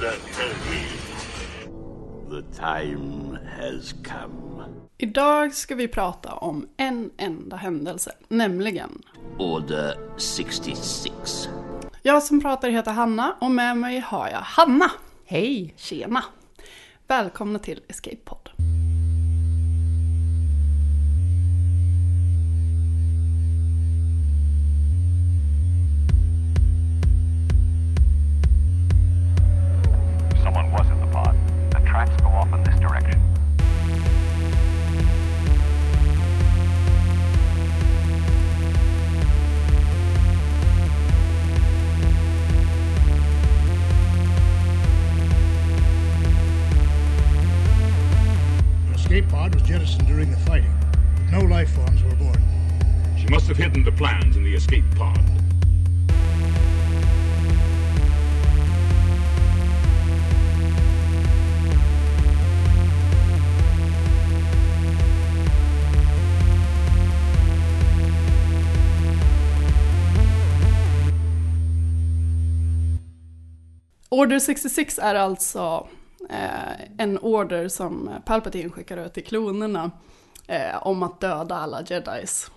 The 0.00 0.06
time 2.56 3.38
has 3.60 3.94
come. 4.04 4.64
Idag 4.98 5.54
ska 5.54 5.74
vi 5.74 5.88
prata 5.88 6.34
om 6.34 6.68
en 6.76 7.10
enda 7.16 7.56
händelse, 7.56 8.12
nämligen 8.28 9.02
Order 9.38 9.94
66. 10.18 11.48
Jag 12.02 12.22
som 12.22 12.40
pratar 12.40 12.68
heter 12.68 12.92
Hanna 12.92 13.36
och 13.40 13.50
med 13.50 13.76
mig 13.76 13.98
har 13.98 14.28
jag 14.28 14.38
Hanna. 14.38 14.90
Hej! 15.26 15.74
Tjena! 15.76 16.24
Välkomna 17.06 17.58
till 17.58 17.82
Escape 17.88 18.16
Pod. 18.16 18.49
Order 74.30 74.38
66 74.38 74.98
är 74.98 75.14
alltså 75.14 75.88
eh, 76.28 76.80
en 76.98 77.18
order 77.18 77.68
som 77.68 78.10
Palpatine 78.24 78.70
skickar 78.70 79.06
ut 79.06 79.14
till 79.14 79.24
klonerna 79.24 79.90
eh, 80.46 80.86
om 80.86 81.02
att 81.02 81.20
döda 81.20 81.54
alla 81.54 81.82
jedis. 81.86 82.50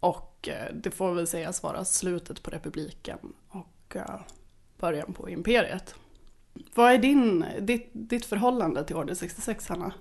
Och 0.00 0.48
eh, 0.48 0.74
det 0.74 0.90
får 0.90 1.14
väl 1.14 1.26
sägas 1.26 1.62
vara 1.62 1.84
slutet 1.84 2.42
på 2.42 2.50
republiken 2.50 3.18
och 3.48 3.96
eh, 3.96 4.20
början 4.78 5.12
på 5.12 5.30
imperiet. 5.30 5.94
Vad 6.74 6.92
är 6.92 6.98
din, 6.98 7.44
ditt, 7.60 7.90
ditt 7.92 8.26
förhållande 8.26 8.84
till 8.84 8.96
Order 8.96 9.14
66, 9.14 9.68
Hanna? 9.68 9.92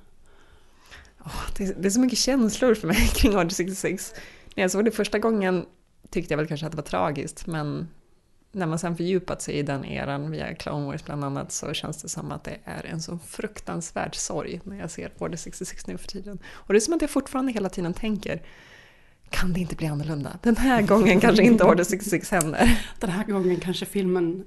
Oh, 1.20 1.46
det, 1.58 1.64
är, 1.64 1.74
det 1.74 1.88
är 1.88 1.90
så 1.90 2.00
mycket 2.00 2.20
känslor 2.20 2.76
för 2.76 2.88
mig 2.88 3.08
kring 3.16 3.38
Order 3.38 3.50
66. 3.50 4.14
När 4.56 4.64
jag 4.64 4.72
såg 4.72 4.86
det 4.86 4.92
första 4.92 5.20
gången 5.20 5.66
tyckte 6.10 6.34
jag 6.34 6.38
väl 6.38 6.48
kanske 6.48 6.66
att 6.66 6.72
det 6.72 6.78
var 6.78 6.84
tragiskt, 6.84 7.48
men 7.48 7.88
när 8.56 8.66
man 8.66 8.80
sen 8.80 8.98
fördjupat 8.98 9.42
sig 9.42 9.56
i 9.56 9.64
den 9.64 9.86
eran 9.86 10.32
via 10.32 10.56
Clone 10.56 10.86
Wars 10.86 11.06
bland 11.06 11.24
annat 11.24 11.52
så 11.52 11.74
känns 11.74 12.02
det 12.02 12.10
som 12.10 12.32
att 12.32 12.44
det 12.44 12.58
är 12.64 12.86
en 12.86 13.02
så 13.02 13.20
fruktansvärd 13.28 14.16
sorg 14.16 14.62
när 14.64 14.80
jag 14.80 14.92
ser 14.92 15.12
Order 15.18 15.38
66 15.38 15.88
nu 15.88 15.98
för 15.98 16.08
tiden. 16.08 16.40
Och 16.46 16.74
det 16.74 16.78
är 16.78 16.80
som 16.80 16.94
att 16.94 17.02
jag 17.02 17.10
fortfarande 17.10 17.52
hela 17.52 17.70
tiden 17.70 17.94
tänker 17.94 18.42
kan 19.30 19.54
det 19.54 19.60
inte 19.60 19.76
bli 19.76 19.88
annorlunda? 19.88 20.38
Den 20.42 20.56
här 20.56 20.82
gången 20.82 21.20
kanske 21.20 21.44
inte 21.44 21.64
Order 21.64 21.84
66 21.84 22.32
händer. 22.32 22.82
Den 23.00 23.10
här 23.10 23.24
gången 23.24 23.60
kanske 23.60 23.86
filmen 23.86 24.46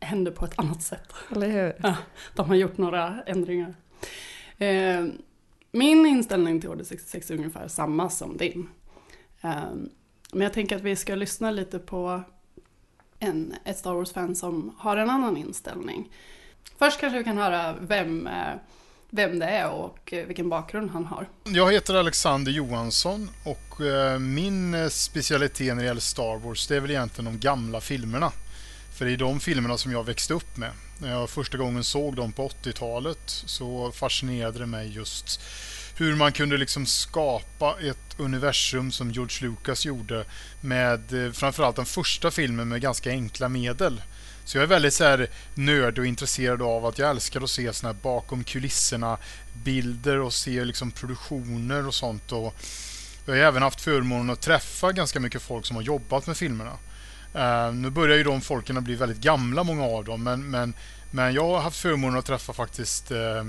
händer 0.00 0.32
på 0.32 0.44
ett 0.44 0.58
annat 0.58 0.82
sätt. 0.82 1.12
Eller 1.30 1.48
hur? 1.48 1.72
Ja, 1.82 1.96
de 2.34 2.48
har 2.48 2.56
gjort 2.56 2.78
några 2.78 3.22
ändringar. 3.26 3.74
Eh, 4.58 5.04
min 5.72 6.06
inställning 6.06 6.60
till 6.60 6.70
Order 6.70 6.84
66 6.84 7.30
är 7.30 7.34
ungefär 7.34 7.68
samma 7.68 8.10
som 8.10 8.36
din. 8.36 8.68
Eh, 9.40 9.52
men 10.32 10.42
jag 10.42 10.52
tänker 10.52 10.76
att 10.76 10.82
vi 10.82 10.96
ska 10.96 11.14
lyssna 11.14 11.50
lite 11.50 11.78
på 11.78 12.22
en, 13.22 13.54
ett 13.64 13.78
Star 13.78 13.94
Wars-fan 13.94 14.36
som 14.36 14.74
har 14.78 14.96
en 14.96 15.10
annan 15.10 15.36
inställning. 15.36 16.12
Först 16.78 17.00
kanske 17.00 17.18
vi 17.18 17.24
kan 17.24 17.38
höra 17.38 17.74
vem, 17.80 18.26
eh, 18.26 18.54
vem 19.10 19.38
det 19.38 19.46
är 19.46 19.70
och 19.70 20.12
eh, 20.12 20.26
vilken 20.26 20.48
bakgrund 20.48 20.90
han 20.90 21.06
har. 21.06 21.28
Jag 21.44 21.72
heter 21.72 21.94
Alexander 21.94 22.52
Johansson 22.52 23.30
och 23.44 23.80
eh, 23.80 24.18
min 24.18 24.90
specialitet 24.90 25.74
när 25.74 25.82
det 25.82 25.88
gäller 25.88 26.00
Star 26.00 26.38
Wars 26.38 26.66
det 26.66 26.76
är 26.76 26.80
väl 26.80 26.90
egentligen 26.90 27.32
de 27.32 27.38
gamla 27.40 27.80
filmerna. 27.80 28.32
För 28.98 29.04
det 29.04 29.12
är 29.12 29.16
de 29.16 29.40
filmerna 29.40 29.78
som 29.78 29.92
jag 29.92 30.04
växte 30.04 30.34
upp 30.34 30.56
med. 30.56 30.70
När 30.98 31.10
jag 31.10 31.30
första 31.30 31.58
gången 31.58 31.84
såg 31.84 32.16
dem 32.16 32.32
på 32.32 32.48
80-talet 32.48 33.22
så 33.26 33.92
fascinerade 33.92 34.58
det 34.58 34.66
mig 34.66 34.94
just 34.94 35.40
hur 35.96 36.16
man 36.16 36.32
kunde 36.32 36.56
liksom 36.56 36.86
skapa 36.86 37.76
ett 37.80 38.14
universum 38.16 38.92
som 38.92 39.10
George 39.10 39.48
Lucas 39.48 39.84
gjorde 39.84 40.24
med 40.60 41.26
eh, 41.26 41.32
framförallt 41.32 41.76
den 41.76 41.86
första 41.86 42.30
filmen 42.30 42.68
med 42.68 42.80
ganska 42.80 43.10
enkla 43.10 43.48
medel. 43.48 44.02
Så 44.44 44.56
jag 44.56 44.62
är 44.62 44.68
väldigt 44.68 44.94
så 44.94 45.04
här 45.04 45.28
nörd 45.54 45.98
och 45.98 46.06
intresserad 46.06 46.62
av 46.62 46.86
att 46.86 46.98
jag 46.98 47.10
älskar 47.10 47.40
att 47.40 47.50
se 47.50 47.72
såna 47.72 47.92
här 47.92 48.00
bakom 48.02 48.44
kulisserna 48.44 49.18
bilder 49.64 50.18
och 50.18 50.32
se 50.32 50.64
liksom 50.64 50.90
produktioner 50.90 51.86
och 51.86 51.94
sånt. 51.94 52.32
Och 52.32 52.54
jag 53.26 53.34
har 53.34 53.40
även 53.40 53.62
haft 53.62 53.80
förmånen 53.80 54.30
att 54.30 54.40
träffa 54.40 54.92
ganska 54.92 55.20
mycket 55.20 55.42
folk 55.42 55.66
som 55.66 55.76
har 55.76 55.82
jobbat 55.82 56.26
med 56.26 56.36
filmerna. 56.36 56.72
Uh, 57.36 57.74
nu 57.74 57.90
börjar 57.90 58.16
ju 58.16 58.24
de 58.24 58.40
folken 58.40 58.84
bli 58.84 58.94
väldigt 58.94 59.20
gamla, 59.20 59.64
många 59.64 59.84
av 59.84 60.04
dem, 60.04 60.22
men, 60.22 60.50
men, 60.50 60.74
men 61.10 61.34
jag 61.34 61.46
har 61.46 61.60
haft 61.60 61.80
förmånen 61.80 62.18
att 62.18 62.26
träffa 62.26 62.52
faktiskt 62.52 63.12
uh, 63.12 63.44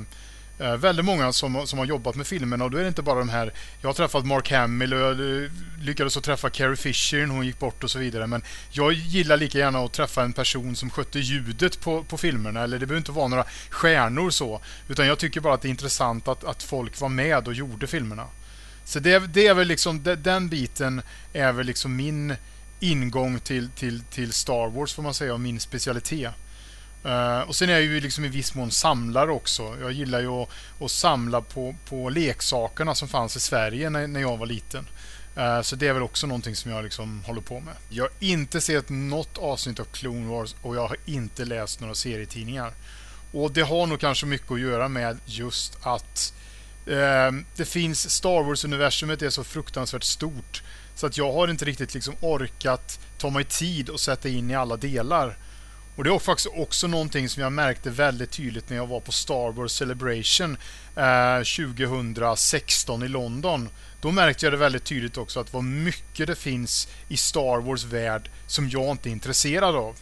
eh, 0.59 0.75
väldigt 0.77 1.05
många 1.05 1.33
som, 1.33 1.67
som 1.67 1.79
har 1.79 1.85
jobbat 1.85 2.15
med 2.15 2.27
filmerna 2.27 2.63
och 2.63 2.71
då 2.71 2.77
är 2.77 2.81
det 2.81 2.87
inte 2.87 3.01
bara 3.01 3.19
de 3.19 3.29
här 3.29 3.53
Jag 3.81 3.89
har 3.89 3.93
träffat 3.93 4.25
Mark 4.25 4.51
Hamill 4.51 4.93
och 4.93 4.99
jag 4.99 5.17
lyckades 5.81 6.17
att 6.17 6.23
träffa 6.23 6.49
Carrie 6.49 6.75
Fisher 6.75 7.25
när 7.25 7.35
hon 7.35 7.45
gick 7.45 7.59
bort 7.59 7.83
och 7.83 7.91
så 7.91 7.99
vidare 7.99 8.27
men 8.27 8.43
jag 8.71 8.93
gillar 8.93 9.37
lika 9.37 9.57
gärna 9.57 9.79
att 9.79 9.93
träffa 9.93 10.23
en 10.23 10.33
person 10.33 10.75
som 10.75 10.89
skötte 10.89 11.19
ljudet 11.19 11.79
på, 11.79 12.03
på 12.03 12.17
filmerna 12.17 12.63
eller 12.63 12.79
det 12.79 12.85
behöver 12.85 13.01
inte 13.01 13.11
vara 13.11 13.27
några 13.27 13.45
stjärnor 13.69 14.29
så 14.29 14.61
utan 14.87 15.07
jag 15.07 15.19
tycker 15.19 15.41
bara 15.41 15.53
att 15.53 15.61
det 15.61 15.67
är 15.67 15.69
intressant 15.69 16.27
att, 16.27 16.43
att 16.43 16.63
folk 16.63 17.01
var 17.01 17.09
med 17.09 17.47
och 17.47 17.53
gjorde 17.53 17.87
filmerna. 17.87 18.27
Så 18.85 18.99
det, 18.99 19.19
det 19.19 19.47
är 19.47 19.53
väl 19.53 19.67
liksom 19.67 20.03
den 20.03 20.49
biten 20.49 21.01
är 21.33 21.51
väl 21.51 21.65
liksom 21.65 21.95
min 21.95 22.35
ingång 22.79 23.39
till, 23.39 23.69
till, 23.69 24.01
till 24.03 24.33
Star 24.33 24.69
Wars 24.69 24.93
får 24.93 25.03
man 25.03 25.13
säga 25.13 25.33
och 25.33 25.39
min 25.39 25.59
specialitet. 25.59 26.31
Uh, 27.05 27.39
och 27.39 27.55
sen 27.55 27.69
är 27.69 27.73
jag 27.73 27.81
ju 27.81 27.99
liksom 27.99 28.25
i 28.25 28.27
viss 28.27 28.55
mån 28.55 28.71
samlare 28.71 29.31
också. 29.31 29.77
Jag 29.81 29.91
gillar 29.91 30.19
ju 30.19 30.27
att, 30.27 30.49
att 30.79 30.91
samla 30.91 31.41
på, 31.41 31.75
på 31.89 32.09
leksakerna 32.09 32.95
som 32.95 33.07
fanns 33.07 33.35
i 33.35 33.39
Sverige 33.39 33.89
när, 33.89 34.07
när 34.07 34.21
jag 34.21 34.37
var 34.37 34.45
liten. 34.45 34.87
Uh, 35.37 35.61
så 35.61 35.75
det 35.75 35.87
är 35.87 35.93
väl 35.93 36.03
också 36.03 36.27
någonting 36.27 36.55
som 36.55 36.71
jag 36.71 36.83
liksom 36.83 37.23
håller 37.25 37.41
på 37.41 37.59
med. 37.59 37.73
Jag 37.89 38.03
har 38.03 38.11
inte 38.19 38.61
sett 38.61 38.89
något 38.89 39.37
avsnitt 39.37 39.79
av 39.79 39.85
Clone 39.85 40.27
Wars 40.27 40.55
och 40.61 40.75
jag 40.75 40.87
har 40.87 40.97
inte 41.05 41.45
läst 41.45 41.79
några 41.79 41.95
serietidningar. 41.95 42.73
Och 43.31 43.51
det 43.51 43.61
har 43.61 43.87
nog 43.87 43.99
kanske 43.99 44.25
mycket 44.25 44.51
att 44.51 44.59
göra 44.59 44.87
med 44.87 45.17
just 45.25 45.77
att 45.81 46.33
uh, 46.87 47.41
det 47.55 47.65
finns 47.65 48.09
Star 48.11 48.43
Wars-universumet 48.43 49.21
är 49.21 49.29
så 49.29 49.43
fruktansvärt 49.43 50.03
stort 50.03 50.63
så 50.95 51.05
att 51.05 51.17
jag 51.17 51.33
har 51.33 51.47
inte 51.47 51.65
riktigt 51.65 51.93
liksom 51.93 52.15
orkat 52.21 52.99
ta 53.17 53.29
mig 53.29 53.43
tid 53.43 53.89
och 53.89 53.99
sätta 53.99 54.29
in 54.29 54.51
i 54.51 54.55
alla 54.55 54.77
delar. 54.77 55.37
Och 55.95 56.03
det 56.03 56.09
är 56.09 56.19
faktiskt 56.19 56.49
också 56.53 56.87
någonting 56.87 57.29
som 57.29 57.43
jag 57.43 57.51
märkte 57.51 57.89
väldigt 57.89 58.31
tydligt 58.31 58.69
när 58.69 58.77
jag 58.77 58.87
var 58.87 58.99
på 58.99 59.11
Star 59.11 59.51
Wars 59.51 59.71
Celebration 59.71 60.57
eh, 60.95 61.37
2016 61.37 63.03
i 63.03 63.07
London. 63.07 63.69
Då 64.01 64.11
märkte 64.11 64.45
jag 64.45 64.53
det 64.53 64.57
väldigt 64.57 64.83
tydligt 64.83 65.17
också 65.17 65.39
att 65.39 65.53
vad 65.53 65.63
mycket 65.63 66.27
det 66.27 66.35
finns 66.35 66.87
i 67.07 67.17
Star 67.17 67.61
Wars 67.61 67.83
värld 67.83 68.29
som 68.47 68.69
jag 68.69 68.91
inte 68.91 69.09
är 69.09 69.11
intresserad 69.11 69.75
av. 69.75 69.95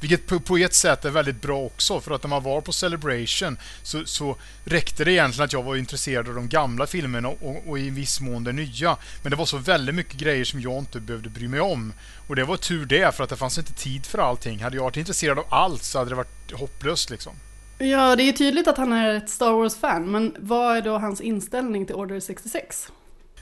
Vilket 0.00 0.26
på, 0.26 0.40
på 0.40 0.56
ett 0.56 0.74
sätt 0.74 1.04
är 1.04 1.10
väldigt 1.10 1.42
bra 1.42 1.58
också 1.58 2.00
för 2.00 2.14
att 2.14 2.22
när 2.22 2.28
man 2.28 2.42
var 2.42 2.60
på 2.60 2.72
Celebration 2.72 3.58
så, 3.82 4.04
så 4.04 4.36
räckte 4.64 5.04
det 5.04 5.12
egentligen 5.12 5.44
att 5.44 5.52
jag 5.52 5.62
var 5.62 5.76
intresserad 5.76 6.28
av 6.28 6.34
de 6.34 6.48
gamla 6.48 6.86
filmerna 6.86 7.28
och, 7.28 7.68
och, 7.68 7.78
i 7.78 7.90
viss 7.90 8.20
mån 8.20 8.44
det 8.44 8.52
nya. 8.52 8.96
Men 9.22 9.30
det 9.30 9.36
var 9.36 9.46
så 9.46 9.56
väldigt 9.56 9.94
mycket 9.94 10.14
grejer 10.14 10.44
som 10.44 10.60
jag 10.60 10.78
inte 10.78 11.00
behövde 11.00 11.28
bry 11.28 11.48
mig 11.48 11.60
om. 11.60 11.92
Och 12.26 12.36
det 12.36 12.44
var 12.44 12.56
tur 12.56 12.86
det 12.86 13.14
för 13.14 13.24
att 13.24 13.30
det 13.30 13.36
fanns 13.36 13.58
inte 13.58 13.72
tid 13.72 14.06
för 14.06 14.18
allting. 14.18 14.62
Hade 14.62 14.76
jag 14.76 14.82
varit 14.82 14.96
intresserad 14.96 15.38
av 15.38 15.44
allt 15.48 15.82
så 15.82 15.98
hade 15.98 16.10
det 16.10 16.16
varit 16.16 16.52
hopplöst 16.52 17.10
liksom. 17.10 17.32
Ja, 17.78 18.16
det 18.16 18.22
är 18.22 18.32
tydligt 18.32 18.68
att 18.68 18.76
han 18.76 18.92
är 18.92 19.14
ett 19.14 19.30
Star 19.30 19.52
Wars-fan, 19.52 20.10
men 20.10 20.36
vad 20.38 20.76
är 20.76 20.82
då 20.82 20.98
hans 20.98 21.20
inställning 21.20 21.86
till 21.86 21.94
Order 21.94 22.20
66? 22.20 22.92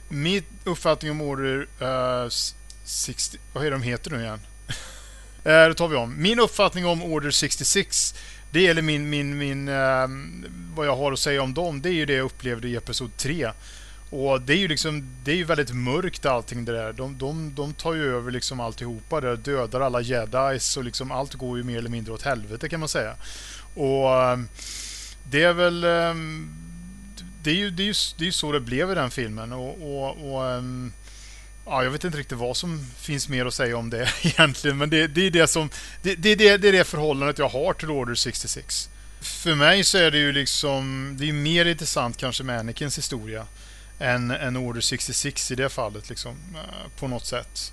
Min 0.09 0.43
uppfattning 0.65 1.11
om 1.11 1.21
Order 1.21 1.69
uh, 1.83 2.29
60... 2.85 3.39
Vad 3.53 3.67
är 3.67 3.71
de 3.71 3.83
heter 3.83 4.11
nu 4.11 4.21
igen? 4.21 4.41
Eh, 5.44 5.69
då 5.69 5.75
tar 5.75 5.88
vi 5.88 5.96
om. 5.96 6.23
Min 6.23 6.41
uppfattning 6.41 6.87
om 6.87 7.02
Order 7.02 7.31
66, 7.31 8.14
det 8.50 8.61
gäller 8.61 8.82
min, 8.82 9.11
min, 9.11 9.38
min, 9.38 9.69
eh, 9.69 10.08
vad 10.75 10.87
jag 10.87 10.96
har 10.96 11.12
att 11.12 11.19
säga 11.19 11.43
om 11.43 11.55
dem, 11.55 11.82
det 11.82 11.88
är 11.88 11.93
ju 11.93 12.06
det 12.06 12.14
jag 12.14 12.25
upplevde 12.25 12.69
i 12.69 12.76
Episod 12.76 13.17
3. 13.17 13.50
Och 14.11 14.41
det 14.41 14.52
är 14.52 14.56
ju 14.56 14.69
liksom, 14.69 15.08
det 15.25 15.32
är 15.32 15.37
ju 15.37 15.44
väldigt 15.44 15.73
mörkt 15.75 16.26
allting 16.26 16.64
det 16.64 16.73
där. 16.73 16.93
De, 16.93 17.19
de, 17.19 17.55
de 17.55 17.73
tar 17.75 17.94
ju 17.94 18.17
över 18.17 18.31
liksom 18.31 18.61
alltihopa 18.61 19.20
där, 19.20 19.37
dödar 19.37 19.81
alla 19.81 20.00
jedis 20.00 20.76
och 20.76 20.85
liksom 20.85 21.12
allt 21.12 21.35
går 21.35 21.58
ju 21.58 21.64
mer 21.64 21.79
eller 21.79 21.91
mindre 21.91 22.12
åt 22.12 22.23
helvete 22.23 22.69
kan 22.69 22.81
man 22.81 22.88
säga. 22.88 23.14
Och 23.75 24.23
ehm, 24.23 24.49
det 25.31 25.43
är 25.43 25.52
väl... 25.52 25.85
Ehm, 25.85 26.55
det 27.43 27.50
är 27.50 27.55
ju, 27.55 27.70
det 27.70 27.82
är 27.82 27.87
ju, 27.87 27.94
det 28.19 28.25
är 28.25 28.26
ju 28.26 28.32
så 28.32 28.52
det 28.52 28.61
blev 28.61 28.91
i 28.91 28.94
den 28.94 29.11
filmen 29.11 29.52
och, 29.52 29.76
och, 29.82 30.32
och 30.32 30.50
ehm, 30.50 30.93
Ja, 31.67 31.85
jag 31.85 31.91
vet 31.91 32.05
inte 32.05 32.19
riktigt 32.19 32.39
vad 32.39 32.57
som 32.57 32.87
finns 32.99 33.29
mer 33.29 33.47
att 33.47 33.55
säga 33.55 33.77
om 33.77 33.91
det 33.91 34.09
egentligen, 34.23 34.79
men 34.79 34.91
det, 34.91 35.07
det 35.07 35.27
är 35.27 35.31
det 35.31 35.47
som 35.47 35.71
det, 36.03 36.15
det, 36.15 36.35
det, 36.35 36.57
det 36.57 36.69
är 36.69 36.73
det 36.73 36.85
förhållandet 36.85 37.39
jag 37.39 37.49
har 37.49 37.73
till 37.73 37.91
Order 37.91 38.15
66. 38.15 38.91
För 39.21 39.55
mig 39.55 39.85
så 39.85 39.99
är 39.99 40.11
det 40.11 40.19
ju 40.19 40.33
liksom, 40.33 41.15
det 41.19 41.29
är 41.29 41.33
mer 41.33 41.65
intressant 41.65 42.17
kanske 42.17 42.45
med 42.45 42.59
Anakins 42.59 42.99
historia 42.99 43.47
än, 43.99 44.31
än 44.31 44.57
Order 44.57 44.81
66 44.81 45.51
i 45.51 45.55
det 45.55 45.69
fallet 45.69 46.09
liksom, 46.09 46.37
eh, 46.55 46.99
på 46.99 47.09
något 47.09 47.27
sätt. 47.27 47.73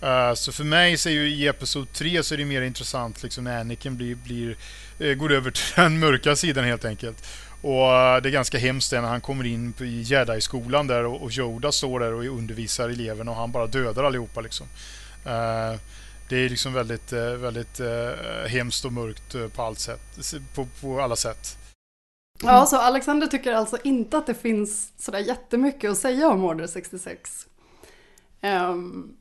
Eh, 0.00 0.34
så 0.34 0.52
för 0.52 0.64
mig 0.64 0.96
så 0.96 1.08
är 1.08 1.12
ju 1.12 1.28
i 1.28 1.46
Episod 1.46 1.92
3 1.92 2.22
så 2.22 2.34
är 2.34 2.38
det 2.38 2.44
mer 2.44 2.62
intressant 2.62 3.22
liksom 3.22 3.44
när 3.44 3.60
Anakin 3.60 3.96
blir, 3.96 4.14
blir, 4.14 4.56
eh, 4.98 5.14
går 5.14 5.32
över 5.32 5.50
till 5.50 5.72
den 5.74 5.98
mörka 5.98 6.36
sidan 6.36 6.64
helt 6.64 6.84
enkelt. 6.84 7.26
Och 7.66 7.94
eh, 7.94 8.22
det 8.22 8.28
är 8.28 8.32
ganska 8.32 8.58
hemskt 8.58 8.90
det 8.90 9.00
när 9.00 9.08
han 9.08 9.20
kommer 9.20 9.46
in 9.46 9.74
i 9.80 10.00
Jedi-skolan 10.02 10.86
där 10.86 11.04
och 11.04 11.30
Yoda 11.32 11.72
står 11.72 12.00
där 12.00 12.12
och 12.12 12.24
undervisar 12.24 12.88
eleverna 12.88 13.30
och 13.30 13.36
han 13.36 13.52
bara 13.52 13.66
dödar 13.66 14.04
allihopa 14.04 14.40
liksom. 14.40 14.66
Eh, 15.24 15.80
det 16.28 16.36
är 16.36 16.48
liksom 16.48 16.72
väldigt, 16.72 17.12
eh, 17.12 17.30
väldigt 17.30 17.80
hemskt 18.46 18.84
och 18.84 18.92
mörkt 18.92 19.54
på, 19.54 19.62
allt 19.62 19.78
sätt, 19.78 20.00
på, 20.54 20.66
på 20.80 21.00
alla 21.00 21.16
sätt. 21.16 21.58
Ja, 22.42 22.66
så 22.66 22.76
Alexander 22.76 23.26
tycker 23.26 23.52
alltså 23.52 23.78
inte 23.84 24.18
att 24.18 24.26
det 24.26 24.34
finns 24.34 24.92
sådär 24.98 25.18
jättemycket 25.18 25.90
att 25.90 25.98
säga 25.98 26.28
om 26.28 26.44
Order 26.44 26.66
66. 26.66 27.46
Um, 28.42 28.50
ehm, 28.50 29.16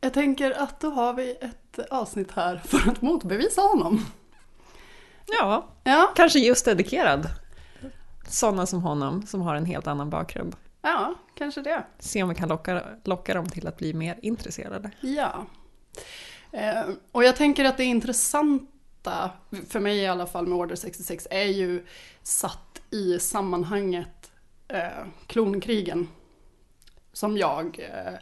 jag 0.00 0.14
tänker 0.14 0.50
att 0.50 0.80
då 0.80 0.90
har 0.90 1.14
vi 1.14 1.30
ett 1.40 1.90
avsnitt 1.90 2.30
här 2.30 2.62
för 2.64 2.90
att 2.90 3.02
motbevisa 3.02 3.60
honom. 3.60 4.04
Ja, 5.26 5.68
Ja, 5.84 6.12
kanske 6.16 6.38
just 6.38 6.64
dedikerad. 6.64 7.28
Sådana 8.28 8.66
som 8.66 8.82
honom, 8.82 9.26
som 9.26 9.40
har 9.40 9.54
en 9.54 9.66
helt 9.66 9.86
annan 9.86 10.10
bakgrund. 10.10 10.56
ja, 10.82 11.14
kanske 11.34 11.60
det. 11.62 11.84
Se 11.98 12.22
om 12.22 12.28
vi 12.28 12.34
kan 12.34 12.48
locka, 12.48 12.82
locka 13.04 13.34
dem 13.34 13.48
till 13.48 13.66
att 13.66 13.76
bli 13.76 13.94
mer 13.94 14.18
intresserade. 14.22 14.90
Ja. 15.00 15.46
Eh, 16.52 16.84
och 17.12 17.24
jag 17.24 17.36
tänker 17.36 17.64
att 17.64 17.76
det 17.76 17.84
intressanta, 17.84 19.30
för 19.68 19.80
mig 19.80 19.96
i 19.98 20.06
alla 20.06 20.26
fall 20.26 20.46
med 20.46 20.58
Order 20.58 20.76
66, 20.76 21.28
är 21.30 21.44
ju 21.44 21.86
satt 22.22 22.82
i 22.90 23.18
sammanhanget 23.18 24.30
eh, 24.68 25.06
klonkrigen. 25.26 26.08
Som 27.12 27.36
jag 27.36 27.78
eh, 27.94 28.14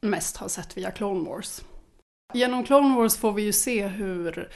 mest 0.00 0.36
har 0.36 0.48
sett 0.48 0.76
via 0.76 0.90
Clone 0.90 1.28
Wars. 1.30 1.62
Genom 2.34 2.64
Clone 2.64 2.96
Wars 2.96 3.16
får 3.16 3.32
vi 3.32 3.42
ju 3.42 3.52
se 3.52 3.86
hur 3.86 4.50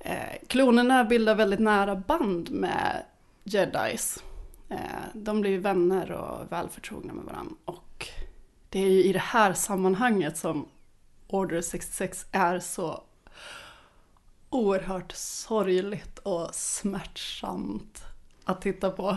Eh, 0.00 0.38
klonerna 0.46 1.04
bildar 1.04 1.34
väldigt 1.34 1.60
nära 1.60 1.96
band 1.96 2.50
med 2.50 3.04
jedis. 3.44 4.22
Eh, 4.68 4.76
de 5.14 5.40
blir 5.40 5.58
vänner 5.58 6.12
och 6.12 6.52
välförtrogna 6.52 7.12
med 7.12 7.24
varandra. 7.24 7.54
Och 7.64 8.08
det 8.68 8.78
är 8.78 8.88
ju 8.88 9.04
i 9.04 9.12
det 9.12 9.18
här 9.18 9.52
sammanhanget 9.52 10.38
som 10.38 10.68
Order 11.28 11.60
66 11.60 12.26
är 12.32 12.58
så 12.60 13.02
oerhört 14.50 15.12
sorgligt 15.12 16.18
och 16.18 16.54
smärtsamt 16.54 18.02
att 18.44 18.62
titta 18.62 18.90
på. 18.90 19.16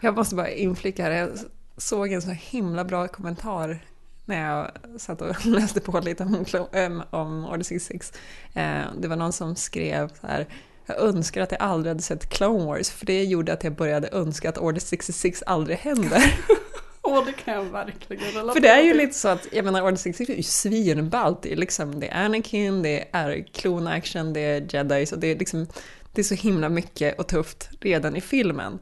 Jag 0.00 0.14
måste 0.16 0.34
bara 0.34 0.50
inflika 0.50 1.02
här, 1.02 1.10
jag 1.10 1.30
såg 1.76 2.12
en 2.12 2.22
så 2.22 2.30
himla 2.30 2.84
bra 2.84 3.08
kommentar 3.08 3.84
när 4.28 4.50
jag 4.50 4.70
satt 5.00 5.22
och 5.22 5.46
läste 5.46 5.80
på 5.80 6.00
lite 6.00 6.22
om, 6.24 6.44
äm, 6.72 7.02
om 7.10 7.44
Order 7.44 7.64
66. 7.64 8.12
Eh, 8.54 8.82
Det 8.98 9.08
var 9.08 9.16
någon 9.16 9.32
som 9.32 9.56
skrev 9.56 10.08
så 10.20 10.26
här 10.26 10.46
jag 10.88 10.98
önskar 11.00 11.42
att 11.42 11.52
jag 11.52 11.60
aldrig 11.60 11.90
hade 11.90 12.02
sett 12.02 12.28
Clone 12.28 12.64
Wars 12.64 12.90
för 12.90 13.06
det 13.06 13.24
gjorde 13.24 13.52
att 13.52 13.64
jag 13.64 13.74
började 13.74 14.08
önska 14.12 14.48
att 14.48 14.58
Order 14.58 14.80
66 14.80 15.42
aldrig 15.46 15.78
händer. 15.78 16.34
Och 17.00 17.26
det 17.26 17.32
kan 17.32 17.54
jag 17.54 17.64
verkligen 17.64 18.24
relatera 18.24 18.52
För 18.54 18.60
det 18.60 18.68
är 18.68 18.82
ju 18.82 18.94
lite 18.94 19.14
så 19.14 19.28
att, 19.28 19.46
jag 19.52 19.64
menar 19.64 19.82
Order 19.82 19.96
66 19.96 20.30
är 20.30 20.34
ju 20.34 20.42
svinballt. 20.42 21.42
Det 21.42 21.52
är 21.52 21.56
liksom, 21.56 22.00
det 22.00 22.08
är 22.08 22.24
Anakin, 22.24 22.82
det 22.82 23.08
är 23.12 23.44
klon-action, 23.52 24.32
det 24.32 24.40
är 24.40 24.74
jedis 24.74 25.12
och 25.12 25.18
det 25.18 25.26
är 25.26 25.36
liksom, 25.36 25.66
det 26.12 26.20
är 26.20 26.24
så 26.24 26.34
himla 26.34 26.68
mycket 26.68 27.18
och 27.18 27.26
tufft 27.26 27.70
redan 27.80 28.16
i 28.16 28.20
filmen. 28.20 28.78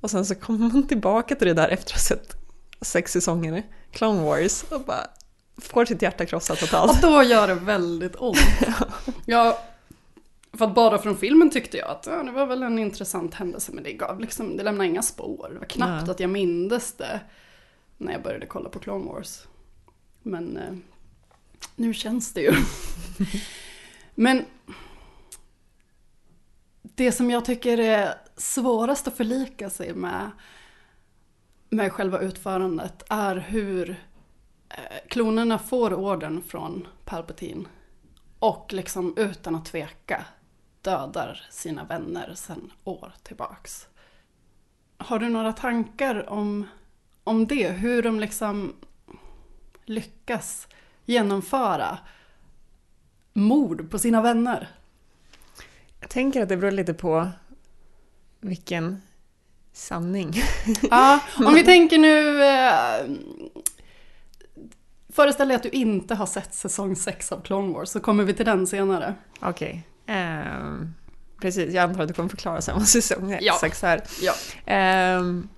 Och 0.00 0.10
sen 0.10 0.26
så 0.26 0.34
kommer 0.34 0.72
man 0.72 0.88
tillbaka 0.88 1.34
till 1.34 1.48
det 1.48 1.54
där 1.54 1.68
efter 1.68 1.90
att 1.90 1.92
ha 1.92 1.98
sett 1.98 2.43
sex 2.84 3.12
säsonger 3.12 3.62
Clone 3.92 4.22
Wars 4.22 4.62
och 4.62 4.80
bara 4.80 5.06
får 5.56 5.84
sitt 5.84 6.02
hjärta 6.02 6.26
krossat 6.26 6.62
Och 6.62 6.68
totalt. 6.68 7.02
då 7.02 7.22
gör 7.22 7.48
det 7.48 7.54
väldigt 7.54 8.16
ont. 8.18 8.38
Ja, 9.26 9.58
för 10.52 10.64
att 10.64 10.74
bara 10.74 10.98
från 10.98 11.16
filmen 11.16 11.50
tyckte 11.50 11.76
jag 11.76 11.88
att 11.90 12.06
ja, 12.06 12.22
det 12.22 12.32
var 12.32 12.46
väl 12.46 12.62
en 12.62 12.78
intressant 12.78 13.34
händelse, 13.34 13.72
men 13.72 13.84
det 13.84 13.92
gav 13.92 14.20
liksom, 14.20 14.56
det 14.56 14.62
lämnade 14.62 14.88
inga 14.88 15.02
spår. 15.02 15.48
Det 15.52 15.58
var 15.58 15.66
knappt 15.66 16.02
Nej. 16.06 16.10
att 16.10 16.20
jag 16.20 16.30
mindes 16.30 16.92
det 16.92 17.20
när 17.98 18.12
jag 18.12 18.22
började 18.22 18.46
kolla 18.46 18.68
på 18.68 18.78
Clone 18.78 19.04
Wars. 19.04 19.42
Men 20.22 20.56
eh, 20.56 20.74
nu 21.76 21.94
känns 21.94 22.32
det 22.32 22.40
ju. 22.40 22.52
men 24.14 24.44
det 26.82 27.12
som 27.12 27.30
jag 27.30 27.44
tycker 27.44 27.78
är 27.78 28.14
svårast 28.36 29.08
att 29.08 29.16
förlika 29.16 29.70
sig 29.70 29.94
med, 29.94 30.30
med 31.74 31.92
själva 31.92 32.18
utförandet 32.18 33.02
är 33.08 33.36
hur 33.36 33.90
eh, 34.68 34.76
klonerna 35.08 35.58
får 35.58 35.94
orden 35.94 36.42
från 36.42 36.86
Palpatine 37.04 37.64
och 38.38 38.72
liksom 38.72 39.14
utan 39.16 39.54
att 39.54 39.64
tveka 39.64 40.24
dödar 40.82 41.46
sina 41.50 41.84
vänner 41.84 42.34
sedan 42.34 42.72
år 42.84 43.12
tillbaks. 43.22 43.88
Har 44.96 45.18
du 45.18 45.28
några 45.28 45.52
tankar 45.52 46.30
om, 46.30 46.66
om 47.24 47.46
det? 47.46 47.68
Hur 47.70 48.02
de 48.02 48.20
liksom 48.20 48.74
lyckas 49.84 50.68
genomföra 51.04 51.98
mord 53.32 53.90
på 53.90 53.98
sina 53.98 54.22
vänner? 54.22 54.68
Jag 56.00 56.10
tänker 56.10 56.42
att 56.42 56.48
det 56.48 56.56
beror 56.56 56.70
lite 56.70 56.94
på 56.94 57.28
vilken 58.40 59.00
sanning. 59.74 60.34
Ja, 60.90 61.20
om 61.46 61.54
vi 61.54 61.64
tänker 61.64 61.98
nu... 61.98 62.44
Eh, 62.44 63.16
föreställ 65.12 65.48
dig 65.48 65.56
att 65.56 65.62
du 65.62 65.68
inte 65.68 66.14
har 66.14 66.26
sett 66.26 66.54
säsong 66.54 66.96
6 66.96 67.32
av 67.32 67.40
Clone 67.40 67.72
Wars, 67.72 67.88
så 67.88 68.00
kommer 68.00 68.24
vi 68.24 68.34
till 68.34 68.46
den 68.46 68.66
senare. 68.66 69.14
Okej. 69.40 69.86
ehm, 70.06 70.94
precis, 71.40 71.74
jag 71.74 71.82
antar 71.84 72.02
att 72.02 72.08
du 72.08 72.14
kommer 72.14 72.28
förklara 72.28 72.60
samma 72.60 72.80
säsong 72.84 73.38
Ja. 73.40 73.54
exakt 73.54 73.78
så 73.78 73.86
här. 73.86 74.02
Ja. 74.22 74.32
Ehm, 74.66 75.48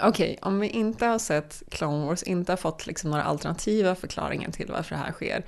Okej, 0.00 0.38
om 0.42 0.60
vi 0.60 0.68
inte 0.68 1.06
har 1.06 1.18
sett 1.18 1.62
Clone 1.70 2.06
Wars, 2.06 2.22
inte 2.22 2.52
har 2.52 2.56
fått 2.56 2.86
liksom 2.86 3.10
några 3.10 3.22
alternativa 3.22 3.94
förklaringar 3.94 4.50
till 4.50 4.70
varför 4.72 4.94
det 4.94 5.00
här 5.02 5.12
sker, 5.12 5.44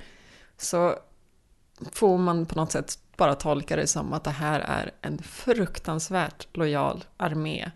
så 0.57 0.95
får 1.91 2.17
man 2.17 2.45
på 2.45 2.55
något 2.55 2.71
sätt 2.71 2.99
bara 3.17 3.35
tolkar 3.35 3.77
det 3.77 3.87
som 3.87 4.13
att 4.13 4.23
det 4.23 4.29
här 4.29 4.59
är 4.59 4.91
en 5.01 5.17
fruktansvärt 5.17 6.57
lojal 6.57 7.03
armé. 7.17 7.71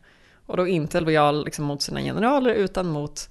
Och 0.45 0.57
då 0.57 0.67
inte 0.67 0.99
lojal 0.99 1.45
liksom 1.45 1.65
mot 1.65 1.81
sina 1.81 2.01
generaler 2.01 2.53
utan 2.53 2.87
mot 2.87 3.29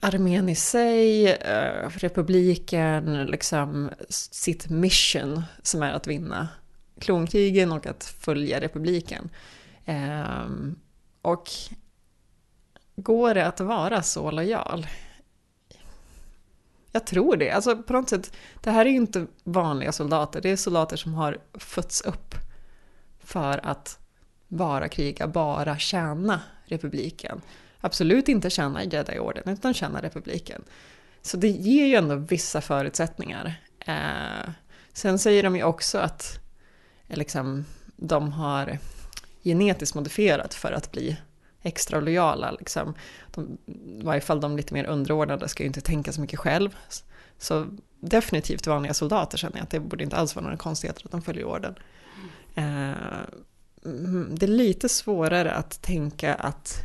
armén 0.00 0.48
i 0.48 0.54
sig, 0.54 1.32
eh, 1.32 1.88
republiken, 1.88 3.26
liksom 3.26 3.90
sitt 4.08 4.68
mission 4.68 5.42
som 5.62 5.82
är 5.82 5.92
att 5.92 6.06
vinna 6.06 6.48
klonkrigen 7.00 7.72
och 7.72 7.86
att 7.86 8.04
följa 8.04 8.60
republiken. 8.60 9.30
Ehm, 9.84 10.78
och 11.22 11.48
går 12.96 13.34
det 13.34 13.46
att 13.46 13.60
vara 13.60 14.02
så 14.02 14.30
lojal? 14.30 14.86
Jag 16.92 17.06
tror 17.06 17.36
det. 17.36 17.50
Alltså 17.50 17.76
på 17.76 17.92
något 17.92 18.08
sätt, 18.08 18.32
det 18.60 18.70
här 18.70 18.86
är 18.86 18.90
ju 18.90 18.96
inte 18.96 19.26
vanliga 19.44 19.92
soldater. 19.92 20.40
Det 20.40 20.50
är 20.50 20.56
soldater 20.56 20.96
som 20.96 21.14
har 21.14 21.38
fötts 21.54 22.00
upp 22.00 22.34
för 23.24 23.66
att 23.66 23.98
bara 24.48 24.88
kriga, 24.88 25.28
bara 25.28 25.78
tjäna 25.78 26.40
republiken. 26.64 27.40
Absolut 27.80 28.28
inte 28.28 28.50
tjäna 28.50 28.84
Jedi-orden, 28.84 29.48
utan 29.48 29.74
tjäna 29.74 30.02
republiken. 30.02 30.64
Så 31.22 31.36
det 31.36 31.48
ger 31.48 31.86
ju 31.86 31.94
ändå 31.94 32.14
vissa 32.14 32.60
förutsättningar. 32.60 33.54
Eh, 33.78 34.50
sen 34.92 35.18
säger 35.18 35.42
de 35.42 35.56
ju 35.56 35.62
också 35.62 35.98
att 35.98 36.40
eh, 37.08 37.16
liksom, 37.16 37.64
de 37.96 38.32
har 38.32 38.78
genetiskt 39.44 39.94
modifierat 39.94 40.54
för 40.54 40.72
att 40.72 40.92
bli 40.92 41.16
extra 41.62 42.00
lojala. 42.00 42.50
Liksom. 42.50 42.94
De, 43.30 43.58
I 43.66 44.02
varje 44.02 44.20
fall 44.20 44.40
de 44.40 44.56
lite 44.56 44.74
mer 44.74 44.84
underordnade 44.84 45.48
ska 45.48 45.62
ju 45.62 45.66
inte 45.66 45.80
tänka 45.80 46.12
så 46.12 46.20
mycket 46.20 46.38
själv. 46.38 46.76
Så 47.38 47.66
definitivt 48.00 48.66
vanliga 48.66 48.94
soldater 48.94 49.38
känner 49.38 49.56
jag 49.56 49.62
att 49.62 49.70
det 49.70 49.80
borde 49.80 50.04
inte 50.04 50.16
alls 50.16 50.34
vara 50.34 50.42
några 50.42 50.56
konstigheter 50.56 51.02
att 51.04 51.12
de 51.12 51.22
följer 51.22 51.44
orden. 51.44 51.74
Eh, 52.54 52.92
det 54.30 54.46
är 54.46 54.46
lite 54.46 54.88
svårare 54.88 55.52
att 55.52 55.82
tänka 55.82 56.34
att 56.34 56.82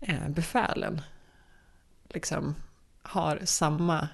eh, 0.00 0.28
befälen 0.28 1.00
liksom 2.08 2.54
har 3.02 3.40
samma 3.44 4.08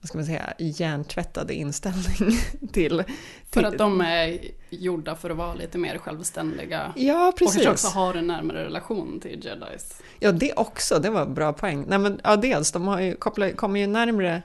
vad 0.00 0.08
ska 0.08 0.18
man 0.18 0.26
säga, 0.26 0.52
hjärntvättade 0.58 1.54
inställning 1.54 2.38
till... 2.72 3.04
För 3.50 3.62
att 3.62 3.78
de 3.78 4.00
är 4.00 4.38
gjorda 4.70 5.16
för 5.16 5.30
att 5.30 5.36
vara 5.36 5.54
lite 5.54 5.78
mer 5.78 5.98
självständiga. 5.98 6.92
Ja, 6.96 7.28
Och 7.28 7.36
precis. 7.36 7.54
kanske 7.54 7.70
också 7.70 7.98
har 7.98 8.14
en 8.14 8.26
närmare 8.26 8.64
relation 8.64 9.20
till 9.20 9.44
jedis. 9.44 10.02
Ja, 10.18 10.32
det 10.32 10.52
också. 10.52 10.98
Det 10.98 11.10
var 11.10 11.22
en 11.22 11.34
bra 11.34 11.52
poäng. 11.52 11.84
Nej, 11.88 11.98
men, 11.98 12.20
ja, 12.24 12.36
dels, 12.36 12.72
de 12.72 12.88
har 12.88 13.00
ju, 13.00 13.14
kopplar, 13.14 13.50
kommer 13.50 13.80
ju 13.80 13.86
närmre 13.86 14.42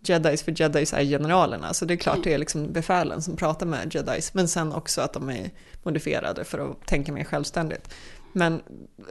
jedis, 0.00 0.42
för 0.42 0.60
jedis 0.60 0.92
är 0.92 1.02
generalerna. 1.02 1.74
Så 1.74 1.84
det 1.84 1.94
är 1.94 1.98
klart 1.98 2.18
det 2.24 2.34
är 2.34 2.38
liksom 2.38 2.72
befälen 2.72 3.22
som 3.22 3.36
pratar 3.36 3.66
med 3.66 3.94
jedis. 3.94 4.34
Men 4.34 4.48
sen 4.48 4.72
också 4.72 5.00
att 5.00 5.12
de 5.12 5.30
är 5.30 5.50
modifierade 5.82 6.44
för 6.44 6.58
att 6.58 6.86
tänka 6.86 7.12
mer 7.12 7.24
självständigt. 7.24 7.94
Men 8.32 8.62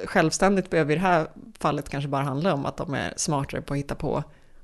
självständigt 0.05 0.69
behöver 0.69 0.91
i 0.91 0.95
det 0.95 1.01
här 1.01 1.27
fallet 1.59 1.89
kanske 1.89 2.07
bara 2.07 2.23
handla 2.23 2.53
om 2.53 2.65
att 2.65 2.77
de 2.77 2.93
är 2.93 3.13
smartare 3.17 3.61
på 3.61 3.73
att 3.73 3.77
hitta 3.77 3.95
på 3.95 4.23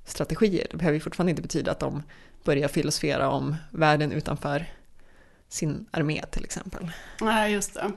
strategier. 0.10 0.68
Det 0.72 0.78
behöver 0.78 0.94
ju 0.96 1.00
fortfarande 1.00 1.30
inte 1.30 1.42
betyda 1.42 1.72
att 1.72 1.80
de 1.80 2.04
börjar 2.44 2.68
filosofera 2.68 3.30
om 3.30 3.56
världen 3.72 4.12
utanför 4.12 4.66
sin 5.48 5.86
armé 5.92 6.26
till 6.32 6.44
exempel. 6.44 6.92
Nej, 7.22 7.54
just 7.54 7.74
det. 7.74 7.92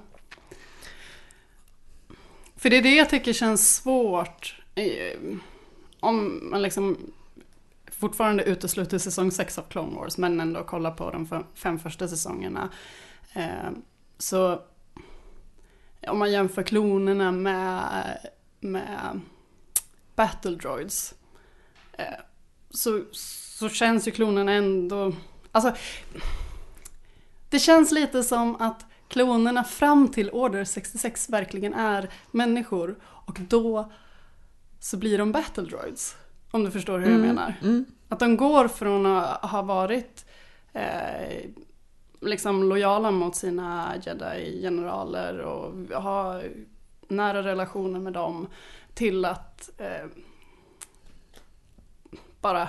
För 2.56 2.70
det 2.70 2.76
är 2.76 2.82
det 2.82 2.94
jag 2.96 3.10
tycker 3.10 3.32
känns 3.32 3.76
svårt. 3.76 4.62
Om 6.00 6.40
man 6.50 6.62
liksom 6.62 7.12
fortfarande 7.90 8.44
utesluter 8.44 8.98
säsong 8.98 9.30
6 9.30 9.58
av 9.58 9.62
Clone 9.62 9.96
Wars, 9.96 10.18
men 10.18 10.40
ändå 10.40 10.64
kollar 10.64 10.90
på 10.90 11.10
de 11.10 11.44
fem- 11.54 11.78
första 11.78 12.08
säsongerna. 12.08 12.68
Eh, 13.32 13.70
så 14.18 14.62
om 16.08 16.18
man 16.18 16.32
jämför 16.32 16.62
klonerna 16.62 17.32
med, 17.32 18.18
med 18.60 19.20
Battle 20.16 20.50
Droids 20.50 21.14
så, 22.70 23.04
så 23.12 23.68
känns 23.68 24.08
ju 24.08 24.10
klonerna 24.10 24.52
ändå... 24.52 25.12
Alltså, 25.52 25.74
det 27.48 27.58
känns 27.58 27.92
lite 27.92 28.22
som 28.22 28.56
att 28.56 28.86
klonerna 29.08 29.64
fram 29.64 30.08
till 30.08 30.30
Order 30.30 30.64
66 30.64 31.28
verkligen 31.28 31.74
är 31.74 32.08
människor 32.30 32.96
och 33.04 33.38
då 33.40 33.92
så 34.80 34.96
blir 34.96 35.18
de 35.18 35.32
battle 35.32 35.62
droids. 35.62 36.16
Om 36.50 36.64
du 36.64 36.70
förstår 36.70 36.98
hur 36.98 37.10
jag 37.10 37.20
menar. 37.20 37.54
Att 38.08 38.18
de 38.18 38.36
går 38.36 38.68
från 38.68 39.06
att 39.06 39.50
ha 39.50 39.62
varit 39.62 40.26
eh, 40.72 41.50
liksom 42.20 42.62
lojala 42.68 43.10
mot 43.10 43.36
sina 43.36 43.94
jedi-generaler 44.02 45.38
och 45.38 46.02
ha 46.02 46.42
nära 47.08 47.42
relationer 47.42 48.00
med 48.00 48.12
dem 48.12 48.46
till 48.94 49.24
att 49.24 49.70
eh, 49.78 50.06
bara 52.42 52.68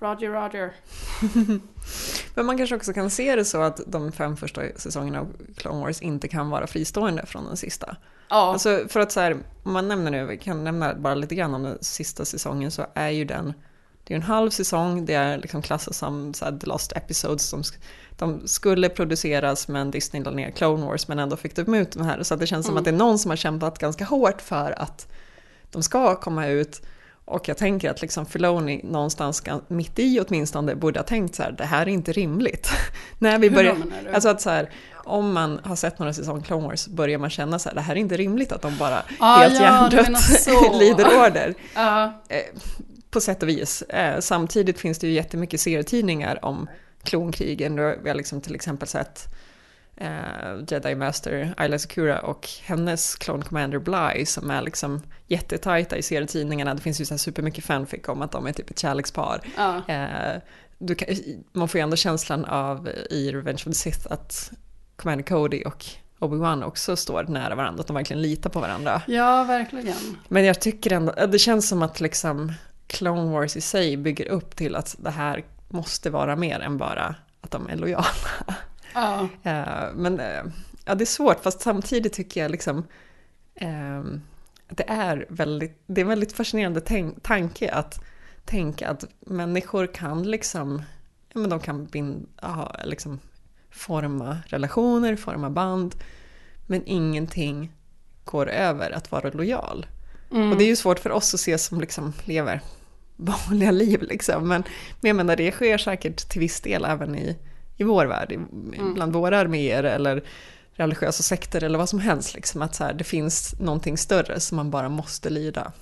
Roger, 0.00 0.30
Roger. 0.30 0.72
Men 2.34 2.46
man 2.46 2.58
kanske 2.58 2.76
också 2.76 2.92
kan 2.92 3.10
se 3.10 3.36
det 3.36 3.44
så 3.44 3.62
att 3.62 3.80
de 3.86 4.12
fem 4.12 4.36
första 4.36 4.62
säsongerna 4.76 5.20
av 5.20 5.36
Clone 5.56 5.80
Wars 5.80 6.02
inte 6.02 6.28
kan 6.28 6.50
vara 6.50 6.66
fristående 6.66 7.26
från 7.26 7.44
den 7.44 7.56
sista. 7.56 7.96
Ja, 8.28 8.52
Alltså 8.52 8.84
för 8.88 9.00
att 9.00 9.12
så 9.12 9.20
här, 9.20 9.36
om 9.62 9.72
man 9.72 9.88
nämner 9.88 10.10
nu, 10.10 10.26
vi 10.26 10.36
kan 10.36 10.64
nämna 10.64 10.94
bara 10.94 11.14
lite 11.14 11.34
grann 11.34 11.54
om 11.54 11.62
den 11.62 11.78
sista 11.80 12.24
säsongen 12.24 12.70
så 12.70 12.86
är 12.94 13.08
ju 13.08 13.24
den, 13.24 13.54
det 14.04 14.14
är 14.14 14.16
en 14.16 14.22
halv 14.22 14.50
säsong, 14.50 15.06
det 15.06 15.14
är 15.14 15.38
liksom 15.38 15.62
klassat 15.62 15.94
som 15.94 16.34
så 16.34 16.44
här, 16.44 16.58
The 16.58 16.66
Lost 16.66 16.92
Episodes, 16.92 17.48
som, 17.48 17.62
de 18.18 18.48
skulle 18.48 18.88
produceras 18.88 19.68
men 19.68 19.90
Disney 19.90 20.22
la 20.22 20.30
ner 20.30 20.50
Clone 20.50 20.86
Wars 20.86 21.08
men 21.08 21.18
ändå 21.18 21.36
fick 21.36 21.56
de 21.56 21.74
ut 21.74 21.92
de 21.92 22.02
här. 22.02 22.22
Så 22.22 22.36
det 22.36 22.46
känns 22.46 22.66
som 22.66 22.76
att 22.76 22.84
det 22.84 22.90
är 22.90 22.94
någon 22.94 23.18
som 23.18 23.30
har 23.30 23.36
kämpat 23.36 23.78
ganska 23.78 24.04
hårt 24.04 24.42
för 24.42 24.82
att 24.82 25.08
de 25.70 25.82
ska 25.82 26.16
komma 26.16 26.46
ut. 26.46 26.82
Och 27.30 27.48
jag 27.48 27.56
tänker 27.56 27.90
att 27.90 28.02
liksom 28.02 28.26
Filoni 28.26 28.80
någonstans 28.84 29.42
mitt 29.68 29.98
i 29.98 30.20
åtminstone 30.20 30.74
borde 30.74 30.98
ha 30.98 31.04
tänkt 31.04 31.34
så 31.34 31.42
här, 31.42 31.52
det 31.52 31.64
här 31.64 31.82
är 31.82 31.88
inte 31.88 32.12
rimligt. 32.12 32.70
När 33.18 33.38
vi 33.38 33.50
börjar, 33.50 33.76
alltså 34.14 34.28
att 34.28 34.40
så 34.40 34.50
här, 34.50 34.70
om 34.92 35.32
man 35.32 35.60
har 35.64 35.76
sett 35.76 35.98
några 35.98 36.12
säsonger 36.12 36.42
Clone 36.42 36.66
Wars 36.66 36.88
börjar 36.88 37.18
man 37.18 37.30
känna 37.30 37.58
så 37.58 37.68
här, 37.68 37.76
det 37.76 37.80
här 37.80 37.94
är 37.94 38.00
inte 38.00 38.16
rimligt 38.16 38.52
att 38.52 38.62
de 38.62 38.78
bara 38.78 39.02
Ah, 39.18 39.36
helt 39.38 39.60
ja, 39.60 39.90
hjärndött 39.92 40.22
så. 40.22 40.78
lyder 40.78 41.04
order. 41.04 41.54
ja, 41.74 42.22
På 43.10 43.20
sätt 43.20 43.42
och 43.42 43.48
vis. 43.48 43.82
Eh, 43.82 44.20
samtidigt 44.20 44.78
finns 44.78 44.98
det 44.98 45.06
ju 45.06 45.12
jättemycket 45.12 45.60
serietidningar 45.60 46.44
om 46.44 46.68
klonkrigen. 47.02 47.76
Vi 47.76 48.08
har 48.08 48.14
liksom 48.14 48.40
till 48.40 48.54
exempel 48.54 48.88
sett 48.88 49.34
eh, 50.00 50.64
Jedi 50.68 50.94
Master 50.94 51.54
Ayla 51.56 51.78
Secura 51.78 52.18
och 52.18 52.48
hennes 52.62 53.14
Clone 53.14 53.44
Commander 53.44 53.78
Bly 53.78 54.26
som 54.26 54.50
är 54.50 54.62
liksom 54.62 55.02
jättetajta 55.26 55.96
i 55.96 56.02
serietidningarna. 56.02 56.74
Det 56.74 56.82
finns 56.82 57.00
ju 57.00 57.04
så 57.04 57.14
här 57.14 57.18
supermycket 57.18 57.64
fanfic 57.64 58.08
om 58.08 58.22
att 58.22 58.32
de 58.32 58.46
är 58.46 58.52
typ 58.52 58.70
ett 58.70 58.78
kärlekspar. 58.78 59.40
ja. 59.56 59.82
Eh, 59.88 60.40
kan, 60.94 61.16
man 61.52 61.68
får 61.68 61.78
ju 61.78 61.82
ändå 61.82 61.96
känslan 61.96 62.44
av 62.44 62.88
i 63.10 63.32
Revenge 63.32 63.58
of 63.58 63.64
the 63.64 63.74
Sith 63.74 64.06
att 64.12 64.52
Commander 64.96 65.24
Cody 65.24 65.62
och 65.64 65.86
Obi-Wan 66.18 66.64
också 66.64 66.96
står 66.96 67.24
nära 67.24 67.54
varandra, 67.54 67.80
att 67.80 67.86
de 67.86 67.96
verkligen 67.96 68.22
litar 68.22 68.50
på 68.50 68.60
varandra. 68.60 69.02
ja, 69.06 69.44
verkligen. 69.44 70.16
Men 70.28 70.44
jag 70.44 70.60
tycker 70.60 70.92
ändå, 70.92 71.12
det 71.26 71.38
känns 71.38 71.68
som 71.68 71.82
att 71.82 72.00
liksom 72.00 72.52
Clone 72.86 73.32
Wars 73.32 73.56
i 73.56 73.60
sig 73.60 73.96
bygger 73.96 74.28
upp 74.28 74.56
till 74.56 74.76
att 74.76 74.96
det 74.98 75.10
här 75.10 75.44
måste 75.68 76.10
vara 76.10 76.36
mer 76.36 76.60
än 76.60 76.78
bara 76.78 77.14
att 77.40 77.50
de 77.50 77.68
är 77.68 77.76
lojala. 77.76 78.04
Ja. 78.94 79.28
Eh, 79.42 79.94
Men 79.94 80.20
eh, 80.20 80.42
ja, 80.84 80.94
det 80.94 81.04
är 81.04 81.06
svårt, 81.06 81.42
fast 81.42 81.60
samtidigt 81.60 82.12
tycker 82.12 82.42
jag 82.42 82.50
liksom 82.50 82.86
ehm, 83.54 84.20
det 84.68 84.90
är 84.90 85.26
väldigt, 85.28 85.82
det 85.86 86.00
är 86.00 86.02
en 86.02 86.08
väldigt 86.08 86.32
fascinerande 86.32 86.80
tänk, 86.80 87.22
tanke 87.22 87.70
att 87.72 88.00
tänka 88.44 88.88
att 88.88 89.04
människor 89.20 89.86
kan 89.94 90.22
liksom, 90.30 90.82
ja 91.32 91.40
men 91.40 91.50
de 91.50 91.60
kan 91.60 91.84
bin, 91.86 92.26
ja, 92.42 92.76
liksom 92.84 93.20
forma 93.70 94.38
relationer, 94.46 95.16
forma 95.16 95.50
band, 95.50 95.94
men 96.66 96.82
ingenting 96.86 97.72
går 98.24 98.48
över 98.48 98.90
att 98.90 99.10
vara 99.12 99.30
lojal. 99.30 99.86
Och 100.52 100.56
det 100.58 100.64
är 100.64 100.68
ju 100.68 100.76
svårt 100.76 100.98
för 100.98 101.10
oss 101.10 101.34
att 101.34 101.40
se 101.40 101.58
som 101.58 101.80
liksom 101.80 102.12
lever 102.24 102.60
vanliga 103.16 103.70
liv 103.70 104.02
liksom. 104.02 104.48
Men, 104.48 104.64
men 105.00 105.08
jag 105.08 105.16
menar 105.16 105.36
det 105.36 105.52
sker 105.52 105.78
säkert 105.78 106.28
till 106.28 106.40
viss 106.40 106.60
del 106.60 106.84
även 106.84 107.14
i, 107.16 107.36
i 107.80 107.84
vår 107.84 108.06
värld, 108.06 108.32
i, 108.32 108.38
bland 108.94 109.12
våra 109.12 109.38
arméer 109.38 109.84
eller 109.84 110.22
religiösa 110.72 111.22
sekter 111.22 111.64
eller 111.64 111.78
vad 111.78 111.88
som 111.88 112.00
helst. 112.00 112.34
Liksom, 112.34 112.62
att 112.62 112.74
så 112.74 112.84
här, 112.84 112.92
det 112.92 113.04
finns 113.04 113.60
någonting 113.60 113.98
större 113.98 114.40
som 114.40 114.56
man 114.56 114.70
bara 114.70 114.88
måste 114.88 115.30
lyda. 115.30 115.72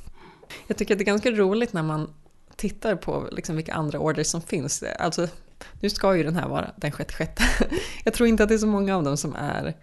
Jag 0.66 0.76
tycker 0.76 0.94
att 0.94 0.98
det 0.98 1.02
är 1.02 1.06
ganska 1.06 1.30
roligt 1.30 1.72
när 1.72 1.82
man 1.82 2.14
tittar 2.56 2.96
på 2.96 3.28
liksom 3.32 3.56
vilka 3.56 3.74
andra 3.74 3.98
orders 3.98 4.26
som 4.26 4.42
finns. 4.42 4.84
Alltså, 4.98 5.28
nu 5.80 5.90
ska 5.90 6.16
ju 6.16 6.22
den 6.22 6.36
här 6.36 6.48
vara 6.48 6.70
den 6.76 6.92
sjätte 6.92 7.14
sjätte. 7.14 7.42
Jag 8.04 8.14
tror 8.14 8.28
inte 8.28 8.42
att 8.42 8.48
det 8.48 8.54
är 8.54 8.58
så 8.58 8.66
många 8.66 8.96
av 8.96 9.02
dem 9.02 9.16
som 9.16 9.34
är 9.34 9.74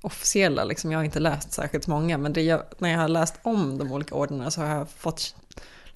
officiella. 0.00 0.64
Liksom. 0.64 0.92
Jag 0.92 0.98
har 0.98 1.04
inte 1.04 1.20
läst 1.20 1.52
särskilt 1.52 1.86
många, 1.86 2.18
men 2.18 2.46
jag, 2.46 2.62
när 2.78 2.90
jag 2.90 2.98
har 2.98 3.08
läst 3.08 3.34
om 3.42 3.78
de 3.78 3.92
olika 3.92 4.14
orderna 4.14 4.50
så 4.50 4.60
har 4.60 4.68
jag 4.68 4.90
fått 4.90 5.34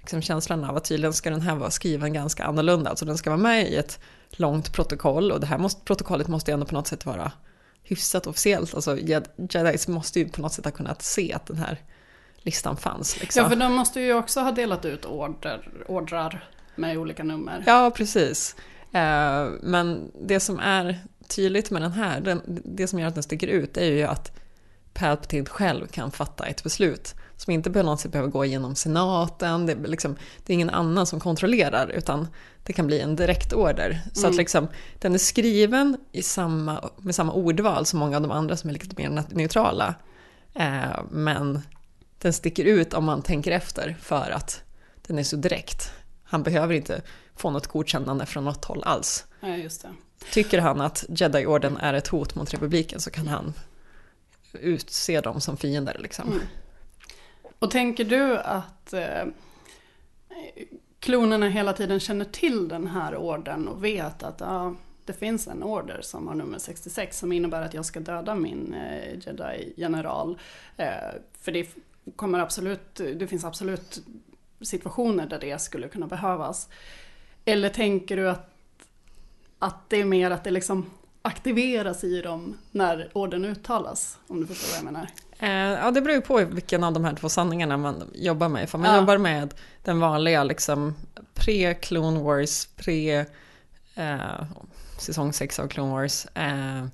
liksom 0.01 0.23
känslan 0.23 0.65
av 0.65 0.77
att 0.77 0.85
tydligen 0.85 1.13
ska 1.13 1.31
den 1.31 1.41
här 1.41 1.55
vara 1.55 1.71
skriven 1.71 2.13
ganska 2.13 2.45
annorlunda. 2.45 2.91
Alltså 2.91 3.05
den 3.05 3.19
ska 3.19 3.31
vara 3.31 3.41
med 3.41 3.69
i 3.69 3.77
ett 3.77 4.01
långt 4.33 4.73
protokoll 4.73 5.33
och 5.33 5.41
det 5.41 5.47
här 5.47 5.59
måste, 5.59 5.81
protokollet 5.85 6.29
måste 6.29 6.53
ändå 6.53 6.67
på 6.67 6.75
något 6.75 6.87
sätt 6.87 7.07
vara 7.07 7.33
hyfsat 7.83 8.27
officiellt. 8.27 8.75
Alltså 8.75 8.97
Jed- 8.97 9.49
Jedis 9.51 9.89
måste 9.89 10.19
ju 10.21 10.29
på 10.29 10.43
något 10.43 10.53
sätt 10.53 10.65
ha 10.65 10.73
kunnat 10.73 11.03
se 11.03 11.33
att 11.33 11.47
den 11.47 11.57
här 11.57 11.79
listan 12.37 12.77
fanns. 12.77 13.21
Liksom. 13.21 13.43
ja, 13.43 13.49
för 13.49 13.57
de 13.57 13.73
måste 13.73 14.01
ju 14.01 14.15
också 14.15 14.41
ha 14.41 14.53
delat 14.53 14.85
ut 14.85 15.05
order, 15.05 15.71
ordrar 15.87 16.49
med 16.77 16.99
olika 16.99 17.25
nummer. 17.25 17.65
Ja, 17.67 17.91
precis. 17.97 18.57
Eh, 18.93 19.49
Men 19.63 20.11
det 20.27 20.41
som 20.41 20.59
är 20.61 20.99
tydligt 21.29 21.71
med 21.71 21.83
den 21.83 21.93
här, 21.93 22.21
den, 22.21 22.41
det 22.65 22.87
som 22.87 22.99
gör 22.99 23.09
att 23.09 23.15
den 23.15 23.23
sticker 23.23 23.47
ut, 23.47 23.77
är 23.77 23.85
ju 23.91 24.03
att 24.03 24.33
Palpatine 24.95 25.47
själv 25.47 25.87
kan 25.87 26.11
fatta 26.11 26.47
ett 26.47 26.63
beslut 26.63 27.15
som 27.43 27.53
inte 27.53 27.71
på 27.71 27.83
något 27.83 28.01
sätt 28.01 28.13
behöver 28.13 28.31
gå 28.31 28.45
igenom 28.45 28.75
senaten, 28.75 29.67
det 29.67 29.73
är, 29.73 29.77
liksom, 29.77 30.17
det 30.45 30.53
är 30.53 30.55
ingen 30.55 30.71
annan 30.71 31.07
som 31.07 31.21
kontrollerar, 31.21 31.89
utan 31.89 32.29
det 32.65 32.73
kan 32.73 32.87
bli 32.87 33.01
en 33.01 33.17
direktorder. 33.17 34.01
Så 34.13 34.27
att 34.27 34.35
liksom, 34.35 34.69
den 34.99 35.15
är 35.15 35.19
skriven 35.19 35.97
i 36.13 36.23
samma, 36.23 36.91
med 36.99 37.15
samma 37.15 37.33
ordval 37.33 37.87
som 37.87 37.99
många 37.99 38.17
av 38.17 38.23
de 38.23 38.31
andra 38.31 38.57
som 38.57 38.71
är 38.71 38.75
lite 38.75 39.03
mer 39.03 39.25
neutrala. 39.31 39.95
Eh, 40.55 41.01
men 41.11 41.63
den 42.19 42.33
sticker 42.33 42.65
ut 42.65 42.95
om 42.95 43.05
man 43.05 43.23
tänker 43.23 43.51
efter 43.51 43.97
för 44.01 44.31
att 44.31 44.63
den 45.07 45.19
är 45.19 45.23
så 45.23 45.37
direkt. 45.37 45.93
Han 46.25 46.43
behöver 46.43 46.75
inte 46.75 47.03
få 47.37 47.51
något 47.51 47.67
godkännande 47.67 48.27
från 48.27 48.45
något 48.45 48.65
håll 48.65 48.83
alls. 48.83 49.25
Ja, 49.41 49.57
just 49.57 49.83
det. 49.83 49.89
Tycker 50.33 50.59
han 50.59 50.81
att 50.81 51.05
Jedi-orden 51.09 51.77
är 51.77 51.95
ett 51.95 52.09
hot 52.09 52.35
mot 52.35 52.53
republiken 52.53 53.01
så 53.01 53.11
kan 53.11 53.29
han 53.29 53.55
utse 54.53 55.21
dem 55.21 55.41
som 55.41 55.57
fiender. 55.57 55.97
Liksom. 56.01 56.41
Och 57.63 57.71
tänker 57.71 58.05
du 58.05 58.39
att 58.39 58.93
eh, 58.93 59.25
klonerna 61.01 61.49
hela 61.49 61.73
tiden 61.73 62.01
känner 62.01 62.25
till 62.25 62.69
den 62.69 62.87
här 62.87 63.17
orden 63.17 63.69
och 63.69 63.85
vet 63.85 64.23
att 64.23 64.41
ja, 64.41 64.75
det 65.05 65.13
det 65.13 65.19
finns 65.19 65.49
en 65.49 65.63
order 65.63 66.01
som 66.03 66.29
har 66.29 66.35
nummer 66.35 66.59
66 66.59 67.19
som 67.19 67.33
innebär 67.33 67.63
att 67.63 67.75
jag 67.75 67.85
ska 67.85 68.01
döda 68.01 68.35
min 68.35 68.75
eh, 68.75 69.19
jedi-general. 69.27 70.39
Eh, 70.77 70.87
för 71.41 71.53
det 71.53 71.69
kommer 72.17 72.39
absolut, 72.39 72.95
det 72.95 73.27
finns 73.27 73.45
absolut 73.45 74.03
situationer 74.61 75.27
där 75.27 75.39
det 75.39 75.61
skulle 75.61 75.89
kunna 75.89 76.07
behövas. 76.07 76.69
Eller 77.45 77.69
tänker 77.69 78.17
du 78.17 78.31
att, 78.31 78.51
att 79.59 79.91
det 79.91 80.01
är 80.01 80.05
mer 80.05 80.31
att 80.31 80.45
det 80.45 80.51
liksom 80.51 80.91
aktiveras 81.23 82.05
i 82.05 82.21
dem 82.23 82.59
när 82.71 83.11
orden 83.13 83.45
uttalas? 83.45 84.19
Om 84.27 84.41
du 84.41 84.47
förstår 84.47 84.69
vad 84.69 84.79
jag 84.79 84.93
menar. 84.93 85.09
Eh, 85.43 85.51
ja, 85.51 85.91
det 85.91 86.01
beror 86.01 86.15
ju 86.15 86.21
på 86.21 86.45
vilken 86.45 86.85
av 86.85 86.93
de 86.93 87.05
här 87.05 87.15
två 87.15 87.29
sanningarna 87.29 87.77
man 87.77 88.11
jobbar 88.15 88.49
med. 88.49 88.71
För 88.71 88.79
man 88.79 88.91
Ja. 88.91 88.97
jobbar 88.97 89.19
med 89.19 89.55
den 89.85 90.01
vanliga 90.01 90.45
liksom 90.45 90.95
pre-Clone 91.35 92.23
Wars, 92.23 92.67
pre 92.77 93.27
eh, 93.95 94.45
säsong 94.99 95.33
6 95.33 95.59
av 95.59 95.69
Clone 95.69 95.93
Wars. 95.93 96.27
Eh, 96.35 96.85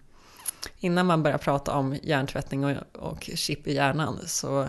innan 0.79 1.07
man 1.07 1.23
börjar 1.23 1.39
prata 1.39 1.73
om 1.73 1.97
hjärntvättning 2.03 2.65
och, 2.65 2.77
och 2.93 3.31
chip 3.35 3.67
i 3.67 3.75
hjärnan. 3.75 4.19
Så 4.27 4.69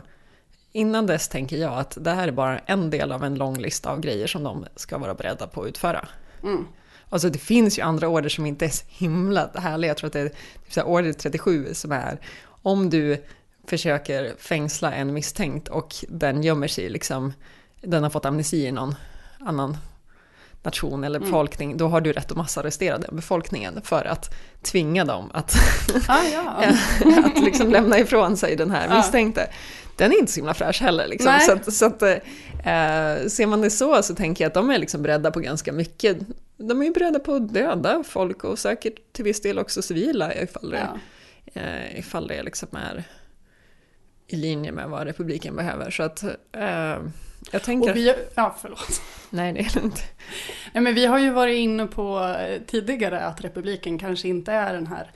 innan 0.71 1.05
dess 1.07 1.27
tänker 1.27 1.57
jag 1.57 1.73
att 1.73 1.97
det 2.01 2.11
här 2.11 2.27
är 2.27 2.31
bara 2.31 2.59
en 2.59 2.89
del 2.89 3.11
av 3.11 3.23
en 3.23 3.35
lång 3.35 3.57
lista 3.57 3.89
av 3.89 3.99
grejer 3.99 4.27
som 4.27 4.43
de 4.43 4.65
ska 4.75 4.97
vara 4.97 5.13
beredda 5.13 5.47
på 5.47 5.61
att 5.61 5.67
utföra. 5.67 6.07
Mm. 6.43 6.67
Alltså 7.09 7.29
det 7.29 7.39
finns 7.39 7.77
ju 7.79 7.81
andra 7.81 8.07
order 8.07 8.29
som 8.29 8.45
inte 8.45 8.65
är 8.65 8.69
så 8.69 8.85
himla 8.87 9.49
härliga. 9.55 9.89
Jag 9.89 9.97
tror 9.97 10.07
att 10.07 10.13
det 10.13 10.19
är 10.19 10.29
typ 10.29 10.73
så 10.73 10.81
order 10.83 11.13
37 11.13 11.73
som 11.73 11.91
är 11.91 12.19
om 12.61 12.89
du 12.89 13.23
försöker 13.69 14.33
fängsla 14.37 14.93
en 14.93 15.13
misstänkt 15.13 15.67
och 15.67 15.95
den 16.07 16.43
gömmer 16.43 16.67
sig 16.67 16.89
liksom, 16.89 17.33
den 17.81 18.03
har 18.03 18.09
fått 18.09 18.25
amnesti 18.25 18.65
i 18.65 18.71
någon 18.71 18.95
annan 19.39 19.77
nation 20.63 21.03
eller 21.03 21.19
befolkning, 21.19 21.77
då 21.77 21.87
har 21.87 22.01
du 22.01 22.13
rätt 22.13 22.31
att 22.31 22.37
massarrestera 22.37 22.97
den 22.97 23.15
befolkningen 23.15 23.81
för 23.83 24.05
att 24.05 24.35
tvinga 24.61 25.05
dem 25.05 25.31
att, 25.33 25.55
Ah, 26.07 26.23
ja. 26.33 26.63
att 27.25 27.43
liksom 27.43 27.69
lämna 27.71 27.99
ifrån 27.99 28.37
sig 28.37 28.55
den 28.55 28.71
här 28.71 28.87
Ja. 28.89 28.97
misstänkte. 28.97 29.49
Den 29.97 30.11
är 30.11 30.19
inte 30.19 30.31
så 30.31 30.39
himla 30.39 30.53
fräsch 30.53 30.81
heller. 30.81 31.07
Liksom. 31.07 31.39
Så, 31.41 31.51
att, 31.51 31.73
så 31.73 31.85
att, 31.85 32.01
eh, 32.01 32.17
ser 33.27 33.45
man 33.45 33.61
det 33.61 33.69
så 33.69 34.03
så 34.03 34.15
tänker 34.15 34.43
jag 34.43 34.47
att 34.49 34.53
de 34.53 34.69
är 34.69 34.77
liksom 34.77 35.01
beredda 35.01 35.31
på 35.31 35.39
ganska 35.39 35.71
mycket. 35.71 36.17
De 36.57 36.81
är 36.81 36.85
ju 36.85 36.91
beredda 36.91 37.19
på 37.19 37.33
att 37.35 37.53
döda 37.53 38.03
folk 38.07 38.43
och 38.43 38.59
säkert 38.59 39.13
till 39.13 39.23
viss 39.25 39.41
del 39.41 39.59
också 39.59 39.81
civila 39.81 40.33
ifall 40.33 40.69
det, 40.69 40.87
Ja. 41.53 41.61
eh, 41.61 41.99
ifall 41.99 42.27
det 42.27 42.43
liksom 42.43 42.67
är 42.71 43.03
i 44.29 44.35
linje 44.35 44.71
med 44.71 44.89
vad 44.89 45.07
republiken 45.07 45.55
behöver. 45.55 45.91
Så 45.91 46.03
att 46.03 46.23
eh, 46.51 46.97
jag 47.51 47.63
tänker... 47.63 47.89
Och 47.89 47.95
vi, 47.95 48.15
ja, 48.35 48.55
förlåt. 48.61 49.01
Nej, 49.29 49.53
det 49.53 49.59
är 49.59 49.75
lugnt. 49.75 50.03
Nej, 50.73 50.83
men 50.83 50.95
vi 50.95 51.05
har 51.05 51.19
ju 51.19 51.29
varit 51.29 51.57
inne 51.57 51.85
på 51.87 52.19
eh, 52.19 52.61
tidigare 52.61 53.25
att 53.25 53.41
republiken 53.41 53.99
kanske 53.99 54.27
inte 54.27 54.51
är 54.51 54.73
den 54.73 54.87
här 54.87 55.11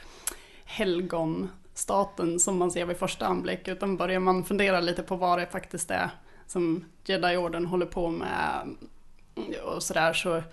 helgonstaten 0.66 2.40
som 2.40 2.58
man 2.58 2.72
ser 2.72 2.86
vid 2.86 2.98
första 2.98 3.26
anblick, 3.26 3.68
utan 3.68 3.98
börjar 3.98 4.20
man 4.20 4.44
fundera 4.44 4.80
lite 4.80 5.04
på 5.04 5.16
vad 5.16 5.40
det 5.40 5.46
faktiskt 5.46 5.92
är 5.92 6.10
som 6.48 6.86
Jedi-orden 7.06 7.66
håller 7.66 7.86
på 7.86 8.10
med 8.10 8.76
och 9.64 9.84
sådär 9.84 10.14
så, 10.14 10.44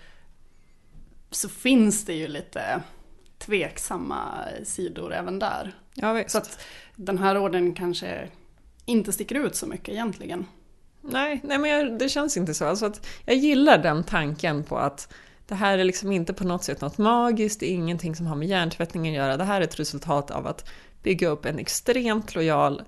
så 1.31 1.49
finns 1.49 2.05
det 2.05 2.13
ju 2.13 2.27
lite 2.27 2.81
tveksamma 3.37 4.45
sidor 4.63 5.13
även 5.13 5.39
där. 5.39 5.75
Ja. 5.93 6.23
Så 6.27 6.37
att 6.37 6.65
den 6.95 7.17
här 7.17 7.37
orden 7.37 7.73
kanske 7.73 8.29
inte 8.91 9.11
sticker 9.11 9.35
ut 9.35 9.55
så 9.55 9.65
mycket 9.65 9.89
egentligen. 9.89 10.45
Nej, 11.01 11.41
nej 11.43 11.57
men 11.57 11.69
jag, 11.69 11.99
det 11.99 12.09
känns 12.09 12.37
inte 12.37 12.53
så. 12.53 12.65
Alltså 12.65 12.85
att 12.85 13.07
jag 13.25 13.35
gillar 13.35 13.77
den 13.77 14.03
tanken 14.03 14.63
på 14.63 14.77
att 14.77 15.13
det 15.47 15.55
här 15.55 15.77
är 15.77 15.83
liksom 15.83 16.11
inte 16.11 16.33
på 16.33 16.43
något 16.43 16.63
sätt 16.63 16.81
något 16.81 16.97
magiskt, 16.97 17.59
det 17.59 17.71
är 17.71 17.73
ingenting 17.73 18.15
som 18.15 18.25
har 18.25 18.35
med 18.35 18.47
hjärntvättning 18.47 19.07
att 19.07 19.15
göra. 19.15 19.37
Det 19.37 19.43
här 19.43 19.61
är 19.61 19.65
ett 19.65 19.79
resultat 19.79 20.31
av 20.31 20.47
att 20.47 20.69
bygga 21.03 21.27
upp 21.27 21.45
en 21.45 21.59
extremt 21.59 22.35
lojal 22.35 22.83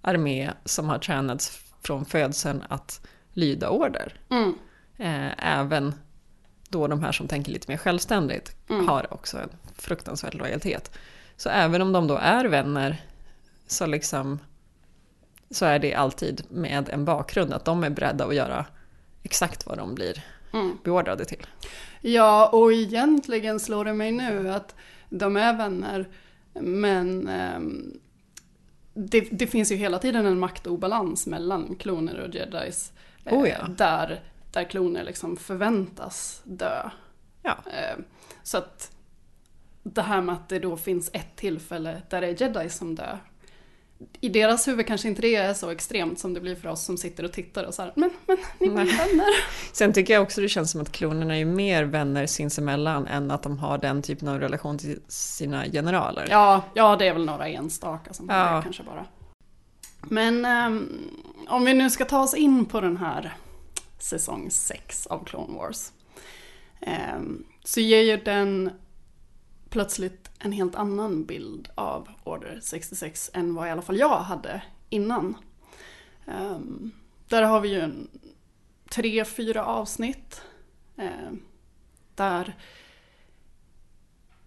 armé 0.00 0.50
som 0.64 0.88
har 0.88 0.98
tränats 0.98 1.58
från 1.82 2.04
födseln 2.04 2.62
att 2.68 3.06
lyda 3.32 3.68
order. 3.70 4.20
Mm. 4.30 4.54
Eh, 4.96 5.58
även 5.58 5.94
då 6.68 6.86
de 6.86 7.02
här 7.02 7.12
som 7.12 7.28
tänker 7.28 7.52
lite 7.52 7.70
mer 7.70 7.78
självständigt 7.78 8.56
har 8.88 9.14
också 9.14 9.38
en 9.38 9.50
fruktansvärd 9.74 10.34
lojalitet. 10.34 10.98
Så 11.36 11.48
även 11.48 11.82
om 11.82 11.92
de 11.92 12.06
då 12.06 12.16
är 12.16 12.44
vänner 12.44 13.04
så 13.66 13.86
liksom 13.86 14.38
så 15.50 15.64
är 15.64 15.78
det 15.78 15.94
alltid 15.94 16.42
med 16.50 16.88
en 16.88 17.04
bakgrund 17.04 17.52
att 17.52 17.64
de 17.64 17.84
är 17.84 17.90
beredda 17.90 18.24
att 18.26 18.34
göra 18.34 18.66
exakt 19.22 19.66
vad 19.66 19.78
de 19.78 19.94
blir 19.94 20.24
beordrade 20.84 21.24
till. 21.24 21.46
Ja, 22.00 22.48
och 22.52 22.72
egentligen 22.72 23.60
slår 23.60 23.84
det 23.84 23.92
mig 23.94 24.12
nu 24.12 24.50
att 24.50 24.74
de 25.08 25.36
är 25.36 25.56
vänner, 25.56 26.08
men 26.60 27.28
ehm, 27.28 27.98
det, 28.94 29.20
det 29.20 29.46
finns 29.46 29.72
ju 29.72 29.76
hela 29.76 29.98
tiden 29.98 30.26
en 30.26 30.38
maktobalans 30.38 31.26
mellan 31.26 31.76
kloner 31.76 32.20
och 32.20 32.34
jedis. 32.34 32.92
eh, 33.24 33.38
Oh 33.38 33.48
ja. 33.48 33.66
där, 33.68 34.20
där 34.52 34.64
kloner 34.64 35.04
liksom 35.04 35.36
förväntas 35.36 36.40
dö. 36.44 36.90
Ja, 37.42 37.56
Eh, 37.66 37.98
så 38.42 38.58
att 38.58 38.92
det 39.82 40.02
här 40.02 40.20
med 40.20 40.32
att 40.34 40.48
det 40.48 40.58
då 40.58 40.76
finns 40.76 41.10
ett 41.12 41.36
tillfälle 41.36 42.02
där 42.10 42.20
det 42.20 42.26
är 42.26 42.42
jedis 42.42 42.76
som 42.76 42.94
dör. 42.94 43.18
I 44.20 44.28
deras 44.28 44.68
huvud 44.68 44.86
kanske 44.86 45.08
inte 45.08 45.22
det 45.22 45.34
är 45.34 45.54
så 45.54 45.70
extremt 45.70 46.18
som 46.18 46.34
det 46.34 46.40
blir 46.40 46.54
för 46.54 46.68
oss 46.68 46.84
som 46.84 46.96
sitter 46.96 47.24
och 47.24 47.32
tittar 47.32 47.64
och 47.64 47.74
så 47.74 47.82
här, 47.82 47.92
men, 47.96 48.10
men 48.26 48.36
ni 48.60 48.68
Nej. 48.68 48.84
vänner. 48.84 49.26
Sen 49.72 49.92
tycker 49.92 50.14
jag 50.14 50.22
också 50.22 50.40
det 50.40 50.48
känns 50.48 50.70
som 50.70 50.80
att 50.80 50.92
klonerna 50.92 51.38
är 51.38 51.44
mer 51.44 51.84
vänner 51.84 52.26
sinsemellan 52.26 53.06
än 53.06 53.30
att 53.30 53.42
de 53.42 53.58
har 53.58 53.78
den 53.78 54.02
typen 54.02 54.28
av 54.28 54.40
relation 54.40 54.78
till 54.78 55.00
sina 55.08 55.64
generaler. 55.64 56.26
Ja, 56.30 56.62
ja, 56.74 56.96
det 56.96 57.06
är 57.08 57.12
väl 57.12 57.24
några 57.24 57.48
enstaka 57.48 58.12
som 58.14 58.26
Ja. 58.28 58.60
kanske 58.62 58.82
bara. 58.82 59.06
Men 60.02 60.44
ehm, 60.44 60.88
om 61.48 61.64
vi 61.64 61.74
nu 61.74 61.90
ska 61.90 62.04
ta 62.04 62.22
oss 62.22 62.34
in 62.34 62.64
på 62.66 62.80
den 62.80 62.96
här 62.96 63.34
säsong 63.98 64.50
6 64.50 65.06
av 65.06 65.24
Clone 65.24 65.58
Wars. 65.58 65.92
ehm, 66.80 67.44
så 67.64 67.80
ger 67.80 68.02
ju 68.02 68.16
den 68.16 68.70
plötsligt 69.68 70.30
en 70.38 70.52
helt 70.52 70.74
annan 70.74 71.24
bild 71.24 71.68
av 71.74 72.08
Order 72.24 72.60
66 72.62 73.30
än 73.34 73.54
vad 73.54 73.68
i 73.68 73.70
alla 73.70 73.82
fall 73.82 73.98
jag 73.98 74.18
hade 74.18 74.62
innan. 74.88 75.36
Um, 76.24 76.92
där 77.28 77.42
har 77.42 77.60
vi 77.60 77.68
ju 77.68 77.80
en, 77.80 78.08
tre, 78.90 79.24
fyra 79.24 79.64
avsnitt 79.64 80.42
eh, 80.96 81.32
där 82.14 82.56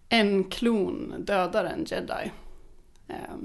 en 0.09 0.43
klon 0.43 1.13
dödar 1.25 1.65
en 1.65 1.85
jedi. 1.85 2.31
Eh, 3.07 3.37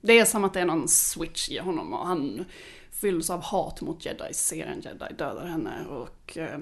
Det 0.00 0.18
är 0.18 0.24
som 0.24 0.44
att 0.44 0.54
det 0.54 0.60
är 0.60 0.64
någon 0.64 0.88
switch 0.88 1.48
i 1.48 1.58
honom 1.58 1.94
och 1.94 2.06
han 2.06 2.44
fylls 2.90 3.30
av 3.30 3.42
hat 3.42 3.80
mot 3.80 4.04
jedi, 4.04 4.34
ser 4.34 4.66
en 4.66 4.80
jedi, 4.80 5.14
dödar 5.18 5.46
henne 5.46 5.86
och 5.86 6.38
eh, 6.38 6.58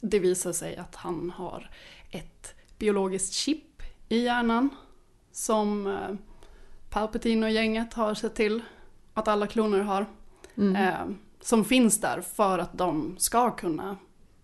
det 0.00 0.18
visar 0.18 0.52
sig 0.52 0.76
att 0.76 0.94
han 0.94 1.30
har 1.30 1.70
ett 2.10 2.54
biologiskt 2.78 3.32
chip 3.32 3.82
i 4.08 4.18
hjärnan 4.18 4.70
som 5.32 5.86
eh, 5.86 6.14
Palpatine 6.90 7.46
och 7.46 7.52
gänget 7.52 7.94
har 7.94 8.14
sett 8.14 8.34
till 8.34 8.62
att 9.14 9.28
alla 9.28 9.46
kloner 9.46 9.80
har. 9.80 10.06
Eh, 10.76 11.06
som 11.40 11.64
finns 11.64 12.00
där 12.00 12.20
för 12.20 12.58
att 12.58 12.78
de 12.78 13.16
ska 13.18 13.50
kunna 13.50 13.96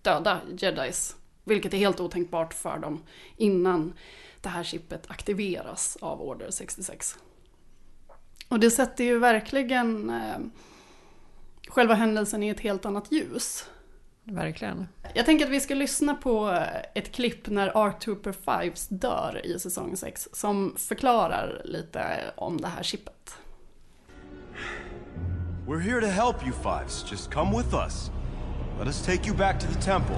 döda 0.03 0.41
jedis. 0.59 1.17
Vilket 1.45 1.75
är 1.75 1.79
helt 1.79 2.01
otänkbart 2.01 2.55
för 2.55 2.79
dem 2.79 3.03
innan 3.37 3.93
det 4.41 4.49
här 4.49 4.65
chippet 4.65 5.11
aktiveras 5.11 5.99
av 6.01 6.23
Order 6.23 6.51
66. 6.51 7.19
Och 8.49 8.61
det 8.61 8.71
sätter 8.71 9.05
ju 9.05 9.19
verkligen 9.19 10.11
eh, 10.11 10.39
själva 11.69 11.95
händelsen 11.95 12.43
i 12.43 12.49
ett 12.49 12.61
helt 12.61 12.87
annat 12.87 13.13
ljus. 13.13 13.67
Verkligen. 14.25 14.89
Jag 15.15 15.27
tänker 15.27 15.45
att 15.45 15.51
vi 15.51 15.61
ska 15.61 15.75
lyssna 15.75 16.15
på 16.15 16.59
ett 16.95 17.13
klipp 17.13 17.49
när 17.49 17.87
Ark 17.87 18.01
Trooper 18.01 18.33
5 18.33 18.73
dör 18.89 19.41
i 19.45 19.59
säsong 19.59 19.97
6 19.97 20.29
som 20.33 20.75
förklarar 20.79 21.63
lite 21.65 22.05
om 22.37 22.61
det 22.61 22.69
här 22.69 22.83
chippet. 22.83 23.37
We're 25.67 25.81
here 25.81 26.01
to 26.01 26.07
help 26.07 26.47
you 26.47 26.53
fives. 26.53 27.11
Just 27.11 27.31
come 27.33 27.57
with 27.57 27.75
us. 27.75 28.11
Let 28.79 28.87
us 28.87 29.07
take 29.07 29.29
you 29.29 29.37
back 29.37 29.61
to 29.61 29.67
the 29.67 29.81
temple. 29.81 30.17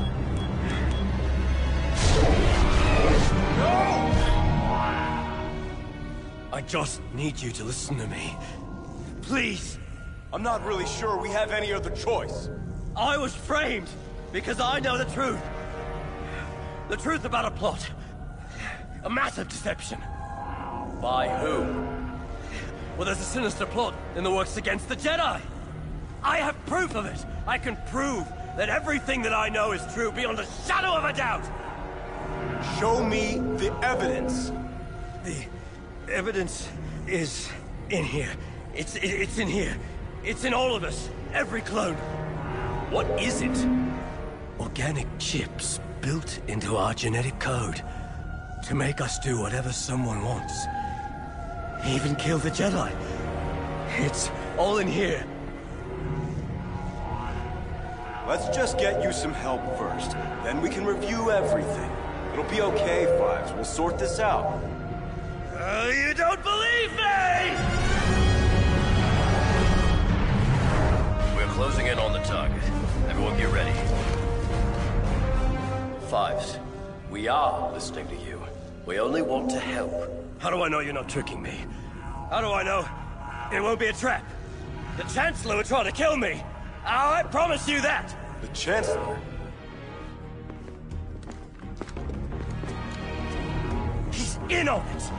I 6.52 6.62
just 6.68 7.00
need 7.14 7.42
you 7.42 7.52
to 7.52 7.64
listen 7.64 7.98
to 7.98 8.06
me. 8.06 8.36
Please! 9.22 9.78
I'm 10.32 10.42
not 10.42 10.66
really 10.66 10.86
sure 10.86 11.20
we 11.22 11.28
have 11.28 11.52
any 11.52 11.72
other 11.72 11.90
choice. 11.90 12.48
I 12.96 13.16
was 13.16 13.34
framed 13.34 13.88
because 14.32 14.60
I 14.60 14.78
know 14.78 14.96
the 14.96 15.04
truth. 15.06 15.40
The 16.88 16.96
truth 16.96 17.24
about 17.24 17.44
a 17.44 17.50
plot. 17.50 17.90
A 19.02 19.10
massive 19.10 19.48
deception. 19.48 19.98
By 21.02 21.28
who? 21.40 21.62
Well, 22.96 23.06
there's 23.06 23.18
a 23.18 23.24
sinister 23.24 23.66
plot 23.66 23.94
in 24.14 24.22
the 24.22 24.30
works 24.30 24.56
against 24.56 24.88
the 24.88 24.94
Jedi. 24.94 25.40
I 26.22 26.36
have 26.38 26.54
proof 26.66 26.94
of 26.94 27.06
it. 27.06 27.24
I 27.46 27.58
can 27.58 27.76
prove 27.88 28.26
that 28.56 28.68
everything 28.68 29.22
that 29.22 29.34
I 29.34 29.48
know 29.48 29.72
is 29.72 29.82
true 29.92 30.12
beyond 30.12 30.38
a 30.38 30.46
shadow 30.66 30.94
of 30.94 31.04
a 31.04 31.12
doubt. 31.12 31.44
Show 32.78 33.04
me 33.04 33.40
the 33.56 33.76
evidence. 33.82 34.52
The 35.24 35.46
evidence 36.10 36.68
is 37.08 37.50
in 37.90 38.04
here. 38.04 38.30
It's 38.72 38.96
it's 38.96 39.38
in 39.38 39.48
here. 39.48 39.76
It's 40.22 40.44
in 40.44 40.54
all 40.54 40.76
of 40.76 40.84
us. 40.84 41.10
Every 41.32 41.60
clone. 41.60 41.96
What 42.94 43.20
is 43.20 43.42
it? 43.42 43.68
Organic 44.60 45.08
chips 45.18 45.80
built 46.00 46.38
into 46.46 46.76
our 46.76 46.94
genetic 46.94 47.40
code 47.40 47.82
to 48.68 48.74
make 48.76 49.00
us 49.00 49.18
do 49.18 49.40
whatever 49.40 49.72
someone 49.72 50.24
wants. 50.24 50.54
Even 51.88 52.14
kill 52.14 52.38
the 52.38 52.52
Jedi. 52.52 52.94
It's 53.98 54.30
all 54.56 54.78
in 54.78 54.86
here. 54.86 55.26
Let's 58.28 58.46
just 58.54 58.78
get 58.78 59.02
you 59.02 59.12
some 59.12 59.32
help 59.32 59.60
first. 59.76 60.12
Then 60.44 60.62
we 60.62 60.68
can 60.68 60.86
review 60.86 61.32
everything. 61.32 61.90
It'll 62.32 62.44
be 62.44 62.60
okay, 62.60 63.06
Fives. 63.18 63.52
We'll 63.54 63.64
sort 63.64 63.98
this 63.98 64.20
out. 64.20 64.62
Uh, 65.52 65.90
you 65.92 66.14
don't 66.14 66.40
believe 66.44 66.92
me! 66.92 67.56
We're 71.36 71.52
closing 71.54 71.88
in 71.88 71.98
on 71.98 72.12
the 72.12 72.20
target. 72.20 72.83
Everyone 73.14 73.38
get 73.38 73.52
ready. 73.52 73.72
Fives, 76.08 76.58
we 77.08 77.28
are 77.28 77.72
listening 77.72 78.08
to 78.08 78.16
you. 78.16 78.42
We 78.86 78.98
only 78.98 79.22
want 79.22 79.50
to 79.50 79.60
help. 79.60 80.10
How 80.40 80.50
do 80.50 80.60
I 80.62 80.68
know 80.68 80.80
you're 80.80 80.92
not 80.92 81.08
tricking 81.08 81.40
me? 81.40 81.64
How 82.02 82.40
do 82.40 82.48
I 82.48 82.64
know 82.64 82.84
it 83.56 83.62
won't 83.62 83.78
be 83.78 83.86
a 83.86 83.92
trap? 83.92 84.28
The 84.96 85.04
Chancellor 85.04 85.56
would 85.56 85.66
try 85.66 85.84
to 85.84 85.92
kill 85.92 86.16
me. 86.16 86.42
Ah, 86.84 87.18
I 87.18 87.22
promise 87.22 87.68
you 87.68 87.80
that. 87.82 88.12
The 88.40 88.48
Chancellor? 88.48 89.16
He's 94.10 94.40
in 94.48 94.68
on 94.68 94.84
it. 94.88 95.12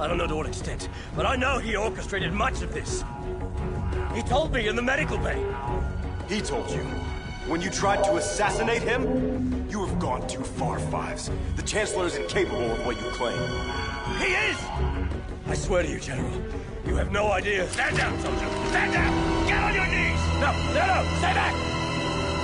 I 0.00 0.08
don't 0.08 0.16
know 0.16 0.26
to 0.26 0.36
what 0.36 0.46
extent, 0.46 0.88
but 1.14 1.26
I 1.26 1.36
know 1.36 1.58
he 1.58 1.76
orchestrated 1.76 2.32
much 2.32 2.62
of 2.62 2.72
this. 2.72 3.04
He 4.14 4.22
told 4.22 4.54
me 4.54 4.68
in 4.68 4.76
the 4.76 4.82
medical 4.82 5.18
bay. 5.18 5.44
He 6.28 6.40
told 6.40 6.70
you. 6.70 6.82
When 7.48 7.60
you 7.60 7.70
tried 7.70 8.04
to 8.04 8.16
assassinate 8.16 8.82
him? 8.82 9.66
You 9.68 9.84
have 9.84 9.98
gone 9.98 10.26
too 10.28 10.42
far, 10.42 10.78
Fives. 10.78 11.30
The 11.56 11.62
Chancellor 11.62 12.06
is 12.06 12.16
incapable 12.16 12.70
of 12.70 12.86
what 12.86 12.96
you 13.00 13.08
claim. 13.10 13.38
He 14.18 14.32
is! 14.32 14.58
I 15.46 15.54
swear 15.54 15.82
to 15.82 15.88
you, 15.88 15.98
General, 15.98 16.30
you 16.86 16.94
have 16.96 17.10
no 17.10 17.32
idea. 17.32 17.68
Stand 17.68 17.96
down, 17.96 18.18
soldier! 18.20 18.48
Stand 18.68 18.92
down! 18.92 19.46
Get 19.46 19.62
on 19.62 19.74
your 19.74 19.86
knees! 19.86 20.20
No, 20.40 20.52
no, 20.72 20.86
no! 20.86 21.16
Stay 21.18 21.34
back! 21.34 21.54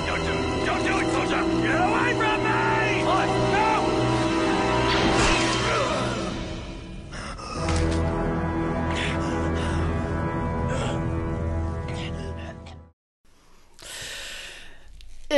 Don't 0.07 0.25
do 0.25 0.33
it! 0.33 0.67
Don't 0.67 0.85
do 0.85 0.99
it, 0.99 1.13
soldier! 1.13 1.63
Get 1.63 1.81
away 1.81 2.15
from 2.19 2.45
me! 2.45 3.58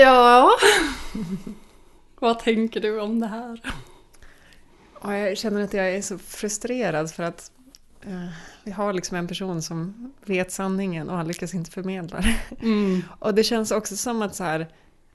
Ja, 0.01 0.51
vad 2.19 2.39
tänker 2.39 2.81
du 2.81 3.01
om 3.01 3.21
det 3.21 3.27
här? 3.27 3.61
Och 4.95 5.13
jag 5.13 5.39
känner 5.39 5.63
att 5.63 5.73
jag 5.73 5.91
är 5.91 6.03
så 6.03 6.19
frustrerad 6.19 7.11
för 7.11 7.23
att 7.23 7.51
eh, 8.03 8.29
vi 8.65 8.71
har 8.71 8.93
liksom 8.93 9.17
en 9.17 9.29
person 9.29 9.63
som 9.63 10.13
vet 10.25 10.53
sanningen 10.53 11.11
och 11.11 11.17
han 11.17 11.29
lyckas 11.29 11.55
inte 11.55 11.71
förmedla 11.71 12.21
det. 12.21 12.37
Mm. 12.63 13.03
Och 13.19 13.35
det 13.35 13.45
känns 13.45 13.71
också 13.71 13.97
som 13.97 14.23
att 14.23 14.35
så 14.35 14.45
här, 14.45 14.69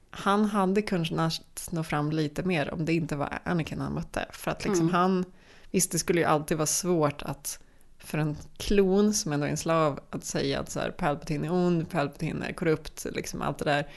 han 0.10 0.46
hade 0.46 0.82
kunnat 0.82 1.42
nå 1.72 1.84
fram 1.84 2.12
lite 2.12 2.44
mer 2.44 2.74
om 2.74 2.86
det 2.86 2.94
inte 2.94 3.16
var 3.16 3.40
Anakin 3.44 3.82
han 3.82 3.94
mötte. 3.94 4.26
För 4.32 4.52
att 4.52 4.66
liksom 4.66 4.90
Mm. 4.90 4.94
han, 4.94 5.26
visst 5.72 5.92
det 5.92 6.00
skulle 6.00 6.20
ju 6.20 6.26
alltid 6.26 6.58
vara 6.58 6.68
svårt 6.68 7.22
att 7.22 7.60
för 8.00 8.18
en 8.18 8.38
klon 8.58 9.14
som 9.14 9.34
ändå 9.34 9.46
är 9.46 9.50
en 9.50 9.58
slav 9.58 10.00
att 10.10 10.26
säga 10.26 10.60
att 10.60 10.72
så 10.72 10.80
här, 10.80 10.92
Palpatine 10.92 11.48
är 11.48 11.52
ond, 11.52 11.90
Palpatine 11.90 12.46
är 12.46 12.54
korrupt, 12.54 13.06
liksom 13.12 13.42
allt 13.42 13.58
det 13.58 13.66
där. 13.66 13.88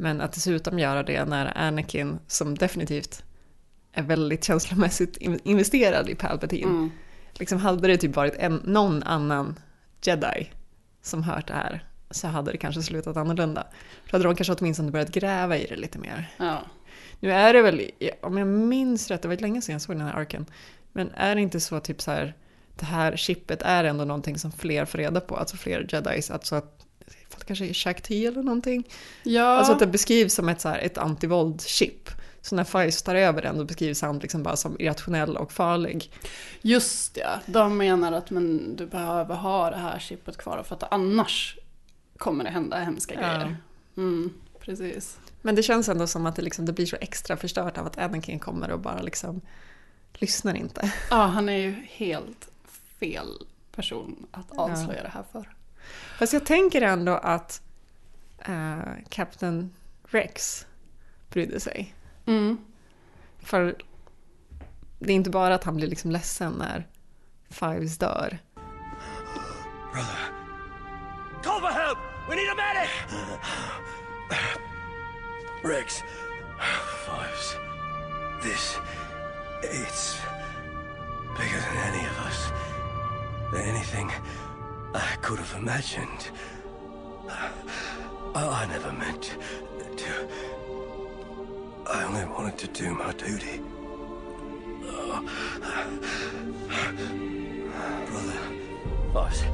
Men 0.00 0.20
att 0.20 0.32
dessutom 0.32 0.78
göra 0.78 1.02
det 1.02 1.24
när 1.24 1.58
Anakin, 1.58 2.18
som 2.26 2.54
definitivt 2.54 3.22
är 3.92 4.02
väldigt 4.02 4.44
känslomässigt 4.44 5.16
in- 5.16 5.40
investerad 5.44 6.08
i 6.08 6.14
Palpatine, 6.14 6.70
Mm. 6.70 6.90
liksom 7.32 7.58
hade 7.58 7.88
det 7.88 7.96
typ 7.96 8.16
varit 8.16 8.34
en, 8.36 8.54
någon 8.64 9.02
annan 9.02 9.58
jedi 10.02 10.50
som 11.02 11.22
hört 11.22 11.46
det 11.48 11.54
här 11.54 11.84
så 12.10 12.26
hade 12.28 12.52
det 12.52 12.58
kanske 12.58 12.82
slutat 12.82 13.16
annorlunda. 13.16 13.66
Då 14.10 14.12
hade 14.12 14.24
de 14.24 14.34
kanske 14.36 14.52
åtminstone 14.54 14.90
börjat 14.90 15.10
gräva 15.10 15.56
i 15.56 15.66
det 15.66 15.76
lite 15.76 15.98
mer. 15.98 16.30
Ja. 16.36 16.58
Nu 17.20 17.32
är 17.32 17.52
det 17.54 17.62
väl, 17.62 17.90
om 18.22 18.38
jag 18.38 18.46
minns 18.46 19.08
rätt, 19.10 19.22
det 19.22 19.28
var 19.28 19.36
länge 19.36 19.62
sedan 19.62 19.72
jag 19.72 19.82
såg 19.82 19.96
den 19.96 20.06
här 20.06 20.14
arken, 20.14 20.46
men 20.92 21.10
är 21.14 21.34
det 21.34 21.40
inte 21.40 21.60
så 21.60 21.80
typ 21.80 22.00
så 22.00 22.10
här, 22.10 22.34
det 22.76 22.84
här 22.84 23.16
chippet 23.16 23.62
är 23.62 23.84
ändå 23.84 24.04
någonting 24.04 24.38
som 24.38 24.52
fler 24.52 24.84
får 24.84 24.98
reda 24.98 25.20
på, 25.20 25.36
alltså 25.36 25.56
fler 25.56 25.86
jedis, 25.92 26.30
alltså 26.30 26.54
att 26.56 26.86
för 27.30 27.36
att 27.36 27.40
det 27.40 27.46
kanske 27.46 27.66
är 27.66 27.72
Shack 27.74 28.00
10 28.02 28.28
eller 28.28 28.42
någonting. 28.42 28.84
Ja. 29.22 29.42
Alltså 29.44 29.72
att 29.72 29.78
det 29.78 29.86
beskrivs 29.86 30.34
som 30.34 30.48
ett, 30.48 30.60
så 30.60 30.68
här, 30.68 30.78
ett 30.78 30.98
antivåld-chip. 30.98 32.10
Så 32.42 32.54
när 32.54 32.64
Fives 32.64 33.02
tar 33.02 33.14
över 33.14 33.42
den 33.42 33.58
då 33.58 33.64
beskrivs 33.64 34.02
han 34.02 34.18
liksom 34.18 34.42
bara 34.42 34.56
som 34.56 34.80
irrationell 34.80 35.36
och 35.36 35.52
farlig. 35.52 36.12
Just 36.62 37.14
det, 37.14 37.40
de 37.46 37.76
menar 37.76 38.12
att 38.12 38.30
men, 38.30 38.76
du 38.76 38.86
behöver 38.86 39.34
ha 39.34 39.70
det 39.70 39.76
här 39.76 39.98
chippet 39.98 40.36
kvar 40.36 40.62
för 40.62 40.74
att 40.74 40.92
annars 40.92 41.58
kommer 42.18 42.44
det 42.44 42.50
hända 42.50 42.78
hemska 42.78 43.14
Ja. 43.14 43.20
grejer. 43.20 43.56
Mm, 43.96 44.32
precis. 44.60 45.18
Men 45.42 45.54
det 45.54 45.62
känns 45.62 45.88
ändå 45.88 46.06
som 46.06 46.26
att 46.26 46.36
det, 46.36 46.42
liksom, 46.42 46.66
det 46.66 46.72
blir 46.72 46.86
så 46.86 46.96
extra 47.00 47.36
förstört 47.36 47.78
av 47.78 47.86
att 47.86 47.98
Anakin 47.98 48.38
kommer 48.38 48.70
och 48.70 48.80
bara 48.80 49.02
liksom 49.02 49.40
lyssnar 50.14 50.54
inte. 50.54 50.92
Ja, 51.10 51.16
han 51.26 51.48
är 51.48 51.56
ju 51.58 51.74
helt 51.88 52.48
fel 53.00 53.28
person 53.72 54.26
att 54.30 54.58
avslöja 54.58 55.02
det 55.02 55.08
här 55.14 55.24
för. 55.32 55.48
Fast 56.18 56.32
jag 56.32 56.46
tänker 56.46 56.82
ändå 56.82 57.12
att 57.12 57.62
uh, 58.48 58.94
Captain 59.08 59.74
Rex 60.08 60.66
brydde 61.30 61.60
sig. 61.60 61.94
Mm. 62.26 62.58
För 63.38 63.76
det 64.98 65.12
är 65.12 65.16
inte 65.16 65.30
bara 65.30 65.54
att 65.54 65.64
han 65.64 65.76
blir 65.76 65.86
liksom 65.86 66.10
ledsen 66.10 66.52
när 66.52 66.86
Fives 67.50 67.98
dör. 67.98 68.38
Brother. 69.92 70.30
Call 71.42 71.60
for 71.60 71.68
help! 71.68 71.98
We 72.28 72.36
need 72.36 72.48
a 72.48 72.54
medic! 72.54 72.90
Rex. 75.62 76.02
Fives. 77.06 77.56
This. 78.42 78.78
It's 79.62 80.20
bigger 81.36 81.60
than 81.60 81.76
any 81.76 82.06
of 82.06 82.26
us. 82.26 82.52
Than 83.52 83.60
anything 83.60 84.10
I 84.94 85.16
could 85.22 85.38
have 85.38 85.54
imagined. 85.56 86.30
I, 88.34 88.66
never 88.66 88.92
meant 88.92 89.36
to. 89.96 90.28
I 91.86 92.04
only 92.04 92.24
wanted 92.24 92.58
to 92.58 92.66
do 92.68 92.94
my 92.94 93.12
duty. 93.12 93.60
Brother. 98.06 98.40
Vice. 99.12 99.44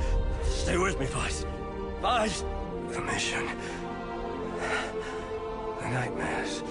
Stay 0.45 0.79
with 0.79 0.99
me, 0.99 1.07
Vice. 1.07 1.45
Vice. 2.01 2.45
The 2.91 3.01
mission. 3.01 3.47
The 5.81 5.89
nightmares. 5.89 6.63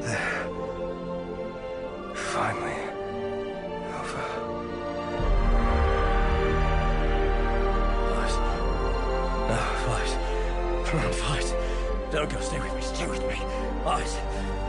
They're 0.00 0.48
finally 2.14 2.82
over. 3.98 4.47
On, 10.94 11.00
Vice. 11.00 11.54
Don't 12.12 12.32
go. 12.32 12.40
Stay 12.40 12.58
with 12.60 12.74
me. 12.74 12.80
Stay 12.80 13.06
with 13.06 13.20
me. 13.26 13.34
Vice. 13.84 14.16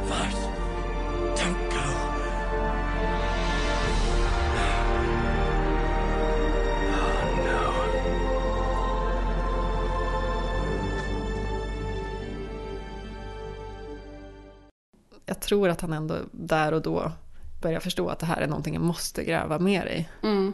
Vice. 0.04 0.48
Don't 1.38 1.70
go. 1.72 1.86
Oh, 6.94 7.36
no. 7.46 7.74
Jag 15.26 15.40
tror 15.40 15.70
att 15.70 15.82
han 15.82 15.94
ändå 15.94 16.16
där 16.32 16.72
och 16.74 16.82
då 16.82 17.12
börjar 17.62 17.80
förstå 17.80 18.10
att 18.10 18.20
det 18.20 18.26
här 18.26 18.42
är 18.42 18.48
någonting 18.48 18.74
jag 18.74 18.84
måste 18.84 19.24
gräva 19.24 19.60
mer 19.60 19.86
i. 19.86 20.10
Mm. 20.28 20.54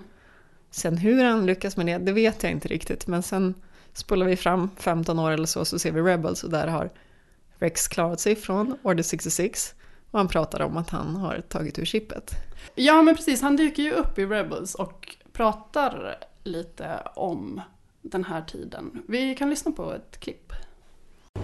Sen 0.71 0.97
hur 0.97 1.23
han 1.23 1.45
lyckas 1.45 1.77
med 1.77 1.85
det, 1.85 1.97
det 1.97 2.11
vet 2.11 2.43
jag 2.43 2.51
inte 2.51 2.67
riktigt. 2.67 3.07
Men 3.07 3.23
sen 3.23 3.53
spolar 3.95 4.25
vi 4.25 4.35
fram 4.35 4.69
15 4.77 5.19
år 5.19 5.31
eller 5.31 5.45
så, 5.45 5.65
så 5.65 5.79
ser 5.79 5.91
vi 5.91 6.01
Rebels 6.01 6.43
och 6.43 6.49
där 6.49 6.67
har 6.67 6.91
Rex 7.59 7.87
klarat 7.87 8.19
sig 8.19 8.35
från 8.35 8.77
Order 8.83 9.03
66. 9.03 9.73
Och 10.11 10.19
han 10.19 10.27
pratar 10.27 10.61
om 10.61 10.77
att 10.77 10.89
han 10.89 11.15
har 11.15 11.41
tagit 11.41 11.79
ur 11.79 11.85
chippet. 11.85 12.31
Ja, 12.75 13.01
men 13.01 13.15
precis. 13.15 13.41
Han 13.41 13.55
dyker 13.55 13.83
ju 13.83 13.91
upp 13.91 14.19
i 14.19 14.25
Rebels 14.25 14.75
och 14.75 15.15
pratar 15.33 16.15
lite 16.43 17.01
om 17.15 17.61
den 18.01 18.23
här 18.23 18.41
tiden. 18.41 19.03
Vi 19.07 19.35
kan 19.35 19.49
lyssna 19.49 19.71
på 19.71 19.93
ett 19.93 20.19
klipp. 20.19 20.53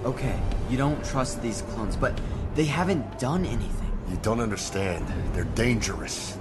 Okay, 0.05 0.33
you 0.69 0.79
don't 0.79 1.03
trust 1.03 1.41
these 1.41 1.65
clones, 1.73 1.99
but 1.99 2.11
they 2.55 2.65
haven't 2.65 3.19
done 3.19 3.47
anything. 3.47 3.91
You 4.09 4.17
don't 4.23 4.43
understand. 4.43 5.05
They're 5.35 5.55
dangerous. 5.55 6.37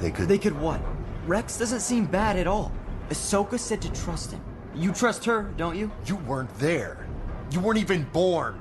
They 0.00 0.10
could. 0.10 0.28
They 0.28 0.38
could 0.38 0.56
what? 0.60 0.78
Rex 1.28 1.60
doesn't 1.60 1.80
seem 1.80 2.06
bad 2.06 2.36
at 2.36 2.46
all. 2.46 2.70
Ahsoka 3.10 3.58
said 3.58 3.82
to 3.82 3.88
trust 3.88 4.32
him. 4.32 4.40
You 4.74 4.92
trust 4.92 5.24
her, 5.24 5.42
don't 5.56 5.76
you? 5.76 5.90
You 6.06 6.16
weren't 6.16 6.54
there. 6.58 7.06
You 7.50 7.60
weren't 7.60 7.78
even 7.78 8.04
born. 8.12 8.54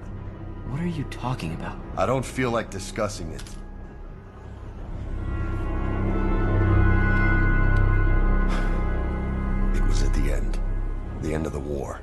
What 0.69 0.81
are 0.81 0.87
you 0.87 1.03
talking 1.05 1.53
about? 1.53 1.77
I 1.97 2.05
don't 2.05 2.25
feel 2.25 2.49
like 2.49 2.71
discussing 2.71 3.31
it. 3.31 3.43
It 9.75 9.87
was 9.87 10.01
at 10.01 10.13
the 10.13 10.33
end. 10.33 10.59
The 11.21 11.33
end 11.33 11.45
of 11.45 11.53
the 11.53 11.59
war. 11.59 12.01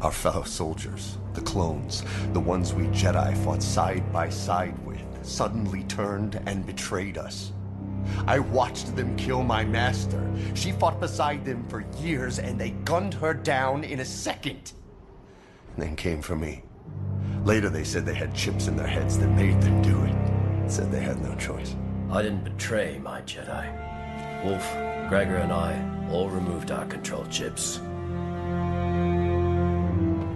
Our 0.00 0.12
fellow 0.12 0.42
soldiers, 0.42 1.18
the 1.34 1.42
clones, 1.42 2.04
the 2.32 2.40
ones 2.40 2.74
we 2.74 2.84
Jedi 2.86 3.36
fought 3.44 3.62
side 3.62 4.12
by 4.12 4.28
side 4.28 4.76
with, 4.84 5.00
suddenly 5.22 5.84
turned 5.84 6.40
and 6.46 6.66
betrayed 6.66 7.16
us. 7.16 7.52
I 8.26 8.38
watched 8.38 8.96
them 8.96 9.16
kill 9.16 9.42
my 9.42 9.64
master. 9.64 10.20
She 10.54 10.72
fought 10.72 11.00
beside 11.00 11.44
them 11.44 11.64
for 11.68 11.84
years 12.00 12.38
and 12.38 12.60
they 12.60 12.70
gunned 12.84 13.14
her 13.14 13.34
down 13.34 13.84
in 13.84 14.00
a 14.00 14.04
second. 14.04 14.72
And 15.74 15.82
then 15.82 15.96
came 15.96 16.22
for 16.22 16.36
me. 16.36 16.62
Later 17.44 17.70
they 17.70 17.84
said 17.84 18.04
they 18.04 18.14
had 18.14 18.34
chips 18.34 18.68
in 18.68 18.76
their 18.76 18.86
heads 18.86 19.18
that 19.18 19.28
made 19.28 19.60
them 19.62 19.82
do 19.82 20.02
it. 20.04 20.70
Said 20.70 20.90
they 20.90 21.00
had 21.00 21.20
no 21.22 21.34
choice. 21.36 21.74
I 22.10 22.22
didn't 22.22 22.44
betray 22.44 22.98
my 22.98 23.22
Jedi. 23.22 24.44
Wolf, 24.44 24.72
Gregor, 25.08 25.36
and 25.36 25.52
I 25.52 25.74
all 26.10 26.28
removed 26.28 26.70
our 26.70 26.86
control 26.86 27.24
chips. 27.26 27.78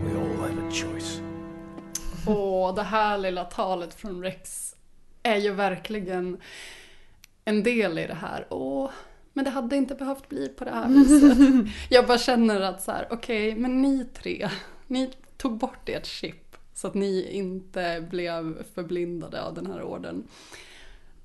We 0.03 0.15
all 0.15 0.37
have 0.43 0.59
a 0.59 0.71
choice. 0.71 1.21
Och 2.27 2.75
det 2.75 2.83
här 2.83 3.19
lilla 3.19 3.45
talet 3.45 3.95
från 3.95 4.23
Rex 4.23 4.75
är 5.23 5.37
ju 5.37 5.51
verkligen 5.51 6.39
en 7.45 7.63
del 7.63 7.99
i 7.99 8.07
det 8.07 8.15
här. 8.15 8.47
Åh, 8.51 8.91
men 9.33 9.45
det 9.45 9.51
hade 9.51 9.77
inte 9.77 9.95
behövt 9.95 10.29
bli 10.29 10.49
på 10.49 10.65
det 10.65 10.71
här 10.71 10.89
viset. 11.05 11.39
Jag 11.89 12.07
bara 12.07 12.19
känner 12.19 12.61
att 12.61 12.83
så 12.83 12.93
här, 12.93 13.07
okej, 13.11 13.55
men 13.55 13.83
ni 13.83 14.05
tre, 14.05 14.49
ni 14.87 15.13
tog 15.37 15.59
bort 15.59 15.89
ert 15.89 16.07
chip 16.07 16.57
så 16.75 16.87
att 16.87 16.95
ni 16.95 17.31
inte 17.31 18.07
blev 18.11 18.65
förblindade 18.75 19.43
av 19.43 19.55
den 19.55 19.67
här 19.67 19.83
orden. 19.83 20.25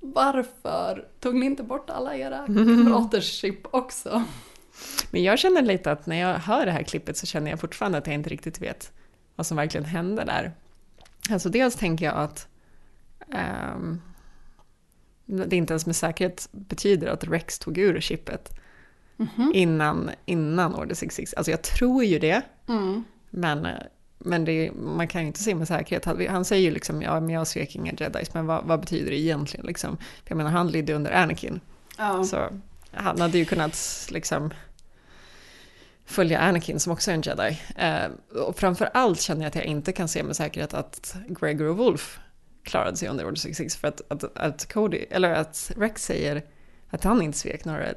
Varför 0.00 1.08
tog 1.20 1.34
ni 1.34 1.46
inte 1.46 1.62
bort 1.62 1.90
alla 1.90 2.16
era 2.16 2.46
kamraters 2.46 3.24
chip 3.40 3.66
också? 3.70 4.24
Men 5.10 5.22
jag 5.22 5.38
känner 5.38 5.62
lite 5.62 5.92
att 5.92 6.06
när 6.06 6.16
jag 6.16 6.38
hör 6.38 6.66
det 6.66 6.72
här 6.72 6.82
klippet 6.82 7.16
så 7.16 7.26
känner 7.26 7.50
jag 7.50 7.60
fortfarande 7.60 7.98
att 7.98 8.06
jag 8.06 8.14
inte 8.14 8.30
riktigt 8.30 8.62
vet 8.62 8.92
vad 9.36 9.46
som 9.46 9.56
verkligen 9.56 9.84
hände 9.84 10.24
där. 10.24 10.52
Alltså 11.30 11.48
dels 11.48 11.74
tänker 11.74 12.04
jag 12.04 12.14
att 12.14 12.48
ehm, 13.28 14.00
det 15.30 15.56
inte 15.56 15.72
ens 15.72 15.86
med 15.86 15.96
säkerhet 15.96 16.48
betyder 16.52 17.06
att 17.06 17.24
Rex 17.24 17.58
tog 17.58 17.78
ur 17.78 18.00
chippet 18.00 18.54
innan, 19.54 20.10
innan 20.26 20.74
Order 20.74 20.94
66. 20.94 21.34
Alltså 21.34 21.50
jag 21.50 21.62
tror 21.62 22.04
ju 22.04 22.18
det, 22.18 22.42
Mm. 22.68 23.04
men, 23.30 23.68
men 24.18 24.44
det, 24.44 24.72
man 24.72 25.08
kan 25.08 25.20
ju 25.20 25.26
inte 25.26 25.40
säga 25.40 25.56
med 25.56 25.68
säkerhet. 25.68 26.04
Han- 26.30 26.44
säger 26.44 26.62
ju 26.62 26.70
liksom, 26.70 27.02
ja 27.02 27.20
men 27.20 27.30
jag 27.30 27.46
svek 27.46 27.74
inga 27.76 27.92
jedis, 27.98 28.34
men 28.34 28.46
vad, 28.46 28.64
vad 28.64 28.80
betyder 28.80 29.10
det 29.10 29.18
egentligen 29.18 29.66
liksom? 29.66 29.96
För 29.96 30.04
jag 30.28 30.36
menar, 30.36 30.50
han 30.50 30.68
lydde 30.70 30.94
under 30.94 31.12
Anakin. 31.12 31.60
Ja. 31.98 32.24
Så 32.24 32.48
han 32.92 33.20
hade 33.20 33.38
ju 33.38 33.44
kunnat 33.44 34.06
liksom 34.10 34.50
följa 36.04 36.38
Anakin 36.40 36.80
som 36.80 36.92
också 36.92 37.10
är 37.10 37.14
en 37.14 37.22
jedi. 37.22 37.58
Eh, 37.76 38.40
och 38.42 38.56
framför 38.58 38.88
allt 38.94 39.20
känner 39.20 39.40
jag 39.42 39.48
att 39.48 39.54
jag 39.54 39.64
inte 39.64 39.92
kan 39.92 40.08
se 40.08 40.22
med 40.22 40.36
säkerhet 40.36 40.74
att 40.74 41.16
Gregor 41.28 41.66
och 41.66 41.76
Wolf 41.76 42.18
klarade 42.62 42.96
sig 42.96 43.08
under 43.08 43.26
Order 43.26 43.36
66 43.36 43.76
för 43.76 43.88
att, 43.88 44.00
att, 44.08 44.36
att 44.36 44.72
Cody, 44.72 45.04
eller 45.10 45.30
att 45.30 45.72
Rex 45.76 46.04
säger 46.04 46.42
att 46.90 47.04
han 47.04 47.22
inte 47.22 47.38
svek 47.38 47.64
några 47.64 47.94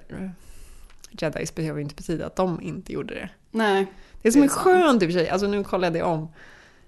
jedis 1.12 1.56
behöver 1.56 1.82
inte 1.82 1.96
betyda 1.96 2.26
att 2.26 2.36
de 2.36 2.62
inte 2.62 2.94
gjorde 2.94 3.14
det. 3.14 3.30
Nej. 3.52 3.86
Det 4.22 4.28
är 4.28 4.32
som 4.32 4.42
Det 4.42 4.48
är 4.48 4.50
skönt 4.50 5.04
i 5.04 5.06
och 5.06 5.10
för 5.10 5.20
sig, 5.20 5.30
alltså 5.30 5.48
nu 5.48 5.64
kollade 5.64 6.00
jag 6.00 6.08
om 6.08 6.30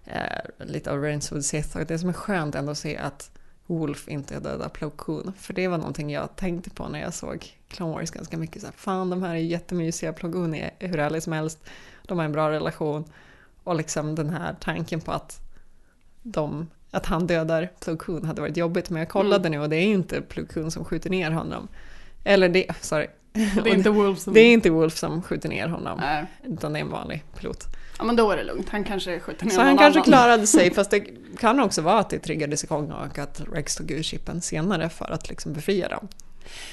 eh, 0.05 0.65
lite 0.65 0.91
av 0.91 1.01
Reigns 1.01 1.31
of 1.31 1.37
the 1.37 1.43
Sith 1.43 1.77
och 1.77 1.85
det 1.85 1.93
är 1.93 1.97
som 1.97 2.09
är 2.09 2.13
skönt 2.13 2.55
ändå 2.55 2.71
att 2.71 2.77
se 2.77 2.97
att 2.97 3.31
Wolf 3.65 4.07
inte 4.07 4.39
dödar 4.39 4.69
Plo 4.69 4.89
Koon. 4.89 5.33
För 5.37 5.53
det 5.53 5.67
var 5.67 5.77
någonting 5.77 6.11
jag 6.11 6.35
tänkte 6.35 6.69
på 6.69 6.87
när 6.87 7.01
jag 7.01 7.13
såg 7.13 7.57
Clone 7.67 7.93
Wars 7.93 8.11
ganska 8.11 8.37
mycket. 8.37 8.61
Så 8.61 8.67
här, 8.67 8.73
Fan, 8.77 9.09
de 9.09 9.23
här 9.23 9.35
är 9.35 9.39
jättemysiga, 9.39 10.13
Plo 10.13 10.31
Koon 10.31 10.55
är 10.55 10.71
hur 10.79 10.99
ärlig 10.99 11.23
som 11.23 11.33
helst. 11.33 11.59
De 12.03 12.17
har 12.17 12.25
en 12.25 12.31
bra 12.31 12.51
relation. 12.51 13.05
Och 13.63 13.75
liksom 13.75 14.15
den 14.15 14.29
här 14.29 14.55
tanken 14.59 15.01
på 15.01 15.11
att, 15.11 15.39
de, 16.21 16.67
att 16.95 17.05
han 17.05 17.27
dödar 17.27 17.71
Plo 17.79 17.97
Koon 17.97 18.25
hade 18.25 18.41
varit 18.41 18.57
jobbigt. 18.57 18.89
Men 18.89 18.99
jag 18.99 19.09
kollade 19.09 19.49
nu 19.49 19.59
och 19.59 19.69
det 19.69 19.75
är 19.75 19.83
inte 19.85 20.21
Plo 20.21 20.45
Koon 20.45 20.71
som 20.71 20.85
skjuter 20.85 21.09
ner 21.09 21.31
honom. 21.31 21.67
Eller 22.23 22.49
det, 22.49 22.65
sorry. 22.81 23.07
Det 23.33 23.69
är 23.69 23.73
inte 23.75 23.89
Wolf 23.89 24.19
som- 24.19 24.33
Det 24.33 24.39
är 24.39 24.53
inte 24.53 24.69
Wolf 24.69 24.97
som 24.97 25.21
skjuter 25.21 25.49
ner 25.49 25.67
honom. 25.67 25.99
Nej. 25.99 26.25
Utan 26.43 26.73
det 26.73 26.79
är 26.79 26.81
en 26.81 26.89
vanlig 26.89 27.23
pilot. 27.39 27.63
Ja 27.97 28.03
men 28.03 28.15
då 28.15 28.31
är 28.31 28.37
det 28.37 28.43
lugnt, 28.43 28.69
han 28.69 28.83
kanske 28.83 29.19
skjuter 29.19 29.45
ner 29.45 29.51
Så 29.51 29.59
han 29.61 29.67
någon 29.69 29.77
kanske 29.77 29.99
annan. 29.99 30.05
klarade 30.05 30.47
sig, 30.47 30.71
fast 30.75 30.91
det 30.91 31.05
kan 31.39 31.59
också 31.59 31.81
vara 31.81 31.99
att 31.99 32.09
det 32.09 32.19
triggades 32.19 32.63
igång 32.63 32.91
och 32.91 33.19
att 33.19 33.41
Rex 33.53 33.75
tog 33.75 33.91
ur 33.91 34.03
chippen 34.03 34.41
senare 34.41 34.89
för 34.89 35.11
att 35.11 35.29
liksom 35.29 35.53
befria 35.53 35.89
dem. 35.89 36.07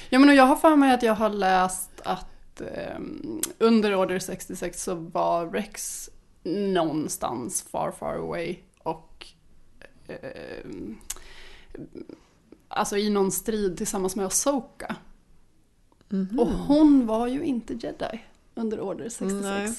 Ja 0.09 0.19
men 0.19 0.29
och 0.29 0.35
jag 0.35 0.43
har 0.43 0.55
för 0.55 0.75
mig 0.75 0.93
att 0.93 1.03
jag 1.03 1.13
har 1.15 1.29
läst 1.29 1.89
att 2.03 2.61
ehm, 2.61 3.41
under 3.59 3.95
Order 3.95 4.19
66 4.19 4.83
så 4.83 4.95
var 4.95 5.47
Rex 5.51 6.09
någonstans 6.43 7.65
far 7.71 7.91
far 7.91 8.13
away 8.15 8.55
och 8.83 9.27
alltså 12.67 12.97
i 12.97 13.09
någon 13.09 13.31
strid 13.31 13.77
tillsammans 13.77 14.15
med 14.15 14.25
Ahsoka. 14.25 14.95
Mhm. 16.09 16.39
Och 16.39 16.47
hon 16.47 17.07
var 17.07 17.27
ju 17.27 17.43
inte 17.43 17.73
jedi 17.73 18.21
under 18.55 18.79
Order 18.79 19.09
66. 19.09 19.41
Nej. 19.41 19.73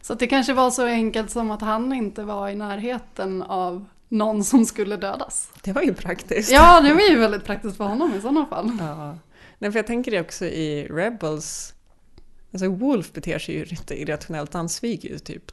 Så 0.00 0.14
det 0.14 0.26
kanske 0.26 0.52
var 0.52 0.70
så 0.70 0.86
enkelt 0.86 1.30
som 1.30 1.50
att 1.50 1.60
han 1.60 1.92
inte 1.92 2.22
var 2.22 2.48
i 2.48 2.54
närheten 2.54 3.42
av 3.42 3.84
någon 4.08 4.44
som 4.44 4.66
skulle 4.66 4.96
dödas. 4.96 5.50
Det 5.62 5.72
var 5.72 5.82
ju 5.82 5.94
praktiskt. 5.94 6.50
Ja, 6.50 6.80
det 6.80 6.94
var 6.94 7.00
ju 7.00 7.18
väldigt 7.18 7.44
praktiskt 7.44 7.76
för 7.76 7.84
honom 7.84 8.14
i 8.14 8.20
sådana 8.20 8.46
fall. 8.46 8.76
Ja. 8.80 9.18
Nej, 9.58 9.72
för 9.72 9.78
jag 9.78 9.86
tänker 9.86 10.10
det 10.10 10.20
också 10.20 10.44
i 10.44 10.88
Rebels. 10.90 11.74
Alltså 12.52 12.68
Wolf 12.68 13.12
beter 13.12 13.38
sig 13.38 13.54
ju 13.54 13.64
lite 13.64 14.00
irrationellt. 14.00 14.54
Han 14.54 14.68
sviker 14.68 15.08
ju 15.08 15.18
typ 15.18 15.44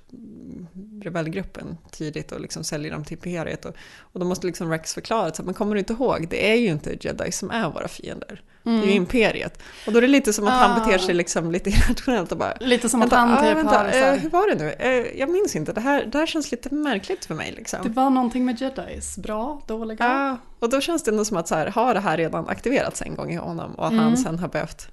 rebellgruppen 1.04 1.78
tidigt 1.92 2.32
och 2.32 2.42
liksom 2.42 2.64
säljer 2.64 2.92
dem 2.92 3.04
till 3.04 3.14
Imperiet. 3.18 3.66
Och, 3.66 3.76
och 4.00 4.20
då 4.20 4.26
måste 4.26 4.48
liksom 4.48 4.72
Rex 4.72 4.94
förklara 4.94 5.28
att 5.28 5.46
men 5.46 5.54
kommer 5.54 5.76
inte 5.76 5.94
ihåg, 5.94 6.28
det 6.30 6.52
är 6.52 6.56
ju 6.56 6.68
inte 6.68 6.98
Jedi 7.02 7.32
som 7.32 7.52
är 7.52 7.70
våra 7.70 7.88
fiender. 7.88 8.42
Det 8.64 8.70
är 8.72 8.74
ju 8.76 8.82
Mm. 8.84 8.90
Imperiet. 8.96 9.60
Och 9.88 9.92
då 9.92 9.98
är 9.98 10.02
det 10.02 10.08
lite 10.08 10.34
som 10.34 10.48
att 10.48 10.54
han 10.54 10.72
Ah. 10.82 10.86
beter 10.86 10.98
sig 10.98 11.16
liksom 11.16 11.52
lite 11.52 11.70
irrationellt 11.70 12.32
och 12.32 12.38
bara... 12.38 12.54
Lite 12.60 12.90
som 12.90 13.02
att 13.02 13.12
han 13.12 13.34
ah, 13.34 13.42
typ 13.44 13.58
vänta, 13.58 13.78
har 13.78 13.86
eh, 13.86 14.14
Hur 14.20 14.30
var 14.30 14.56
det 14.56 14.64
nu? 14.64 14.72
Eh, 14.72 15.20
jag 15.20 15.30
minns 15.30 15.56
inte, 15.56 15.74
det 15.74 15.82
här, 15.82 16.06
det 16.06 16.18
här 16.18 16.26
känns 16.26 16.52
lite 16.52 16.74
märkligt 16.76 17.26
för 17.26 17.36
mig 17.36 17.54
liksom. 17.58 17.80
Det 17.84 17.90
var 17.90 18.10
någonting 18.10 18.46
med 18.46 18.62
jedis. 18.62 19.18
Bra, 19.18 19.62
dåliga. 19.68 19.98
Ja, 20.00 20.38
och 20.60 20.70
då 20.70 20.82
känns 20.82 21.04
det 21.04 21.12
ändå 21.12 21.26
som 21.26 21.38
att 21.38 21.48
så 21.48 21.56
här, 21.56 21.68
har 21.68 21.94
det 21.94 22.00
här 22.00 22.18
redan 22.18 22.48
aktiverats 22.50 23.02
en 23.02 23.16
gång 23.16 23.32
i 23.34 23.36
honom 23.38 23.76
och 23.76 23.86
att 23.86 23.92
Mm. 23.92 24.04
han 24.04 24.18
sen 24.18 24.40
har 24.40 24.48
behövt 24.48 24.88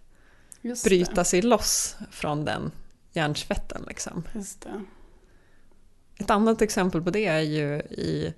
Just 0.63 0.85
bryta 0.85 1.25
sig 1.25 1.43
loss 1.43 1.97
från 2.11 2.45
den 2.45 2.71
hjärnsvetten. 3.13 3.85
Liksom. 3.89 4.23
Det. 4.59 4.85
Ett 6.19 6.31
annat 6.31 6.63
exempel 6.63 7.03
på 7.03 7.11
det 7.11 7.27
är 7.27 7.41
ju 7.41 7.77
i 7.81 8.35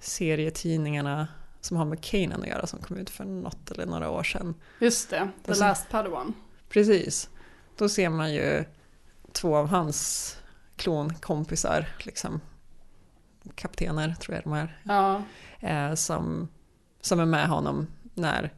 serietidningarna 0.00 1.28
som 1.60 1.76
har 1.76 1.84
med 1.84 2.00
Kanan 2.04 2.40
att 2.42 2.48
göra 2.48 2.66
som 2.66 2.78
kom 2.78 2.96
ut 2.96 3.10
för 3.10 3.24
något 3.24 3.70
eller 3.70 3.86
några 3.86 4.10
år 4.10 4.22
sedan. 4.22 4.54
Just 4.80 5.10
det, 5.10 5.28
The 5.44 5.50
Alltså- 5.50 5.64
Last 5.64 5.88
Padawan. 5.90 6.34
Precis. 6.68 7.30
Då 7.76 7.88
ser 7.88 8.08
man 8.08 8.34
ju 8.34 8.64
två 9.32 9.56
av 9.56 9.68
hans 9.68 10.32
klonkompisar, 10.76 11.88
liksom 11.98 12.40
kaptener 13.54 14.14
tror 14.14 14.34
jag 14.34 14.44
de 14.44 14.52
är, 14.52 14.80
Ja. 14.84 15.22
eh, 15.60 15.94
som, 15.94 16.48
som 17.00 17.20
är 17.20 17.24
med 17.26 17.48
honom 17.48 17.86
när 18.14 18.52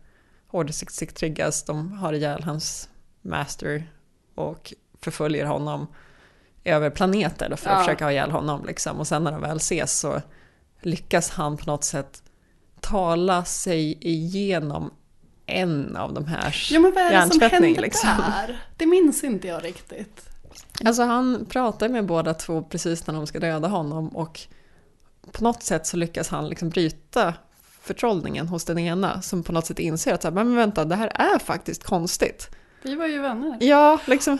Order 0.50 0.72
66 0.72 1.14
triggas. 1.14 1.62
De 1.64 1.92
har 1.92 2.12
ihjäl 2.12 2.42
hans 2.42 2.88
master 3.28 3.90
och 4.34 4.72
förföljer 5.00 5.44
honom 5.44 5.86
över 6.64 6.90
planeter 6.90 7.56
för 7.56 7.70
att 7.70 7.76
Ja. 7.78 7.84
försöka 7.84 8.04
ha 8.04 8.12
ihjäl 8.12 8.30
honom. 8.30 8.64
Liksom. 8.66 8.98
Och 8.98 9.06
sen 9.06 9.24
när 9.24 9.32
de 9.32 9.40
väl 9.40 9.56
ses 9.56 9.98
så 9.98 10.22
lyckas 10.80 11.30
han 11.30 11.56
på 11.56 11.70
något 11.70 11.84
sätt 11.84 12.22
tala 12.80 13.44
sig 13.44 13.98
igenom 14.00 14.90
en 15.46 15.96
av 15.96 16.14
de 16.14 16.26
här 16.26 16.56
Ja 16.70 16.80
men 16.80 16.92
vad 16.94 17.02
är 17.02 17.10
det 17.12 17.20
som 17.30 17.40
hjärntvättning, 17.40 17.64
hände 17.64 17.80
liksom. 17.80 18.10
där? 18.18 18.62
Det 18.76 18.86
minns 18.86 19.24
inte 19.24 19.48
jag 19.48 19.64
riktigt. 19.64 20.28
Alltså 20.84 21.02
han 21.02 21.46
pratar 21.50 21.88
med 21.88 22.06
båda 22.06 22.34
två 22.34 22.62
precis 22.62 23.06
när 23.06 23.14
de 23.14 23.26
ska 23.26 23.40
döda 23.40 23.68
honom 23.68 24.08
och 24.08 24.40
på 25.32 25.44
något 25.44 25.62
sätt 25.62 25.86
så 25.86 25.96
lyckas 25.96 26.28
han 26.28 26.48
liksom 26.48 26.68
bryta 26.70 27.34
förtrollningen 27.80 28.48
hos 28.48 28.64
den 28.64 28.78
ena 28.78 29.22
som 29.22 29.42
på 29.42 29.52
något 29.52 29.66
sätt 29.66 29.78
inser 29.78 30.14
att 30.14 30.22
så 30.22 30.28
här, 30.28 30.34
men 30.34 30.56
vänta, 30.56 30.84
det 30.84 30.96
här 30.96 31.12
är 31.14 31.38
faktiskt 31.38 31.84
konstigt. 31.84 32.50
Vi 32.82 32.94
var 32.94 33.06
ju 33.06 33.18
vänner. 33.18 33.56
Ja, 33.60 34.00
liksom, 34.06 34.38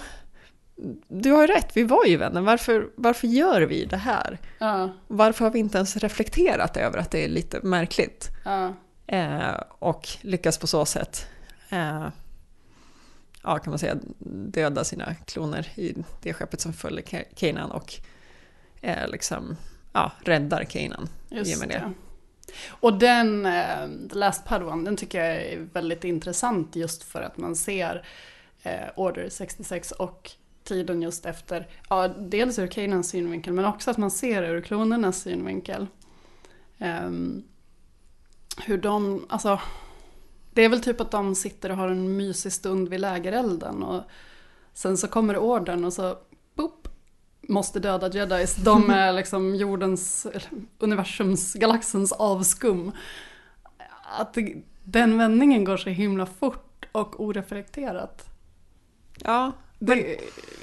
du 1.08 1.30
har 1.32 1.40
ju 1.40 1.46
rätt, 1.46 1.76
vi 1.76 1.82
var 1.82 2.04
ju 2.04 2.16
vänner. 2.16 2.40
Varför, 2.40 2.88
varför 2.96 3.26
gör 3.28 3.60
vi 3.62 3.84
det 3.84 3.96
här? 3.96 4.38
Ja. 4.58 4.90
Varför 5.06 5.44
har 5.44 5.52
vi 5.52 5.58
inte 5.58 5.78
ens 5.78 5.96
reflekterat 5.96 6.76
över 6.76 6.98
att 6.98 7.10
det 7.10 7.24
är 7.24 7.28
lite 7.28 7.60
märkligt? 7.62 8.28
Ja. 8.44 8.74
Eh, 9.06 9.54
och 9.78 10.08
lyckas 10.20 10.58
på 10.58 10.66
så 10.66 10.84
sätt, 10.84 11.26
eh, 11.68 12.08
ja 13.42 13.58
kan 13.58 13.70
man 13.70 13.78
säga, 13.78 13.96
döda 14.52 14.84
sina 14.84 15.14
kloner 15.14 15.68
i 15.74 15.94
det 16.22 16.32
skeppet 16.32 16.60
som 16.60 16.72
följer 16.72 17.02
Ka- 17.02 17.34
Kanan 17.36 17.70
och 17.70 17.94
eh, 18.80 19.08
liksom, 19.08 19.56
ja, 19.92 20.12
räddar 20.24 20.64
Kanan 20.64 21.08
i 21.30 21.54
och 21.54 21.58
med 21.58 21.68
det. 21.68 21.74
det. 21.74 21.92
Och 22.68 22.98
den, 22.98 23.46
eh, 23.46 24.08
The 24.10 24.18
Last 24.18 24.44
Padawan, 24.44 24.84
den 24.84 24.96
tycker 24.96 25.24
jag 25.24 25.42
är 25.42 25.58
väldigt 25.72 26.04
intressant 26.04 26.76
just 26.76 27.02
för 27.02 27.22
att 27.22 27.36
man 27.36 27.56
ser 27.56 28.06
eh, 28.62 28.88
Order 28.96 29.28
66 29.28 29.92
och 29.92 30.30
tiden 30.64 31.02
just 31.02 31.26
efter, 31.26 31.68
ja, 31.88 32.08
dels 32.08 32.58
ur 32.58 32.66
Kanans 32.66 33.08
synvinkel 33.08 33.52
men 33.52 33.64
också 33.64 33.90
att 33.90 33.96
man 33.96 34.10
ser 34.10 34.42
ur 34.42 34.60
klonernas 34.60 35.22
synvinkel. 35.22 35.86
Um, 36.78 37.44
hur 38.64 38.78
de, 38.78 39.26
alltså, 39.28 39.60
det 40.50 40.62
är 40.62 40.68
väl 40.68 40.80
typ 40.80 41.00
att 41.00 41.10
de 41.10 41.34
sitter 41.34 41.70
och 41.70 41.76
har 41.76 41.88
en 41.88 42.16
mysig 42.16 42.52
stund 42.52 42.88
vid 42.88 43.00
lägerelden 43.00 43.82
och 43.82 44.02
sen 44.74 44.96
så 44.96 45.08
kommer 45.08 45.36
ordern 45.36 45.84
och 45.84 45.92
så, 45.92 46.18
boop, 46.54 46.88
måste 47.42 47.80
döda 47.80 48.08
jedis. 48.08 48.54
De 48.56 48.90
är 48.90 49.12
liksom 49.12 49.54
jordens, 49.54 50.26
universums, 50.78 51.54
galaxens 51.54 52.12
avskum. 52.12 52.92
Att 54.18 54.34
det, 54.34 54.54
den 54.84 55.18
vändningen 55.18 55.64
går 55.64 55.76
så 55.76 55.90
himla 55.90 56.26
fort 56.26 56.86
och 56.92 57.20
oreflekterat. 57.20 58.24
Ja, 59.24 59.52
Det, 59.78 60.20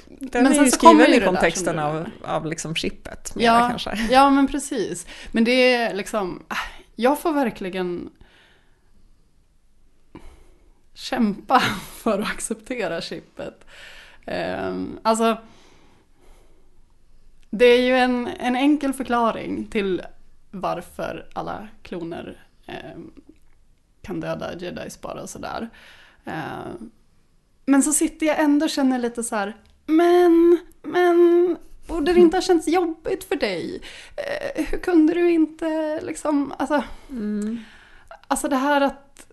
Den 0.08 0.42
men 0.42 0.52
är 0.52 0.64
ju 0.64 0.70
skriven 0.70 1.14
i 1.14 1.20
kontexten 1.20 1.78
av, 1.78 2.06
av 2.24 2.46
liksom 2.46 2.74
chippet. 2.74 3.32
Ja, 3.36 3.68
kanske. 3.68 4.08
ja, 4.10 4.30
men 4.30 4.46
precis. 4.46 5.06
Men 5.32 5.44
det 5.44 5.74
är 5.74 5.94
liksom, 5.94 6.42
äh, 6.50 6.56
jag 6.96 7.20
får 7.20 7.32
verkligen 7.32 8.10
kämpa 10.94 11.60
för 11.92 12.18
att 12.18 12.30
acceptera 12.30 13.00
chippet. 13.00 13.64
Um, 14.26 14.98
alltså, 15.02 15.38
det 17.58 17.64
är 17.64 17.82
ju 17.82 17.96
en, 17.96 18.26
en 18.26 18.56
enkel 18.56 18.92
förklaring 18.92 19.66
till 19.66 20.02
varför 20.50 21.26
alla 21.32 21.68
kloner 21.82 22.46
ehm, 22.66 23.10
kan 24.02 24.20
döda 24.20 24.54
jedis 24.58 25.00
bara 25.00 25.22
och 25.22 25.30
sådär. 25.30 25.68
Ehm, 26.24 26.90
men 27.66 27.82
så 27.82 27.92
sitter 27.92 28.26
jag 28.26 28.40
ändå 28.40 28.64
och 28.66 28.70
känner 28.70 28.98
lite 28.98 29.22
så 29.22 29.36
här, 29.36 29.56
men, 29.86 30.58
men, 30.82 31.56
borde 31.86 32.12
det 32.12 32.20
inte 32.20 32.36
ha 32.36 32.42
känts 32.42 32.68
jobbigt 32.68 33.24
för 33.24 33.36
dig? 33.36 33.82
Eh, 34.16 34.64
hur 34.64 34.78
kunde 34.78 35.14
du 35.14 35.30
inte 35.30 36.00
liksom, 36.00 36.52
alltså, 36.58 36.84
alltså 38.28 38.48
det 38.48 38.56
här 38.56 38.80
att 38.80 39.32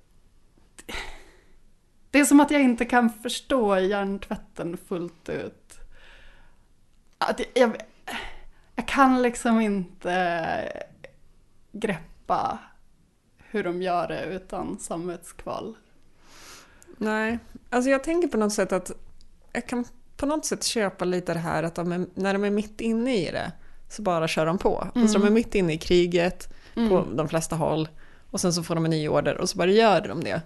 det 2.11 2.19
är 2.19 2.25
som 2.25 2.39
att 2.39 2.51
jag 2.51 2.61
inte 2.61 2.85
kan 2.85 3.09
förstå 3.09 3.79
hjärntvätten 3.79 4.77
fullt 4.77 5.29
ut. 5.29 5.79
Att 7.17 7.39
jag, 7.39 7.47
jag, 7.53 7.77
jag 8.75 8.87
kan 8.87 9.21
liksom 9.21 9.61
inte 9.61 10.83
greppa 11.71 12.59
hur 13.37 13.63
de 13.63 13.81
gör 13.81 14.07
det 14.07 14.25
utan 14.25 14.79
samvetskval. 14.79 15.75
Nej, 16.97 17.39
alltså 17.69 17.89
jag 17.89 18.03
tänker 18.03 18.27
på 18.27 18.37
något 18.37 18.53
sätt 18.53 18.71
att 18.71 18.91
jag 19.53 19.67
kan 19.67 19.85
på 20.17 20.25
något 20.25 20.45
sätt 20.45 20.63
köpa 20.63 21.05
lite 21.05 21.33
det 21.33 21.39
här 21.39 21.63
att 21.63 21.75
de 21.75 21.91
är, 21.91 22.05
när 22.13 22.33
de 22.33 22.43
är 22.43 22.49
mitt 22.49 22.81
inne 22.81 23.15
i 23.15 23.31
det 23.31 23.51
så 23.89 24.01
bara 24.01 24.27
kör 24.27 24.45
de 24.45 24.57
på. 24.57 24.87
Alltså 24.95 25.19
de 25.19 25.27
är 25.27 25.31
mitt 25.31 25.55
inne 25.55 25.73
i 25.73 25.77
kriget 25.77 26.53
på 26.73 26.79
Mm. 26.81 27.15
de 27.15 27.29
flesta 27.29 27.55
håll 27.55 27.89
och 28.31 28.41
sen 28.41 28.53
så 28.53 28.63
får 28.63 28.75
de 28.75 28.85
en 28.85 28.91
ny 28.91 29.07
order 29.09 29.37
och 29.37 29.49
så 29.49 29.57
bara 29.57 29.71
gör 29.71 30.01
de 30.01 30.23
det. 30.23 30.41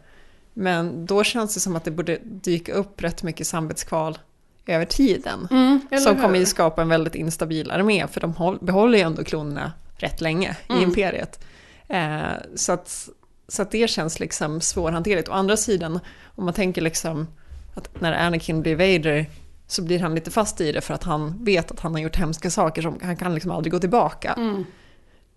Men 0.53 1.05
då 1.05 1.23
känns 1.23 1.53
det 1.53 1.59
som 1.59 1.75
att 1.75 1.83
det 1.83 1.91
borde 1.91 2.17
dyka 2.23 2.73
upp 2.73 3.01
rätt 3.03 3.23
mycket 3.23 3.47
samvetskval 3.47 4.17
över 4.75 4.85
tiden. 4.85 5.47
Mm, 5.51 5.79
som 6.03 6.15
hur? 6.15 6.21
kommer 6.23 6.39
ju 6.39 6.45
skapa 6.45 6.81
en 6.81 6.89
väldigt 6.89 7.15
instabil 7.15 7.71
armé 7.71 8.07
för 8.07 8.21
de 8.21 8.33
håll, 8.35 8.57
behåller 8.61 8.97
ju 8.97 9.03
ändå 9.03 9.23
klonerna 9.23 9.71
rätt 9.97 10.21
länge 10.21 10.57
i 10.69 10.71
Mm. 10.71 10.83
imperiet. 10.83 11.43
Eh, 11.87 12.21
så, 12.55 12.71
att, 12.71 13.09
så 13.47 13.61
att 13.61 13.71
det 13.71 13.89
känns 13.89 14.19
liksom 14.19 14.61
svårhanterligt. 14.61 15.29
Å 15.29 15.31
andra 15.31 15.57
sidan, 15.57 15.99
om 16.35 16.45
man 16.45 16.53
tänker 16.53 16.81
liksom 16.81 17.27
att 17.75 18.01
när 18.01 18.13
Anakin 18.13 18.61
blir 18.61 18.75
Vader 18.75 19.25
så 19.67 19.81
blir 19.81 19.99
han 19.99 20.15
lite 20.15 20.31
fast 20.31 20.61
i 20.61 20.71
det 20.71 20.81
för 20.81 20.93
att 20.93 21.03
han 21.03 21.43
vet 21.45 21.71
att 21.71 21.79
han 21.79 21.93
har 21.93 22.01
gjort 22.01 22.15
hemska 22.15 22.49
saker 22.49 22.81
som 22.81 22.99
han 23.03 23.15
kan 23.17 23.33
liksom 23.33 23.51
aldrig 23.51 23.71
gå 23.73 23.79
tillbaka. 23.79 24.33
Mm. 24.37 24.63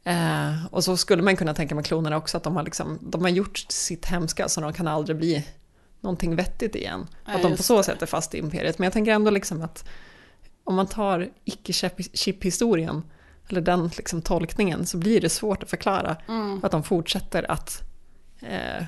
Eh, 0.05 0.67
och 0.71 0.85
så 0.85 0.97
skulle 0.97 1.23
man 1.23 1.37
kunna 1.37 1.55
tänka 1.55 1.75
med 1.75 1.87
klonerna 1.87 2.17
också 2.17 2.37
att 2.37 2.43
de 2.45 2.57
har, 2.57 2.63
liksom, 2.63 2.99
de 3.01 3.23
har 3.23 3.29
gjort 3.29 3.59
sitt 3.59 4.07
hemska 4.07 4.49
så 4.49 4.61
de 4.61 4.73
kan 4.73 4.89
aldrig 4.89 5.17
bli 5.17 5.47
någonting 6.01 6.37
vettigt 6.37 6.75
igen. 6.75 7.07
Ja, 7.27 7.33
att 7.33 7.43
de 7.43 7.57
på 7.57 7.63
så 7.63 7.83
sätt 7.83 8.03
är 8.03 8.07
fast 8.07 8.35
i 8.35 8.39
imperiet. 8.39 8.79
Men 8.79 8.85
jag 8.85 8.93
tänker 8.93 9.13
ändå 9.13 9.31
liksom 9.31 9.63
att 9.63 9.85
om 10.65 10.75
man 10.75 10.87
tar 10.87 11.29
icke-chip-historien, 11.45 13.03
eller 13.49 13.61
den 13.61 13.91
liksom 13.97 14.23
tolkningen, 14.23 14.87
så 14.87 14.97
blir 14.99 15.21
det 15.21 15.29
svårt 15.29 15.63
att 15.63 15.71
förklara 15.71 16.17
Mm. 16.29 16.65
att 16.65 16.71
de 16.73 16.83
fortsätter 16.83 17.51
att 17.51 17.83
eh, 18.41 18.85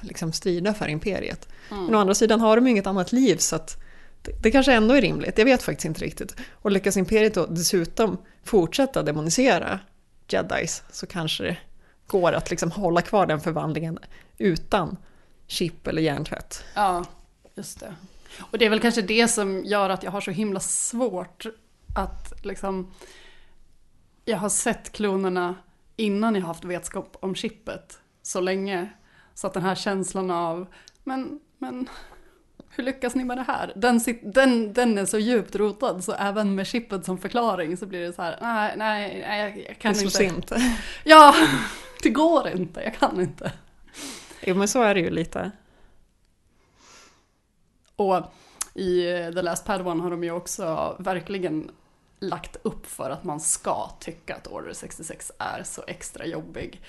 liksom 0.00 0.32
strida 0.32 0.74
för 0.74 0.88
imperiet. 0.88 1.48
Mm. 1.70 1.84
Men 1.84 1.94
å 1.94 1.98
andra 1.98 2.14
sidan 2.14 2.40
har 2.40 2.56
de 2.56 2.64
ju 2.66 2.70
inget 2.70 2.86
annat 2.86 3.12
liv 3.12 3.36
så 3.36 3.56
att 3.56 3.76
det, 4.22 4.42
det 4.42 4.50
kanske 4.50 4.72
ändå 4.72 4.94
är 4.94 5.00
rimligt, 5.00 5.38
jag 5.38 5.44
vet 5.44 5.62
faktiskt 5.62 5.84
inte 5.84 6.00
riktigt. 6.04 6.36
Och 6.52 6.70
lyckas 6.70 6.96
imperiet 6.96 7.34
då 7.34 7.46
dessutom 7.46 8.16
fortsätta 8.44 9.02
demonisera 9.02 9.80
jedis 10.28 10.82
så 10.90 11.06
kanske 11.06 11.44
det 11.44 11.56
går 12.06 12.32
att 12.32 12.50
liksom 12.50 12.70
hålla 12.70 13.02
kvar 13.02 13.26
den 13.26 13.40
förvandlingen 13.40 13.98
utan 14.38 14.96
chip 15.48 15.86
eller 15.86 16.02
hjärntvätt. 16.02 16.64
Ja, 16.74 17.04
just 17.54 17.80
det. 17.80 17.94
Och 18.40 18.58
det 18.58 18.66
är 18.66 18.70
väl 18.70 18.80
kanske 18.80 19.02
det 19.02 19.28
som 19.28 19.64
gör 19.64 19.90
att 19.90 20.02
jag 20.02 20.10
har 20.10 20.20
så 20.20 20.30
himla 20.30 20.60
svårt 20.60 21.46
att 21.94 22.44
liksom... 22.44 22.92
Jag 24.24 24.38
har 24.38 24.48
sett 24.48 24.92
klonerna 24.92 25.54
innan 25.96 26.34
jag 26.34 26.42
har 26.42 26.48
haft 26.48 26.64
vetskap 26.64 27.16
om 27.20 27.34
chippet 27.34 27.98
så 28.22 28.40
länge. 28.40 28.88
Så 29.34 29.46
att 29.46 29.54
den 29.54 29.62
här 29.62 29.74
känslan 29.74 30.30
av, 30.30 30.66
men, 31.04 31.40
men 31.58 31.88
hur 32.70 32.84
lyckas 32.84 33.14
ni 33.14 33.24
med 33.24 33.38
det 33.38 33.42
här? 33.42 33.72
Den, 33.76 34.00
den, 34.22 34.72
den 34.72 34.98
är 34.98 35.06
så 35.06 35.18
djupt 35.18 35.56
rotad 35.56 36.04
så 36.04 36.12
även 36.12 36.54
med 36.54 36.66
chippet 36.66 37.04
som 37.04 37.18
förklaring 37.18 37.76
så 37.76 37.86
blir 37.86 38.00
det 38.00 38.12
så 38.12 38.22
här, 38.22 38.38
nej, 38.40 38.74
nej, 38.76 39.24
nej 39.28 39.64
jag, 39.68 39.78
kan 39.78 39.92
Det 39.92 39.98
inte. 39.98 40.10
slås 40.10 40.20
inte. 40.20 40.76
Ja, 41.04 41.34
det 42.02 42.10
går 42.10 42.48
inte, 42.48 42.80
jag 42.80 42.94
kan 42.94 43.20
inte. 43.20 43.52
Jo 44.42 44.54
men 44.54 44.68
så 44.68 44.82
är 44.82 44.94
det 44.94 45.00
ju 45.00 45.10
lite. 45.10 45.50
Och 47.96 48.22
i 48.74 49.12
eh, 49.12 49.30
The 49.32 49.42
Last 49.42 49.64
Padawan 49.64 50.00
har 50.00 50.10
de 50.10 50.24
ju 50.24 50.30
också 50.30 50.96
verkligen 50.98 51.70
lagt 52.20 52.56
upp 52.62 52.86
för 52.86 53.10
att 53.10 53.24
man 53.24 53.40
ska 53.40 53.90
tycka 54.00 54.34
att 54.36 54.46
Order 54.46 54.72
66 54.72 55.32
är 55.38 55.62
så 55.62 55.82
extra 55.86 56.26
jobbig. 56.26 56.80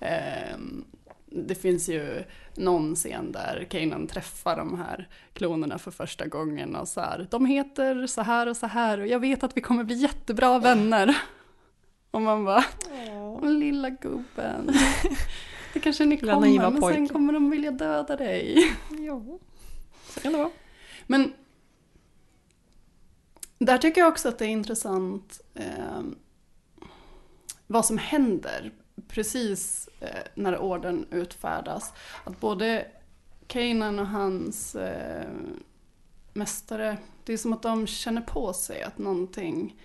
Ehm, 0.00 0.84
Det 1.26 1.54
finns 1.54 1.88
ju 1.88 2.24
någon 2.54 2.94
scen 2.94 3.32
där 3.32 3.66
Kanan 3.70 4.06
träffar 4.06 4.56
de 4.56 4.78
här 4.78 5.08
klonerna 5.32 5.78
för 5.78 5.90
första 5.90 6.26
gången 6.26 6.76
och 6.76 6.88
så 6.88 7.00
här, 7.00 7.26
de 7.30 7.46
heter 7.46 8.06
så 8.06 8.22
här 8.22 8.46
och 8.48 8.56
så 8.56 8.66
här 8.66 9.00
och 9.00 9.06
jag 9.06 9.20
vet 9.20 9.44
att 9.44 9.56
vi 9.56 9.60
kommer 9.60 9.84
bli 9.84 9.94
jättebra 9.96 10.58
vänner. 10.58 11.16
Och 12.10 12.22
man 12.22 12.44
bara, 12.44 12.64
"Åh, 13.10 13.44
lilla 13.50 13.90
gubben. 13.90 14.70
Det 15.74 15.80
kanske 15.80 16.04
ni 16.04 16.16
kommer, 16.16 16.40
naiva 16.40 16.70
men 16.70 16.82
sen 16.82 16.90
pojke." 16.90 17.12
kommer 17.12 17.32
de 17.32 17.50
vilja 17.50 17.70
döda 17.70 18.16
dig. 18.16 18.76
Jo, 18.90 19.40
så 20.08 20.20
kan 20.20 20.32
det 20.32 20.38
vara. 20.38 20.50
Men 21.06 21.32
där 23.58 23.78
tycker 23.78 24.00
jag 24.00 24.08
också 24.08 24.28
att 24.28 24.38
det 24.38 24.44
är 24.44 24.48
intressant 24.48 25.40
eh, 25.54 26.02
vad 27.66 27.86
som 27.86 27.98
händer 27.98 28.72
precis 29.08 29.88
eh, 30.00 30.08
när 30.34 30.58
orden 30.58 31.06
utfärdas. 31.10 31.92
Att 32.24 32.40
både 32.40 32.86
Kanan 33.46 33.98
och 33.98 34.06
hans 34.06 34.74
eh, 34.74 35.30
mästare, 36.32 36.98
det 37.24 37.32
är 37.32 37.36
som 37.36 37.52
att 37.52 37.62
de 37.62 37.86
känner 37.86 38.20
på 38.22 38.52
sig 38.52 38.82
att 38.82 38.98
någonting 38.98 39.80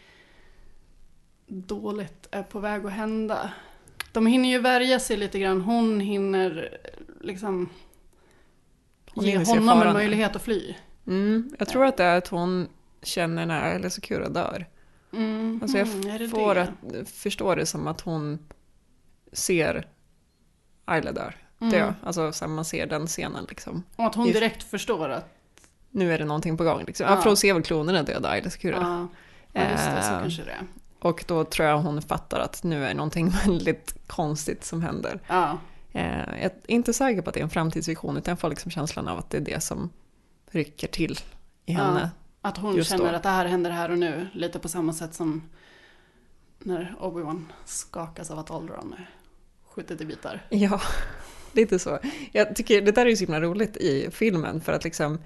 dåligt 1.47 2.27
är 2.31 2.43
på 2.43 2.59
väg 2.59 2.85
att 2.85 2.91
hända. 2.91 3.53
De 4.11 4.27
hinner 4.27 4.49
ju 4.49 4.59
värja 4.59 4.99
sig 4.99 5.17
lite 5.17 5.39
grann, 5.39 5.61
hon 5.61 5.99
hinner 5.99 6.77
liksom 7.21 7.69
Hon 9.11 9.25
ge 9.25 9.37
honom 9.37 9.81
en 9.81 9.93
möjlighet 9.93 10.35
att 10.35 10.41
fly. 10.41 10.75
Mm, 11.07 11.55
jag 11.59 11.67
tror 11.67 11.85
att 11.85 11.97
det 11.97 12.03
är 12.03 12.17
att 12.17 12.27
hon 12.27 12.67
känner 13.03 13.45
när 13.45 13.75
Alice 13.75 13.89
Sakura 13.89 14.29
dör. 14.29 14.65
Mm, 15.13 15.59
Alltså 15.61 15.77
jag 15.77 15.87
mm, 15.87 16.07
är 16.09 16.19
det 16.19 16.29
får 16.29 16.55
det? 16.55 16.61
att, 16.61 17.09
förstår 17.09 17.55
det 17.55 17.65
som 17.65 17.87
att 17.87 18.01
hon 18.01 18.39
ser 19.31 19.87
Ayla 20.85 21.11
dör. 21.11 21.35
Mm. 21.61 21.71
Dö. 21.73 21.93
Alltså 22.03 22.31
så 22.31 22.45
här, 22.45 22.49
man 22.51 22.65
ser 22.65 22.85
den 22.85 23.07
scenen 23.07 23.45
liksom. 23.49 23.83
Och 23.95 24.05
att 24.05 24.15
hon 24.15 24.27
I- 24.27 24.31
direkt 24.33 24.63
förstår 24.63 25.09
att... 25.09 25.35
Nu 25.91 26.13
är 26.13 26.19
det 26.19 26.25
någonting 26.25 26.57
på 26.57 26.63
gång. 26.63 26.83
Liksom. 26.87 27.05
Ja. 27.05 27.13
Ja. 27.15 27.21
för 27.21 27.29
hon 27.29 27.37
ser 27.37 27.53
väl 27.53 27.63
klonerna 27.63 28.03
döda 28.03 28.29
Ayla 28.29 28.49
Sakura. 28.49 28.75
Ja, 28.75 29.07
ja 29.53 29.71
just 29.71 29.85
det, 29.85 30.01
så 30.03 30.13
Eh, 30.13 30.19
kanske 30.19 30.43
det. 30.43 30.57
Och 30.99 31.23
då 31.27 31.43
tror 31.43 31.67
jag 31.67 31.77
hon 31.77 32.01
fattar 32.01 32.39
att 32.39 32.63
nu 32.63 32.85
är 32.85 32.93
någonting 32.93 33.29
väldigt 33.45 33.95
konstigt 34.07 34.63
som 34.65 34.81
händer. 34.81 35.19
Ja. 35.27 35.57
Eh, 35.91 36.41
jag 36.41 36.43
är 36.43 36.51
inte 36.67 36.93
säker 36.93 37.21
på 37.21 37.29
att 37.29 37.33
det 37.33 37.39
är 37.39 37.43
en 37.43 37.49
framtidsvision 37.49 38.17
utan 38.17 38.31
jag 38.31 38.39
får 38.39 38.49
liksom 38.49 38.71
känslan 38.71 39.07
av 39.07 39.19
att 39.19 39.29
det 39.29 39.37
är 39.37 39.41
det 39.41 39.63
som 39.63 39.89
rycker 40.51 40.87
till 40.87 41.19
i 41.65 41.71
henne. 41.71 42.11
Ja, 42.41 42.49
att 42.49 42.57
hon 42.57 42.83
känner 42.83 43.11
då. 43.11 43.15
att 43.15 43.23
det 43.23 43.29
här 43.29 43.45
händer 43.45 43.71
här 43.71 43.91
och 43.91 43.97
nu. 43.97 44.27
Lite 44.33 44.59
på 44.59 44.67
samma 44.67 44.93
sätt 44.93 45.13
som 45.13 45.49
när 46.59 46.95
Obi-Wan 46.99 47.45
skakas 47.65 48.31
av 48.31 48.39
att 48.39 48.51
Alderaan 48.51 48.93
är 48.93 49.09
skjutit 49.69 50.01
i 50.01 50.05
bitar. 50.05 50.45
Ja, 50.49 50.81
lite 51.51 51.79
så. 51.79 51.99
Jag 52.31 52.55
tycker 52.55 52.81
det 52.81 52.91
där 52.91 53.05
är 53.05 53.09
ju 53.09 53.15
så 53.15 53.23
himla 53.25 53.41
roligt 53.41 53.77
i 53.77 54.11
filmen 54.11 54.61
för 54.61 54.73
att 54.73 54.83
liksom 54.83 55.19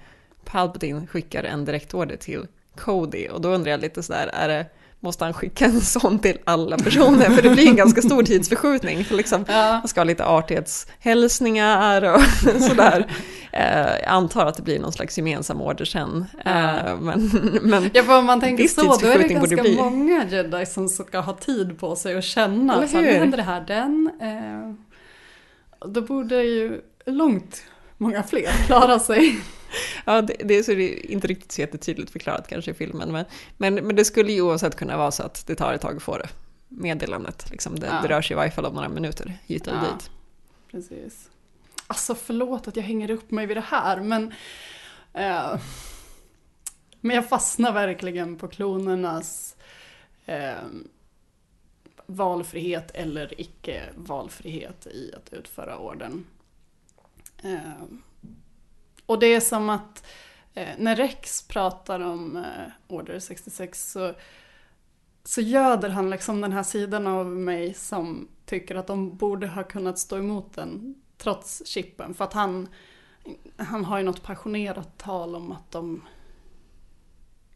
Palpatine 0.45 1.07
skickar 1.07 1.43
en 1.43 1.65
direktorder 1.65 2.15
till 2.15 2.47
Cody 2.75 3.27
och 3.27 3.41
då 3.41 3.49
undrar 3.49 3.71
jag 3.71 3.79
lite 3.79 4.03
sådär, 4.03 4.27
är 4.33 4.47
det, 4.47 4.65
måste 5.03 5.23
han 5.23 5.33
skicka 5.33 5.65
en 5.65 5.81
sån 5.81 6.19
till 6.19 6.37
alla 6.43 6.77
personer? 6.77 7.29
För 7.29 7.41
det 7.41 7.49
blir 7.49 7.67
en 7.67 7.75
ganska 7.75 8.01
stor 8.01 8.23
tidsförskjutning. 8.23 9.05
För 9.05 9.15
liksom, 9.15 9.45
Man 9.47 9.87
ska 9.87 9.99
ha 9.99 10.05
lite 10.05 10.25
artighetshälsningar 10.25 12.13
och 12.13 12.21
sådär. 12.61 13.07
Eh, 13.51 13.77
jag 13.79 14.05
antar 14.07 14.45
att 14.45 14.55
det 14.55 14.63
blir 14.63 14.79
någon 14.79 14.91
slags 14.93 15.17
gemensam 15.17 15.61
order 15.61 15.85
sen. 15.85 16.25
Eh, 16.45 16.97
men, 16.99 17.49
men 17.61 17.89
Ja, 17.93 18.03
för 18.03 18.17
om 18.19 18.25
man 18.25 18.39
tänker 18.41 18.67
så, 18.67 18.81
då 19.01 19.07
är 19.07 19.17
det 19.19 19.27
ganska 19.27 19.61
bli. 19.61 19.75
många 19.75 20.25
jedi 20.29 20.65
som 20.65 20.89
ska 20.89 21.19
ha 21.19 21.33
tid 21.33 21.79
på 21.79 21.95
sig 21.95 22.17
att 22.17 22.23
känna. 22.23 22.75
Eller 22.77 22.87
Så 22.87 23.01
nu 23.01 23.11
händer 23.11 23.37
det 23.37 23.43
här, 23.43 23.61
den. 23.67 24.09
Eh, 24.21 24.73
då 25.89 26.01
borde 26.01 26.43
ju 26.43 26.81
långt 27.05 27.63
många 27.97 28.23
fler 28.23 28.51
klara 28.65 28.99
sig. 28.99 29.39
Ja, 30.05 30.21
det, 30.21 30.33
det 30.43 30.53
är 30.53 30.63
så 30.63 30.73
det 30.73 31.05
är 31.05 31.11
inte 31.11 31.27
riktigt 31.27 31.51
så 31.51 31.61
jättetydligt 31.61 32.11
förklarat 32.11 32.47
kanske 32.47 32.71
i 32.71 32.73
filmen. 32.73 33.11
Men, 33.11 33.25
men, 33.57 33.75
men 33.75 33.95
det 33.95 34.05
skulle 34.05 34.31
ju 34.31 34.41
oavsett 34.41 34.75
kunna 34.75 34.97
vara 34.97 35.11
så 35.11 35.23
att 35.23 35.47
det 35.47 35.55
tar 35.55 35.73
ett 35.73 35.81
tag 35.81 35.97
att 35.97 36.03
få 36.03 36.17
det 36.17 36.29
meddelandet. 36.67 37.51
Liksom 37.51 37.79
det, 37.79 37.87
Ja. 37.87 37.99
det 38.01 38.07
rör 38.07 38.21
sig 38.21 38.33
i 38.33 38.37
varje 38.37 38.51
fall 38.51 38.65
om 38.65 38.73
några 38.75 38.89
minuter 38.89 39.37
hit 39.45 39.67
eller 39.67 39.77
Ja. 39.77 39.93
dit. 39.93 40.11
Precis. 40.71 41.29
Alltså 41.87 42.15
förlåt 42.15 42.67
att 42.67 42.75
jag 42.75 42.83
hänger 42.83 43.11
upp 43.11 43.31
mig 43.31 43.45
vid 43.45 43.57
det 43.57 43.61
här, 43.67 44.01
men... 44.01 44.33
Eh, 45.13 45.55
men 47.01 47.15
jag 47.15 47.29
fastnar 47.29 47.73
verkligen 47.73 48.35
på 48.35 48.47
klonernas 48.47 49.55
eh, 50.25 50.53
valfrihet 52.05 52.91
eller 52.91 53.41
icke 53.41 53.83
valfrihet 53.95 54.87
i 54.87 55.11
att 55.15 55.33
utföra 55.33 55.77
orden. 55.77 56.25
Eh, 57.43 57.59
och 59.05 59.19
det 59.19 59.27
är 59.27 59.39
som 59.39 59.69
att 59.69 60.05
eh, 60.53 60.69
när 60.77 60.95
Rex 60.95 61.47
pratar 61.47 61.99
om 61.99 62.37
eh, 62.37 62.71
Order 62.87 63.19
66 63.19 63.91
så, 63.91 64.13
så 65.23 65.41
göder 65.41 65.89
han 65.89 66.09
liksom 66.09 66.41
den 66.41 66.51
här 66.51 66.63
sidan 66.63 67.07
av 67.07 67.25
mig 67.25 67.73
som 67.73 68.27
tycker 68.45 68.75
att 68.75 68.87
de 68.87 69.17
borde 69.17 69.47
ha 69.47 69.63
kunnat 69.63 69.99
stå 69.99 70.17
emot 70.17 70.53
den 70.53 70.95
trots 71.17 71.65
chippen. 71.65 72.13
För 72.13 72.23
att 72.23 72.33
han, 72.33 72.67
han 73.57 73.85
har 73.85 73.97
ju 73.97 74.03
något 74.03 74.23
passionerat 74.23 74.97
tal 74.97 75.35
om 75.35 75.51
att 75.51 75.71
de 75.71 76.01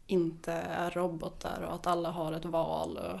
inte 0.06 0.52
är 0.52 0.90
robotar 0.90 1.62
och 1.62 1.74
att 1.74 1.86
alla 1.86 2.10
har 2.10 2.32
ett 2.32 2.44
val. 2.44 2.96
Och... 2.96 3.20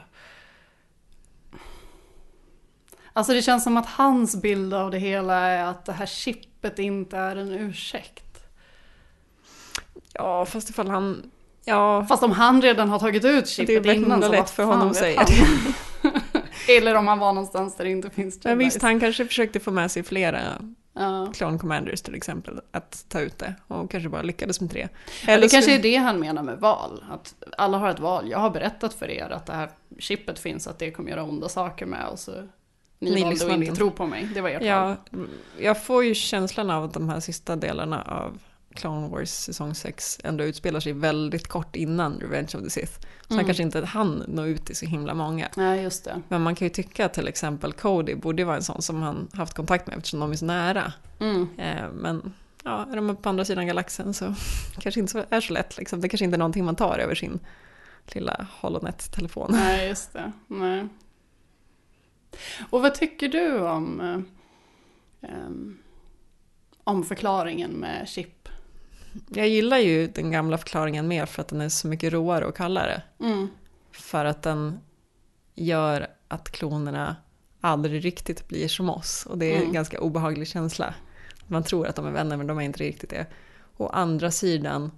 Alltså 3.18 3.32
det 3.32 3.42
känns 3.42 3.64
som 3.64 3.76
att 3.76 3.86
hans 3.86 4.36
bild 4.36 4.74
av 4.74 4.90
det 4.90 4.98
hela 4.98 5.34
är 5.34 5.64
att 5.64 5.84
det 5.84 5.92
här 5.92 6.06
chippet 6.06 6.78
inte 6.78 7.16
är 7.16 7.36
en 7.36 7.52
ursäkt. 7.52 8.38
Ja, 10.12 10.44
fast 10.46 10.70
ifall 10.70 10.88
han... 10.88 11.30
Ja, 11.64 12.06
Fast 12.08 12.22
om 12.22 12.32
han 12.32 12.62
redan 12.62 12.88
har 12.88 12.98
tagit 12.98 13.24
ut 13.24 13.48
chippet 13.48 13.82
Det 13.82 13.90
är 13.90 13.94
innan 13.94 14.22
så 14.22 14.28
lätt 14.28 14.50
för 14.50 14.62
honom 14.64 14.88
att 14.88 14.96
säga 14.96 15.20
han? 15.20 16.12
Eller 16.68 16.94
om 16.94 17.08
han 17.08 17.18
var 17.18 17.32
någonstans 17.32 17.76
där 17.76 17.84
det 17.84 17.90
inte 17.90 18.10
finns 18.10 18.44
men 18.44 18.58
visst, 18.58 18.74
jedis. 18.74 18.82
han 18.82 19.00
kanske 19.00 19.26
försökte 19.26 19.60
få 19.60 19.70
med 19.70 19.90
sig 19.90 20.02
flera 20.02 20.40
Ja. 20.94 21.32
Clone 21.34 21.58
Commanders 21.58 22.02
till 22.02 22.14
exempel 22.14 22.60
att 22.70 23.04
ta 23.08 23.20
ut 23.20 23.38
det 23.38 23.54
och 23.66 23.90
kanske 23.90 24.08
bara 24.08 24.22
lyckades 24.22 24.60
med 24.60 24.70
tre. 24.70 24.88
Ja, 25.26 25.38
det 25.38 25.48
kanske 25.48 25.74
är 25.74 25.82
det 25.82 25.96
han 25.96 26.20
menar 26.20 26.42
med 26.42 26.58
val. 26.58 27.04
Att 27.10 27.34
alla 27.58 27.78
har 27.78 27.90
ett 27.90 28.00
val. 28.00 28.30
Jag 28.30 28.38
har 28.38 28.50
berättat 28.50 28.94
för 28.94 29.10
er 29.10 29.30
att 29.30 29.46
det 29.46 29.52
här 29.52 29.70
chippet 29.98 30.38
finns, 30.38 30.66
att 30.66 30.78
det 30.78 30.90
kommer 30.90 31.10
göra 31.10 31.22
onda 31.22 31.48
saker 31.48 31.86
med. 31.86 32.06
Och 32.08 32.18
så 32.18 32.32
ni, 32.98 33.10
Ni 33.10 33.22
valde 33.24 33.46
att 33.46 33.52
inte 33.52 33.74
tro 33.74 33.90
på 33.90 34.06
mig. 34.06 34.28
Det 34.34 34.40
var 34.40 34.48
ert 34.50 34.60
val. 34.60 34.66
Ja, 34.66 34.96
jag 35.58 35.84
får 35.84 36.04
ju 36.04 36.14
känslan 36.14 36.70
av 36.70 36.84
att 36.84 36.94
de 36.94 37.08
här 37.08 37.20
sista 37.20 37.56
delarna 37.56 38.02
av 38.02 38.38
Clone 38.74 39.08
Wars 39.08 39.30
säsong 39.30 39.74
6 39.74 40.20
ändå 40.24 40.44
utspelar 40.44 40.80
sig 40.80 40.92
väldigt 40.92 41.48
kort 41.48 41.76
innan 41.76 42.20
Revenge 42.20 42.48
of 42.54 42.62
the 42.64 42.70
Sith. 42.70 42.92
Så 42.92 43.06
han 43.28 43.36
Mm. 43.38 43.46
kanske 43.46 43.62
inte 43.62 43.84
hann 43.84 44.24
nå 44.28 44.46
ut 44.46 44.64
till 44.66 44.76
så 44.76 44.86
himla 44.86 45.14
många. 45.14 45.48
Nej, 45.56 45.82
just 45.82 46.04
det. 46.04 46.22
Men 46.28 46.42
man 46.42 46.54
kan 46.54 46.66
ju 46.66 46.70
tycka 46.70 47.06
att 47.06 47.14
till 47.14 47.28
exempel 47.28 47.72
Cody 47.72 48.14
borde 48.14 48.44
vara 48.44 48.56
en 48.56 48.62
sån 48.62 48.82
som 48.82 49.02
han 49.02 49.28
haft 49.32 49.54
kontakt 49.54 49.86
med 49.86 49.96
eftersom 49.96 50.20
de 50.20 50.32
är 50.32 50.36
så 50.36 50.44
nära. 50.44 50.92
Mm. 51.20 51.46
Eh, 51.58 51.90
men 51.92 52.32
ja, 52.64 52.86
är 52.92 52.96
de 52.96 53.16
på 53.16 53.28
andra 53.28 53.44
sidan 53.44 53.66
galaxen 53.66 54.14
så 54.14 54.34
kanske 54.78 55.00
inte 55.00 55.26
är 55.30 55.40
så 55.40 55.52
lätt. 55.52 55.78
Liksom. 55.78 56.00
Det 56.00 56.08
kanske 56.08 56.24
inte 56.24 56.36
är 56.36 56.38
någonting 56.38 56.64
man 56.64 56.76
tar 56.76 56.98
över 56.98 57.14
sin 57.14 57.38
lilla 58.06 58.46
Holonet-telefon. 58.60 59.48
Nej, 59.52 59.88
just 59.88 60.12
det. 60.12 60.32
Nej. 60.46 60.88
Och 62.70 62.82
vad 62.82 62.94
tycker 62.94 63.28
du 63.28 63.58
om, 63.60 64.00
em, 65.20 65.78
om 66.84 67.04
förklaringen 67.04 67.70
med 67.70 68.08
chip? 68.08 68.48
Jag 69.28 69.48
gillar 69.48 69.78
ju 69.78 70.06
den 70.06 70.30
gamla 70.30 70.58
förklaringen 70.58 71.08
mer 71.08 71.26
för 71.26 71.42
att 71.42 71.48
den 71.48 71.60
är 71.60 71.68
så 71.68 71.88
mycket 71.88 72.12
råare 72.12 72.44
och 72.46 72.56
kallare. 72.56 73.02
Mm. 73.20 73.48
För 73.92 74.24
att 74.24 74.42
den 74.42 74.78
gör 75.54 76.06
att 76.28 76.50
klonerna 76.50 77.16
aldrig 77.60 78.04
riktigt 78.04 78.48
blir 78.48 78.68
som 78.68 78.90
oss. 78.90 79.26
Och 79.26 79.38
det 79.38 79.46
är 79.46 79.56
en 79.56 79.60
Mm. 79.62 79.72
ganska 79.72 80.00
obehaglig 80.00 80.48
känsla. 80.48 80.94
Man 81.46 81.62
tror 81.62 81.86
att 81.86 81.96
de 81.96 82.06
är 82.06 82.10
vänner 82.10 82.36
men 82.36 82.46
de 82.46 82.58
är 82.58 82.62
inte 82.62 82.82
riktigt 82.84 83.10
det. 83.10 83.26
Å 83.76 83.86
andra 83.86 84.30
sidan 84.30 84.90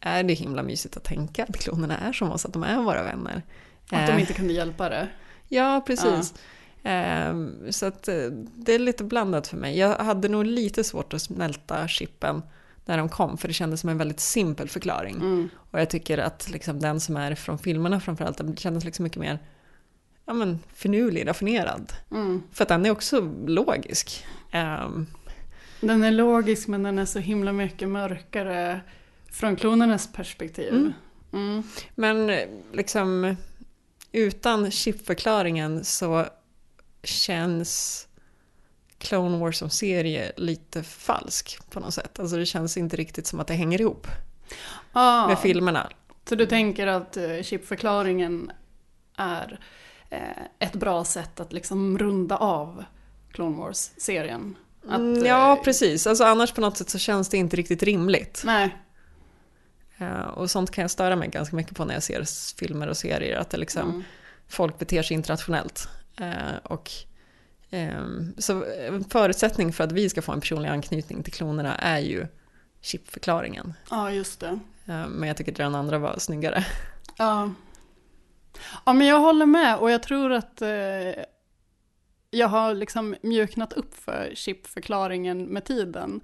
är 0.00 0.22
det 0.22 0.34
himla 0.34 0.62
mysigt 0.62 0.96
att 0.96 1.04
tänka 1.04 1.44
att 1.44 1.56
klonerna 1.56 1.98
är 1.98 2.12
som 2.12 2.30
oss, 2.32 2.44
att 2.46 2.52
de 2.52 2.62
är 2.62 2.82
våra 2.82 3.02
vänner. 3.02 3.42
Att 3.90 4.06
de 4.06 4.12
Eh, 4.12 4.20
inte 4.20 4.32
kunde 4.32 4.52
hjälpa 4.52 4.88
det? 4.88 5.08
Ja, 5.52 5.82
precis. 5.86 6.34
Ehm, 6.82 7.72
så 7.72 7.86
att 7.86 8.08
eh, 8.08 8.26
det 8.56 8.74
är 8.74 8.78
lite 8.78 9.04
blandat 9.04 9.46
för 9.46 9.56
mig. 9.56 9.78
Jag 9.78 9.98
hade 9.98 10.28
nog 10.28 10.46
lite 10.46 10.84
svårt 10.84 11.14
att 11.14 11.22
smälta 11.22 11.88
chippen 11.88 12.42
när 12.84 12.98
de 12.98 13.08
kom, 13.08 13.38
för 13.38 13.48
det 13.48 13.54
kändes 13.54 13.80
som 13.80 13.90
en 13.90 13.98
väldigt 13.98 14.20
simpel 14.20 14.68
förklaring. 14.68 15.14
Mm. 15.16 15.48
Och 15.54 15.80
jag 15.80 15.90
tycker 15.90 16.18
att 16.18 16.50
liksom, 16.50 16.80
den 16.80 17.00
som 17.00 17.16
är 17.16 17.34
från 17.34 17.58
filmerna 17.58 18.00
framförallt, 18.00 18.38
den 18.38 18.56
kändes 18.56 18.84
liksom 18.84 19.02
mycket 19.02 19.20
mer 19.20 19.38
ja, 20.26 20.34
men, 20.34 20.58
finurlig, 20.74 21.26
raffinerad. 21.26 21.92
Mm. 22.10 22.42
För 22.52 22.64
att 22.64 22.68
den 22.68 22.86
är 22.86 22.90
också 22.90 23.20
logisk. 23.46 24.24
Ehm, 24.50 25.06
Den 25.80 26.04
är 26.04 26.10
logisk 26.10 26.68
men 26.68 26.82
den 26.82 26.98
är 26.98 27.04
så 27.04 27.18
himla 27.18 27.52
mycket 27.52 27.88
mörkare 27.88 28.80
från 29.32 29.56
klonernas 29.56 30.12
perspektiv. 30.12 30.74
Mm. 30.74 30.92
Mm. 31.32 31.62
Men 31.94 32.30
eh, 32.30 32.48
liksom 32.72 33.36
utan 34.12 34.70
chipförklaringen 34.70 35.84
så 35.84 36.26
känns 37.02 38.06
Clone 38.98 39.38
Wars 39.38 39.56
som 39.58 39.70
serie 39.70 40.32
lite 40.36 40.82
falsk 40.82 41.58
på 41.70 41.80
något 41.80 41.94
sätt. 41.94 42.18
Alltså 42.18 42.36
det 42.36 42.46
känns 42.46 42.76
inte 42.76 42.96
riktigt 42.96 43.26
som 43.26 43.40
att 43.40 43.46
det 43.46 43.54
hänger 43.54 43.80
ihop 43.80 44.06
Ah, 44.92 45.28
med 45.28 45.38
filmerna. 45.38 45.90
Så 46.28 46.34
du 46.34 46.46
tänker 46.46 46.86
att 46.86 47.16
eh, 47.16 47.42
chipförklaringen 47.42 48.52
är 49.16 49.60
eh, 50.10 50.18
ett 50.58 50.72
bra 50.72 51.04
sätt 51.04 51.40
att 51.40 51.52
liksom 51.52 51.98
runda 51.98 52.36
av 52.36 52.84
Clone 53.32 53.56
Wars-serien? 53.56 54.56
Att, 54.88 54.98
Mm, 54.98 55.24
ja, 55.26 55.56
eh, 55.56 55.62
precis. 55.62 56.06
Alltså 56.06 56.24
annars 56.24 56.52
på 56.52 56.60
något 56.60 56.76
sätt 56.76 56.90
så 56.90 56.98
känns 56.98 57.28
det 57.28 57.36
inte 57.36 57.56
riktigt 57.56 57.82
rimligt. 57.82 58.42
Nej. 58.44 58.76
Eh, 60.00 60.20
och 60.20 60.50
sånt 60.50 60.70
kan 60.70 60.82
jag 60.82 60.90
störa 60.90 61.16
mig 61.16 61.28
ganska 61.28 61.56
mycket 61.56 61.76
på 61.76 61.84
när 61.84 61.94
jag 61.94 62.02
ser 62.02 62.56
filmer 62.58 62.86
och 62.88 62.96
serier. 62.96 63.36
Att 63.38 63.50
det 63.50 63.56
liksom, 63.56 63.88
Mm. 63.90 64.02
folk 64.48 64.78
beter 64.78 65.02
sig 65.02 65.14
internationellt. 65.14 65.88
Eh, 66.16 66.56
och, 66.64 66.90
ehm, 67.70 68.34
så 68.38 68.64
en 68.64 69.04
förutsättning 69.04 69.72
för 69.72 69.84
att 69.84 69.92
vi 69.92 70.10
ska 70.10 70.22
få 70.22 70.32
en 70.32 70.40
personlig 70.40 70.68
anknytning 70.68 71.22
till 71.22 71.32
klonerna 71.32 71.76
är 71.76 71.98
ju 71.98 72.26
chipförklaringen. 72.80 73.74
Ja, 73.90 74.10
just 74.12 74.40
det. 74.40 74.58
Eh, 74.86 75.06
men 75.08 75.28
jag 75.28 75.36
tycker 75.36 75.52
att 75.52 75.56
den 75.56 75.74
andra 75.74 75.98
var 75.98 76.18
snyggare. 76.18 76.64
Ja. 77.18 77.50
ja, 78.86 78.92
men 78.92 79.06
jag 79.06 79.20
håller 79.20 79.46
med 79.46 79.76
och 79.78 79.90
jag 79.90 80.02
tror 80.02 80.32
att 80.32 80.62
eh, 80.62 80.68
jag 82.30 82.48
har 82.48 82.74
liksom 82.74 83.16
mjuknat 83.22 83.72
upp 83.72 83.94
för 83.94 84.30
chipförklaringen 84.34 85.42
med 85.44 85.64
tiden. 85.64 86.20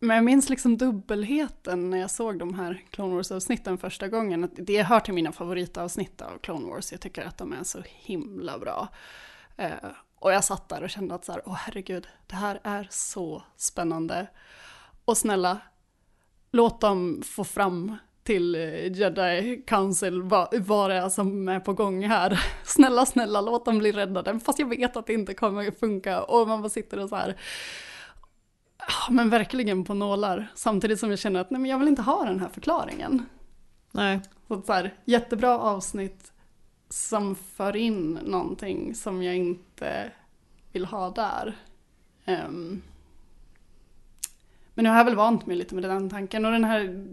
Men 0.00 0.16
jag 0.16 0.24
minns 0.24 0.48
liksom 0.48 0.76
dubbelheten 0.76 1.90
när 1.90 1.98
jag 1.98 2.10
såg 2.10 2.38
de 2.38 2.54
här 2.54 2.82
Clone 2.90 3.14
Wars-avsnitten 3.14 3.78
första 3.78 4.08
gången. 4.08 4.50
Det 4.56 4.82
hör 4.82 5.00
till 5.00 5.14
mina 5.14 5.32
favoritavsnitt 5.32 6.22
av 6.22 6.38
Clone 6.38 6.66
Wars. 6.66 6.92
Jag 6.92 7.00
tycker 7.00 7.22
att 7.22 7.38
de 7.38 7.52
är 7.52 7.64
så 7.64 7.82
himla 7.84 8.58
bra. 8.58 8.88
Eh, 9.56 9.72
och 10.18 10.32
jag 10.32 10.44
satt 10.44 10.68
där 10.68 10.82
och 10.82 10.90
kände 10.90 11.14
att 11.14 11.24
så 11.24 11.32
här, 11.32 11.42
åh 11.44 11.54
herregud, 11.54 12.08
det 12.26 12.36
här 12.36 12.60
är 12.62 12.86
så 12.90 13.42
spännande. 13.56 14.26
Och 15.04 15.16
snälla, 15.16 15.60
låt 16.50 16.80
dem 16.80 17.22
få 17.26 17.44
fram 17.44 17.96
till 18.22 18.54
eh, 18.54 18.92
Jedi 18.92 19.62
Council 19.66 20.22
vad, 20.22 20.54
vad 20.54 20.90
det 20.90 20.96
är 20.96 21.08
som 21.08 21.48
är 21.48 21.60
på 21.60 21.72
gång 21.72 22.02
här. 22.02 22.44
Snälla, 22.64 23.06
snälla, 23.06 23.40
låt 23.40 23.64
dem 23.64 23.78
bli 23.78 23.92
räddade. 23.92 24.40
Fast 24.40 24.58
jag 24.58 24.68
vet 24.68 24.96
att 24.96 25.06
det 25.06 25.12
inte 25.12 25.34
kommer 25.34 25.70
funka. 25.70 26.22
Och 26.22 26.48
man 26.48 26.62
bara 26.62 26.68
sitter 26.68 26.98
och 26.98 27.08
så 27.08 27.16
här, 27.16 27.36
ja, 28.88 29.12
men 29.12 29.30
verkligen 29.30 29.84
på 29.84 29.94
nålar. 29.94 30.52
Samtidigt 30.54 31.00
som 31.00 31.10
jag 31.10 31.18
känner 31.18 31.40
att 31.40 31.50
nej, 31.50 31.60
men 31.60 31.70
jag 31.70 31.78
vill 31.78 31.88
inte 31.88 32.02
ha 32.02 32.24
den 32.24 32.40
här 32.40 32.48
förklaringen. 32.48 33.26
Nej. 33.92 34.20
Så, 34.48 34.62
så 34.62 34.72
här, 34.72 34.94
jättebra 35.04 35.58
avsnitt 35.58 36.32
som 36.88 37.34
för 37.34 37.76
in 37.76 38.18
någonting 38.24 38.94
som 38.94 39.22
jag 39.22 39.36
inte 39.36 40.12
vill 40.72 40.84
ha 40.84 41.10
där. 41.10 41.56
Ehm, 42.24 42.82
men 44.74 44.82
nu 44.82 44.88
har 44.90 44.96
jag 44.96 45.04
väl 45.04 45.16
vant 45.16 45.46
mig 45.46 45.56
lite 45.56 45.74
med 45.74 45.84
den 45.84 46.10
tanken 46.10 46.44
och 46.44 46.52
den 46.52 46.64
här 46.64 47.06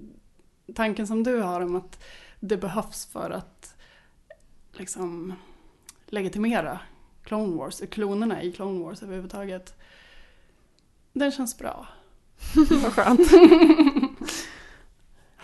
tanken 0.76 1.07
som 1.07 1.23
du 1.23 1.41
har 1.41 1.61
om 1.61 1.76
att 1.76 2.03
det 2.39 2.57
behövs 2.57 3.05
för 3.05 3.30
att 3.30 3.76
liksom 4.71 5.34
legitimera 6.05 6.80
Clone 7.23 7.57
Wars, 7.57 7.82
klonerna 7.91 8.43
i 8.43 8.51
Clone 8.51 8.84
Wars 8.84 9.03
överhuvudtaget. 9.03 9.78
Den 11.16 11.32
känns 11.32 11.57
bra. 11.57 11.88
Vad 12.84 12.93
skönt. 12.93 13.32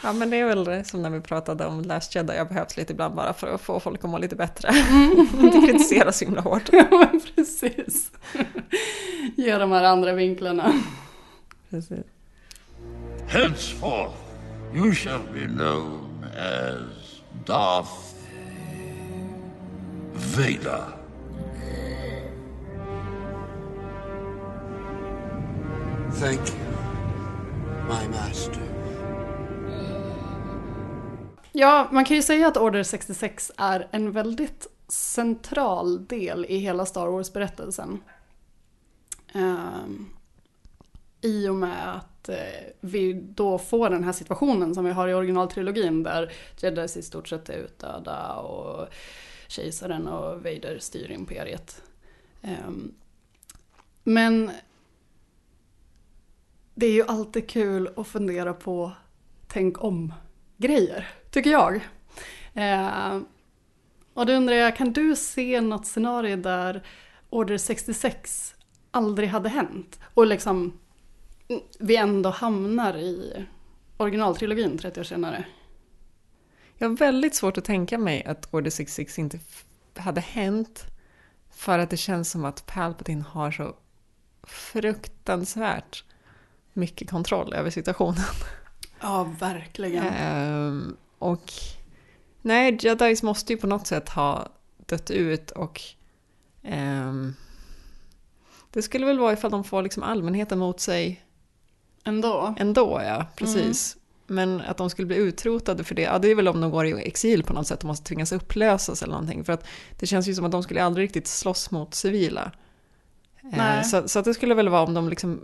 Ja 0.04 0.14
men 0.14 0.30
det 0.30 0.38
är 0.38 0.46
väl 0.46 0.86
som 0.86 1.02
när 1.02 1.10
vi 1.10 1.22
pratade 1.22 1.66
om 1.66 1.82
Last 1.82 2.16
Jedi, 2.16 2.36
jag 2.36 2.48
behövs 2.48 2.78
lite 2.78 2.94
ibland 2.94 3.16
bara 3.16 3.34
för 3.34 3.54
att 3.56 3.62
få 3.62 3.80
folk 3.80 4.04
att 4.04 4.10
må 4.10 4.18
lite 4.18 4.36
bättre. 4.36 4.70
Inte 5.42 5.68
kritisera 5.68 6.12
så 6.12 6.26
himla 6.26 6.42
hårt. 6.42 6.70
Ja 6.72 6.88
men 6.92 7.22
precis. 7.36 8.12
Ge 9.36 9.58
de 9.58 9.72
här 9.72 9.84
andra 9.84 10.14
vinklarna. 10.14 10.74
Precis. 11.70 12.06
Henceforth, 13.28 14.16
you 14.76 14.94
shall 14.94 15.22
be 15.34 15.48
known 15.48 16.26
as 16.38 17.22
Darth 17.46 17.92
Vader. 20.38 21.01
Thank 26.20 26.40
you, 26.50 26.60
my 27.88 28.08
master. 28.08 28.64
Ja, 31.52 31.88
man 31.92 32.06
kan 32.06 32.18
ju 32.18 32.24
säga 32.24 32.48
att 32.48 32.58
Order 32.58 32.84
66 32.84 33.52
är 33.58 33.88
en 33.92 34.12
väldigt 34.12 34.68
central 34.88 36.06
del 36.06 36.46
i 36.50 36.58
hela 36.58 36.86
Star 36.86 37.08
Wars-berättelsen. 37.08 38.00
Um, 39.34 40.10
I 41.22 41.48
och 41.48 41.56
med 41.56 41.96
att 41.96 42.30
uh, 42.30 42.36
vi 42.80 43.14
då 43.14 43.58
får 43.58 43.90
den 43.90 44.04
här 44.04 44.12
situationen 44.12 44.76
som 44.76 44.86
vi 44.86 44.92
har 44.92 45.08
i 45.08 45.14
originaltrilogin 45.14 46.04
där 46.04 46.32
Jedis 46.58 46.98
i 46.98 47.02
stort 47.02 47.28
sett 47.28 47.50
är 47.50 47.58
utdöda 47.58 48.34
och 48.34 48.88
kejsaren 49.48 50.08
och 50.08 50.44
Vader 50.44 50.78
styr 50.80 51.12
imperiet. 51.12 51.82
Um, 52.42 52.94
men 54.04 54.52
det 56.82 56.88
är 56.88 56.92
ju 56.92 57.04
alltid 57.04 57.50
kul 57.50 57.90
att 57.96 58.08
fundera 58.08 58.54
på 58.54 58.92
tänk 59.48 59.84
om 59.84 60.14
grejer, 60.58 61.08
tycker 61.32 61.52
jag. 61.52 61.76
Eh, 62.54 63.20
och 64.14 64.26
då 64.26 64.34
undrar 64.34 64.56
jag, 64.56 64.76
kan 64.76 64.94
du 64.94 65.16
se 65.16 65.62
något 65.62 65.88
scenario 65.88 66.36
där 66.36 66.84
Order 67.30 67.58
66 67.58 68.56
aldrig 68.92 69.30
hade 69.30 69.50
hänt? 69.50 70.00
Och 70.14 70.28
liksom 70.28 70.80
mm, 71.48 71.62
vi 71.80 71.96
ändå 71.96 72.30
hamnar 72.30 72.98
i 72.98 73.46
originaltrilogin 73.98 74.78
30 74.78 75.00
år 75.00 75.04
senare. 75.04 75.46
Jag 76.78 76.90
har 76.90 76.96
väldigt 76.96 77.36
svårt 77.36 77.58
att 77.58 77.66
tänka 77.66 77.98
mig 77.98 78.24
att 78.26 78.54
Order 78.54 78.72
66 78.72 79.20
inte 79.20 79.40
hade 79.96 80.22
hänt. 80.22 80.86
För 81.52 81.80
att 81.80 81.90
det 81.90 81.98
känns 81.98 82.32
som 82.32 82.46
att 82.46 82.66
Palpatine 82.66 83.24
har 83.24 83.52
så 83.52 83.76
fruktansvärt 84.44 86.04
mycket 86.74 87.10
kontroll 87.10 87.54
över 87.54 87.70
situationen. 87.70 88.24
Ja, 89.02 89.24
verkligen. 89.40 90.36
Um, 90.38 90.98
och 91.20 91.52
nej, 92.42 92.78
Jedis 92.82 93.24
måste 93.24 93.54
ju 93.54 93.60
på 93.60 93.68
något 93.68 93.88
sätt 93.88 94.10
ha 94.10 94.48
dött 94.86 95.12
ut 95.12 95.52
och 95.52 95.82
um, 96.64 97.36
det 98.72 98.82
skulle 98.82 99.06
väl 99.06 99.20
vara 99.20 99.34
ifall 99.34 99.52
de 99.52 99.64
får 99.64 99.82
liksom 99.82 100.04
allmänheten 100.04 100.60
mot 100.60 100.80
sig 100.80 101.26
ändå. 102.04 102.56
Ändå, 102.60 103.02
ja, 103.06 103.26
precis. 103.36 103.96
Mm. 103.96 104.02
Men 104.36 104.62
att 104.62 104.78
de 104.78 104.90
skulle 104.90 105.06
bli 105.06 105.16
utrotade 105.16 105.84
för 105.84 105.96
det, 105.96 106.02
ja 106.02 106.20
det 106.20 106.32
är 106.32 106.36
väl 106.36 106.48
om 106.48 106.62
de 106.62 106.72
går 106.72 106.86
i 106.86 107.08
exil 107.08 107.44
på 107.44 107.54
något 107.54 107.68
sätt 107.68 107.80
och 107.80 107.86
måste 107.86 108.06
tvingas 108.06 108.32
upplösas 108.32 109.04
eller 109.04 109.14
någonting. 109.14 109.44
För 109.44 109.54
att 109.54 109.68
det 110.00 110.08
känns 110.08 110.28
ju 110.28 110.36
som 110.36 110.46
att 110.46 110.52
de 110.52 110.64
skulle 110.64 110.84
aldrig 110.84 111.04
riktigt 111.04 111.28
slåss 111.28 111.72
mot 111.72 111.94
civila. 111.94 112.52
Eh, 113.54 113.82
så, 113.82 114.08
så 114.08 114.22
det 114.22 114.34
skulle 114.34 114.56
väl 114.56 114.70
vara 114.70 114.82
om 114.82 114.94
de 114.94 115.10
liksom 115.10 115.42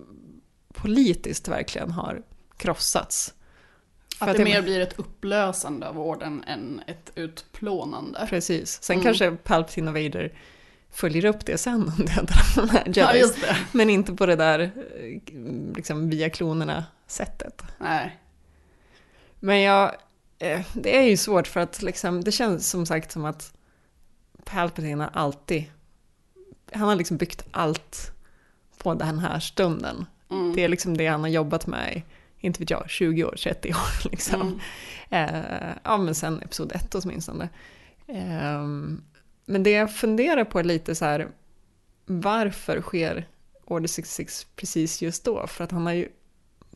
politiskt 0.82 1.48
verkligen 1.48 1.92
har 1.92 2.22
krossats. 2.58 3.34
Att, 4.20 4.30
att 4.30 4.38
det 4.38 4.44
mer 4.44 4.62
blir 4.62 4.80
ett 4.80 5.00
upplösande 5.00 5.88
av 5.88 6.00
orden 6.00 6.44
än 6.48 6.82
ett 6.88 7.12
utplånande. 7.16 8.28
Precis. 8.30 8.84
Sen 8.84 8.94
mm. 8.94 9.04
kanske 9.04 9.32
Palpatine 9.32 9.88
och 9.88 9.94
Vader 9.94 10.34
följer 10.92 11.26
upp 11.26 11.46
det 11.46 11.58
sen 11.58 11.84
och 11.84 12.06
dödar 12.06 12.56
de 12.56 12.70
här 12.70 12.92
ja, 12.96 13.30
Men 13.72 13.90
inte 13.90 14.14
på 14.14 14.26
det 14.26 14.36
där 14.36 14.72
liksom, 15.76 16.10
via 16.10 16.30
klonerna 16.30 16.86
sättet. 17.08 17.62
Nej. 17.78 18.20
Men 19.40 19.62
jag, 19.62 19.96
eh, 20.40 20.62
det 20.74 20.98
är 20.98 21.04
ju 21.04 21.18
svårt 21.18 21.48
för 21.48 21.60
att 21.60 21.82
liksom, 21.82 22.24
det 22.24 22.32
känns 22.32 22.70
som 22.70 22.86
sagt 22.86 23.12
som 23.12 23.26
att 23.26 23.54
Palpatine 24.44 25.04
har 25.04 25.10
alltid, 25.14 25.64
han 26.72 26.88
har 26.88 26.96
liksom 26.96 27.18
byggt 27.18 27.46
allt 27.52 28.12
på 28.78 28.94
den 28.94 29.20
här 29.20 29.40
stunden. 29.40 30.06
Mm. 30.32 30.56
Det 30.56 30.64
är 30.64 30.68
liksom 30.68 30.98
det 30.98 31.08
han 31.08 31.22
har 31.22 31.28
jobbat 31.28 31.68
med 31.68 32.02
inte 32.40 32.60
vet 32.60 32.70
jag, 32.70 32.90
20 32.90 33.24
år, 33.24 33.36
30 33.44 33.70
år 33.70 34.10
liksom. 34.12 34.42
Mm. 34.42 34.60
Eh, 35.10 35.76
ja 35.84 35.98
men 35.98 36.16
sen 36.16 36.42
episod 36.42 36.72
1 36.72 36.96
åtminstone. 36.96 37.50
Eh, 38.08 38.64
men 39.46 39.64
det 39.64 39.72
jag 39.72 39.96
funderar 39.96 40.44
på 40.44 40.60
är 40.60 40.64
lite 40.64 40.96
så 40.96 41.06
här, 41.06 41.28
varför 42.06 42.82
sker 42.82 43.28
Order 43.66 43.88
66 43.88 44.48
precis 44.56 45.02
just 45.02 45.24
då? 45.24 45.48
För 45.48 45.64
att 45.64 45.72
han 45.72 45.86
har 45.86 45.94
ju 45.94 46.10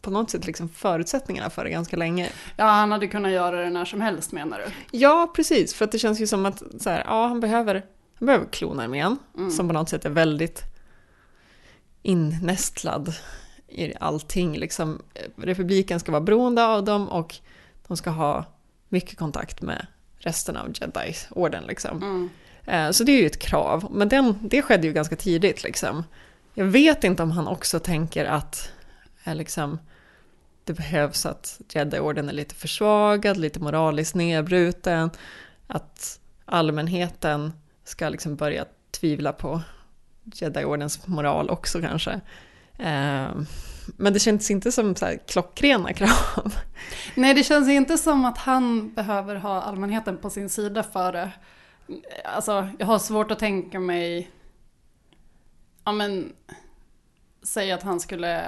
på 0.02 0.12
något 0.12 0.30
sätt 0.30 0.47
liksom 0.47 0.70
förutsättningarna 0.70 1.49
för 1.49 1.64
det 1.64 1.70
ganska 1.70 1.97
länge. 1.97 2.30
Ja, 2.58 2.66
han 2.66 2.91
hade 2.91 3.08
kunnat 3.08 3.32
göra 3.32 3.62
det 3.64 3.70
när 3.70 3.86
som 3.86 4.02
helst 4.02 4.32
menar 4.32 4.60
du? 4.60 4.97
Ja, 4.97 5.32
precis. 5.36 5.74
För 5.74 5.86
att 5.86 5.91
det 5.91 5.99
känns 5.99 6.20
ju 6.20 6.28
som 6.28 6.45
att 6.45 6.64
så 6.80 6.89
här, 6.89 7.04
ja, 7.06 7.28
han 7.28 7.39
behöver, 7.39 7.86
han 8.16 8.26
behöver 8.26 8.45
klonarmén, 8.45 9.18
mm. 9.38 9.52
som 9.52 9.68
på 9.68 9.74
något 9.74 9.89
sätt 9.89 10.06
är 10.06 10.10
väldigt 10.10 10.71
innästlad 12.02 13.14
i 13.68 13.93
allting. 13.99 14.58
Liksom, 14.58 15.02
republiken 15.36 15.99
ska 15.99 16.12
vara 16.12 16.22
beroende 16.22 16.66
av 16.66 16.84
dem 16.84 17.10
och 17.10 17.36
de 17.88 17.97
ska 17.97 18.10
ha 18.10 18.45
mycket 18.89 19.18
kontakt 19.18 19.62
med 19.62 19.88
resten 20.18 20.58
av 20.58 20.72
Jedi-orden. 20.74 21.64
Liksom. 21.64 21.97
Mm. 21.97 22.30
Eh, 22.66 22.91
så 22.91 23.04
det 23.04 23.12
är 23.12 23.22
ju 23.22 23.26
ett 23.26 23.39
krav, 23.39 23.88
men 23.91 24.10
den, 24.10 24.39
det 24.41 24.62
skedde 24.62 24.88
ju 24.88 24.93
ganska 24.93 25.16
tidigt. 25.16 25.64
Liksom. 25.64 26.04
Jag 26.54 26.66
vet 26.66 27.04
inte 27.04 27.24
om 27.24 27.32
han 27.32 27.47
också 27.47 27.80
tänker 27.80 28.26
att 28.26 28.72
eh, 29.24 29.36
liksom, 29.36 29.80
det 30.64 30.74
behövs 30.74 31.26
att 31.26 31.62
Jedi-orden 31.70 32.30
är 32.30 32.34
lite 32.34 32.56
försvagad, 32.56 33.38
lite 33.38 33.60
moraliskt 33.60 34.16
nedbruten, 34.16 35.10
att 35.68 36.20
allmänheten 36.45 37.54
ska 37.84 38.10
liksom 38.10 38.36
börja 38.36 38.66
tvivla 38.91 39.34
på 39.34 39.62
Jedi-ordens 40.24 41.08
moral 41.08 41.50
också 41.50 41.82
kanske. 41.82 42.22
Ehm, 42.78 43.46
men 43.98 44.14
det 44.14 44.20
känns 44.20 44.52
inte 44.52 44.72
som 44.72 44.96
så 44.96 45.06
här 45.06 45.20
klockrena 45.28 45.94
krav. 45.94 46.56
Nej, 47.16 47.34
det 47.34 47.44
känns 47.44 47.70
inte 47.70 47.98
som 47.98 48.26
att 48.26 48.38
han 48.38 48.94
behöver 48.94 49.36
ha 49.36 49.62
allmänheten 49.62 50.18
på 50.18 50.30
sin 50.30 50.50
sida 50.50 50.84
för 50.84 51.12
det. 51.12 51.32
Alltså, 52.26 52.70
jag 52.80 52.86
har 52.86 53.00
svårt 53.00 53.32
att 53.32 53.40
tänka 53.40 53.80
mig... 53.80 54.32
Ja, 55.84 55.92
men... 55.92 56.34
Säg 57.44 57.72
att 57.72 57.84
han 57.84 58.00
skulle 58.00 58.42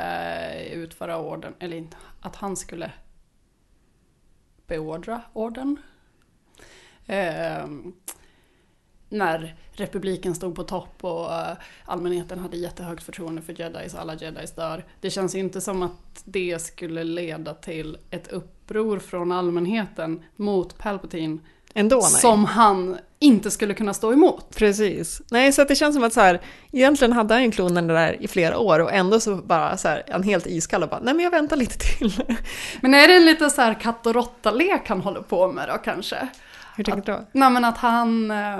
eh, 0.54 0.74
utföra 0.74 1.18
orden, 1.18 1.54
eller 1.60 1.78
inte, 1.78 1.98
att 2.22 2.36
han 2.36 2.56
skulle 2.56 2.92
beordra 4.68 5.22
orden. 5.34 5.78
Eh, 7.06 7.66
när 9.14 9.56
republiken 9.74 10.36
stod 10.36 10.56
på 10.56 10.64
topp 10.64 10.96
och 11.02 11.26
uh, 11.26 11.52
allmänheten 11.86 12.40
hade 12.40 12.58
jättehögt 12.58 13.04
förtroende 13.04 13.42
för 13.42 13.60
jedis 13.60 13.94
och 13.94 14.00
alla 14.00 14.16
jedis 14.16 14.52
dör. 14.52 14.86
Det 15.02 15.10
känns 15.10 15.36
inte 15.36 15.62
som 15.62 15.84
att 15.84 16.22
det 16.24 16.62
skulle 16.62 17.04
leda 17.04 17.54
till 17.54 17.98
ett 18.10 18.28
uppror 18.28 19.00
från 19.00 19.32
allmänheten 19.32 20.24
mot 20.36 20.78
Palpatine. 20.78 21.40
Ändå 21.74 22.02
som 22.02 22.46
han 22.46 22.98
inte 23.20 23.52
skulle 23.52 23.74
kunna 23.74 23.94
stå 23.94 24.14
emot. 24.14 24.56
Precis. 24.56 25.22
Nej, 25.32 25.52
så 25.52 25.62
att 25.62 25.68
det 25.68 25.76
känns 25.76 25.96
som 25.96 26.04
att 26.04 26.14
så 26.14 26.22
här, 26.22 26.42
egentligen 26.72 27.14
hade 27.14 27.34
han 27.34 27.44
ju 27.44 27.52
klonen 27.52 27.88
där 27.88 28.24
i 28.24 28.28
flera 28.28 28.58
år 28.58 28.80
och 28.80 28.94
ändå 28.94 29.20
så 29.20 29.36
bara 29.36 29.78
så 29.78 29.88
här, 29.88 30.04
är 30.08 30.12
han 30.12 30.24
helt 30.24 30.48
iskall 30.48 30.84
och 30.84 30.90
bara, 30.90 31.00
nej 31.00 31.14
men 31.14 31.24
jag 31.24 31.32
väntar 31.32 31.58
lite 31.58 31.78
till. 31.78 32.24
Men 32.82 32.94
är 32.94 33.08
det 33.08 33.20
lite 33.20 33.50
så 33.50 33.62
här 33.62 33.74
katt 33.74 34.08
och 34.08 34.14
råtta-lek 34.14 34.90
han 34.90 35.02
håller 35.02 35.22
på 35.22 35.52
med 35.52 35.70
då 35.70 35.78
kanske? 35.78 36.28
Hur 36.76 36.84
tänker 36.84 37.12
du 37.12 37.18
då? 37.18 37.26
Nej 37.32 37.50
men 37.50 37.66
att 37.66 37.78
han, 37.78 38.32
eh, 38.32 38.58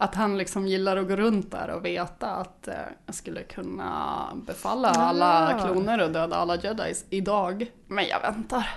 att 0.00 0.14
han 0.14 0.38
liksom 0.38 0.66
gillar 0.66 0.96
att 0.96 1.08
gå 1.08 1.16
runt 1.16 1.50
där 1.50 1.68
och 1.70 1.84
veta 1.84 2.30
att 2.30 2.68
eh, 2.68 2.74
jag 3.06 3.14
skulle 3.14 3.42
kunna 3.42 4.26
befalla 4.46 4.88
alla 4.88 5.54
Ah. 5.54 5.66
kloner 5.66 6.02
och 6.02 6.10
döda 6.10 6.36
alla 6.36 6.56
jedis 6.56 7.04
idag. 7.10 7.66
Men 7.86 8.04
jag 8.08 8.20
väntar. 8.20 8.68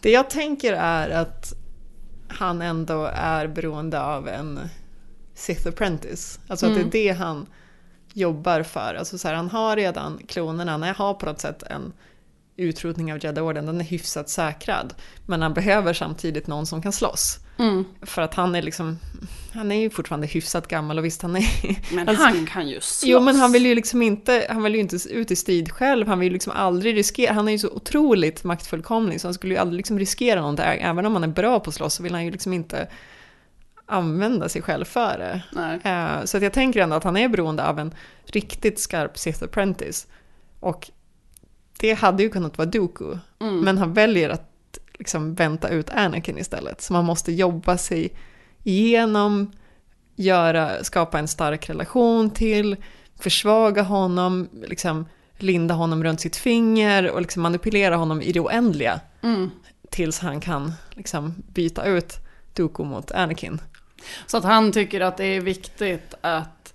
Det 0.00 0.10
jag 0.10 0.30
tänker 0.30 0.72
är 0.72 1.10
att 1.10 1.52
han 2.28 2.62
ändå 2.62 3.04
är 3.14 3.46
beroende 3.46 4.02
av 4.02 4.28
en 4.28 4.60
Sith 5.34 5.68
Apprentice. 5.68 6.40
Alltså 6.48 6.66
att 6.66 6.72
Mm. 6.72 6.90
det 6.90 6.98
är 6.98 7.12
det 7.12 7.18
han 7.18 7.46
jobbar 8.12 8.62
för. 8.62 8.94
Alltså 8.94 9.18
så 9.18 9.28
här, 9.28 9.34
han 9.34 9.50
har 9.50 9.76
redan 9.76 10.18
klonerna, 10.28 10.72
han 10.72 10.82
har 10.82 11.14
på 11.14 11.26
något 11.26 11.40
sätt 11.40 11.62
en 11.62 11.92
utrotning 12.56 13.12
av 13.12 13.18
Jedi-orden, 13.24 13.66
den 13.66 13.80
är 13.80 13.84
hyfsat 13.84 14.28
säkrad. 14.28 14.94
Men 15.26 15.42
han 15.42 15.54
behöver 15.54 15.92
samtidigt 15.92 16.46
någon 16.46 16.66
som 16.66 16.82
kan 16.82 16.92
slåss. 16.92 17.38
Mm. 17.58 17.84
För 18.02 18.22
att 18.22 18.34
han 18.34 18.54
är 18.54 18.62
liksom, 18.62 18.98
han 19.52 19.72
är 19.72 19.80
ju 19.80 19.90
fortfarande 19.90 20.26
hyfsat 20.26 20.68
gammal 20.68 20.98
och 20.98 21.04
visst 21.04 21.22
han 21.22 21.36
är... 21.36 21.44
Men 21.94 22.08
alltså- 22.08 22.24
han 22.24 22.46
kan 22.46 22.68
ju 22.68 22.74
slåss. 22.74 23.02
Jo 23.04 23.20
men 23.20 23.36
han 23.36 23.52
vill 23.52 23.66
ju 23.66 23.74
liksom 23.74 24.02
inte, 24.02 24.46
han 24.50 24.62
vill 24.62 24.74
ju 24.74 24.80
inte 24.80 24.96
ut 25.10 25.30
i 25.30 25.36
strid 25.36 25.72
själv, 25.72 26.08
han 26.08 26.18
vill 26.18 26.26
ju 26.28 26.32
liksom 26.32 26.52
aldrig 26.56 26.96
riskera, 26.96 27.32
han 27.32 27.48
är 27.48 27.52
ju 27.52 27.58
så 27.58 27.68
otroligt 27.70 28.44
maktfullkomlig 28.44 29.20
så 29.20 29.26
han 29.26 29.34
skulle 29.34 29.54
ju 29.54 29.60
aldrig 29.60 29.76
liksom 29.76 29.98
riskera 29.98 30.40
något 30.40 30.56
där, 30.56 30.76
även 30.80 31.06
om 31.06 31.12
han 31.12 31.24
är 31.24 31.28
bra 31.28 31.60
på 31.60 31.68
att 31.70 31.74
slåss 31.74 31.94
så 31.94 32.02
vill 32.02 32.12
han 32.12 32.24
ju 32.24 32.30
liksom 32.30 32.52
inte 32.52 32.88
använda 33.86 34.48
sig 34.48 34.62
själv 34.62 34.84
för 34.84 35.18
det. 35.18 35.42
Nej. 35.52 35.80
Eh, 35.84 36.24
Så 36.24 36.36
att 36.36 36.42
jag 36.42 36.52
tänker 36.52 36.80
ändå 36.80 36.96
att 36.96 37.04
han 37.04 37.16
är 37.16 37.28
beroende 37.28 37.66
av 37.66 37.78
en 37.78 37.94
riktigt 38.24 38.78
skarp 38.80 39.18
Sith 39.18 39.44
Apprentice. 39.44 40.06
Och 40.60 40.90
det 41.78 41.92
hade 41.92 42.22
ju 42.22 42.28
kunnat 42.30 42.58
vara 42.58 42.66
Dooku, 42.68 43.16
Mm. 43.40 43.60
men 43.60 43.78
han 43.78 43.92
väljer 43.94 44.30
att 44.30 44.50
liksom 44.98 45.34
vänta 45.34 45.68
ut 45.68 45.90
Anakin 45.90 46.38
istället. 46.38 46.80
Så 46.80 46.92
man 46.92 47.04
måste 47.04 47.32
jobba 47.32 47.78
sig 47.78 48.12
igenom, 48.62 49.52
göra, 50.16 50.84
skapa 50.84 51.18
en 51.18 51.28
stark 51.28 51.70
relation 51.70 52.30
till, 52.30 52.76
försvaga 53.20 53.82
honom, 53.82 54.48
liksom 54.66 55.06
linda 55.38 55.74
honom 55.74 56.04
runt 56.04 56.20
sitt 56.20 56.36
finger 56.36 57.10
och 57.10 57.20
liksom 57.20 57.42
manipulera 57.42 57.96
honom 57.96 58.22
i 58.22 58.32
det 58.32 58.40
oändliga. 58.40 59.00
Mm. 59.22 59.50
Tills 59.90 60.18
han 60.18 60.40
kan 60.40 60.72
liksom 60.90 61.34
byta 61.48 61.84
ut 61.84 62.14
Dooku 62.54 62.84
mot 62.84 63.12
Anakin. 63.12 63.60
Så 64.26 64.36
att 64.36 64.44
han 64.44 64.72
tycker 64.72 65.00
att 65.00 65.16
det 65.16 65.24
är 65.24 65.40
viktigt 65.40 66.14
att 66.20 66.74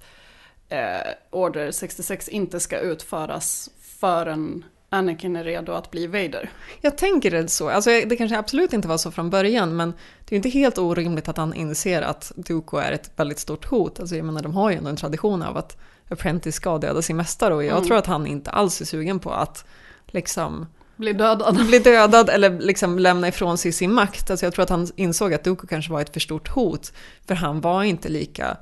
eh, 0.70 1.12
Order 1.30 1.72
66 1.72 2.30
inte 2.30 2.60
ska 2.60 2.80
utföras 2.80 3.70
förrän 4.00 4.66
Anakin 4.94 5.36
är 5.36 5.44
redo 5.44 5.72
att 5.72 5.92
bli 5.92 6.08
Vader. 6.08 6.50
Jag 6.82 6.98
tänker 6.98 7.32
det 7.32 7.48
så. 7.48 7.70
Alltså, 7.70 7.90
det 7.90 8.16
kanske 8.16 8.38
absolut 8.38 8.74
inte 8.74 8.88
var 8.88 8.98
så 8.98 9.12
från 9.12 9.30
början, 9.30 9.76
men 9.76 9.94
det 10.26 10.36
är 10.36 10.38
inte 10.38 10.50
helt 10.50 10.78
orimligt 10.78 11.30
att 11.30 11.38
han 11.38 11.54
inser 11.54 12.02
att 12.02 12.32
Dooku 12.36 12.78
är 12.78 12.92
ett 12.92 13.12
väldigt 13.16 13.40
stort 13.40 13.66
hot. 13.66 14.00
Alltså, 14.00 14.16
jag 14.16 14.26
menar, 14.26 14.42
de 14.42 14.54
har 14.54 14.72
ju 14.72 14.78
ändå 14.78 14.90
en 14.90 14.96
tradition 14.96 15.44
av 15.44 15.58
att 15.58 15.78
Apprentice 16.10 16.56
ska 16.56 16.78
döda 16.78 17.02
sin 17.02 17.18
mästare 17.18 17.56
och 17.56 17.64
jag 17.64 17.72
Mm. 17.78 17.88
tror 17.88 17.98
att 17.98 18.06
han 18.06 18.28
inte 18.28 18.52
alls 18.52 18.82
är 18.82 18.86
sugen 18.86 19.20
på 19.20 19.32
att 19.32 19.66
liksom 20.08 20.68
Bli 20.96 21.14
dödad. 21.14 21.68
bli 21.68 21.80
dödad 21.80 22.30
eller 22.30 22.60
liksom 22.60 23.00
lämna 23.00 23.28
ifrån 23.28 23.58
sig 23.58 23.72
sin 23.72 23.94
makt. 23.94 24.30
Alltså 24.32 24.46
jag 24.46 24.54
tror 24.54 24.64
att 24.64 24.70
han 24.70 24.88
insåg 24.96 25.34
att 25.34 25.44
Dooku 25.44 25.68
kanske 25.68 25.92
var 25.92 26.02
ett 26.02 26.14
för 26.14 26.20
stort 26.20 26.50
hot, 26.50 26.94
för 27.28 27.36
han 27.36 27.62
var 27.62 27.84
inte 27.84 28.10
lika 28.10 28.58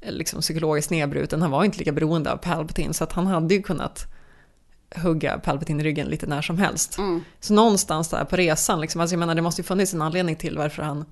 eh, 0.00 0.12
liksom, 0.12 0.40
psykologiskt 0.40 0.90
nedbruten, 0.90 1.42
han 1.42 1.50
var 1.50 1.64
inte 1.64 1.78
lika 1.78 1.92
beroende 1.92 2.32
av 2.32 2.36
Palpatine, 2.36 2.94
så 2.94 3.04
att 3.04 3.12
han 3.12 3.26
hade 3.26 3.54
ju 3.54 3.62
kunnat 3.62 4.06
hugga 4.96 5.38
Palpatine 5.38 5.80
i 5.80 5.84
ryggen 5.84 6.06
lite 6.06 6.26
när 6.26 6.42
som 6.42 6.58
helst. 6.58 6.98
Mm. 6.98 7.24
Så 7.40 7.54
någonstans 7.54 8.08
där 8.08 8.24
på 8.24 8.36
resan, 8.36 8.80
liksom, 8.80 9.00
alltså 9.00 9.14
jag 9.14 9.18
menar 9.18 9.34
det 9.34 9.42
måste 9.42 9.60
ju 9.60 9.66
funnits 9.66 9.94
en 9.94 10.02
anledning 10.02 10.36
till 10.36 10.58
varför 10.58 10.82
han 10.82 11.04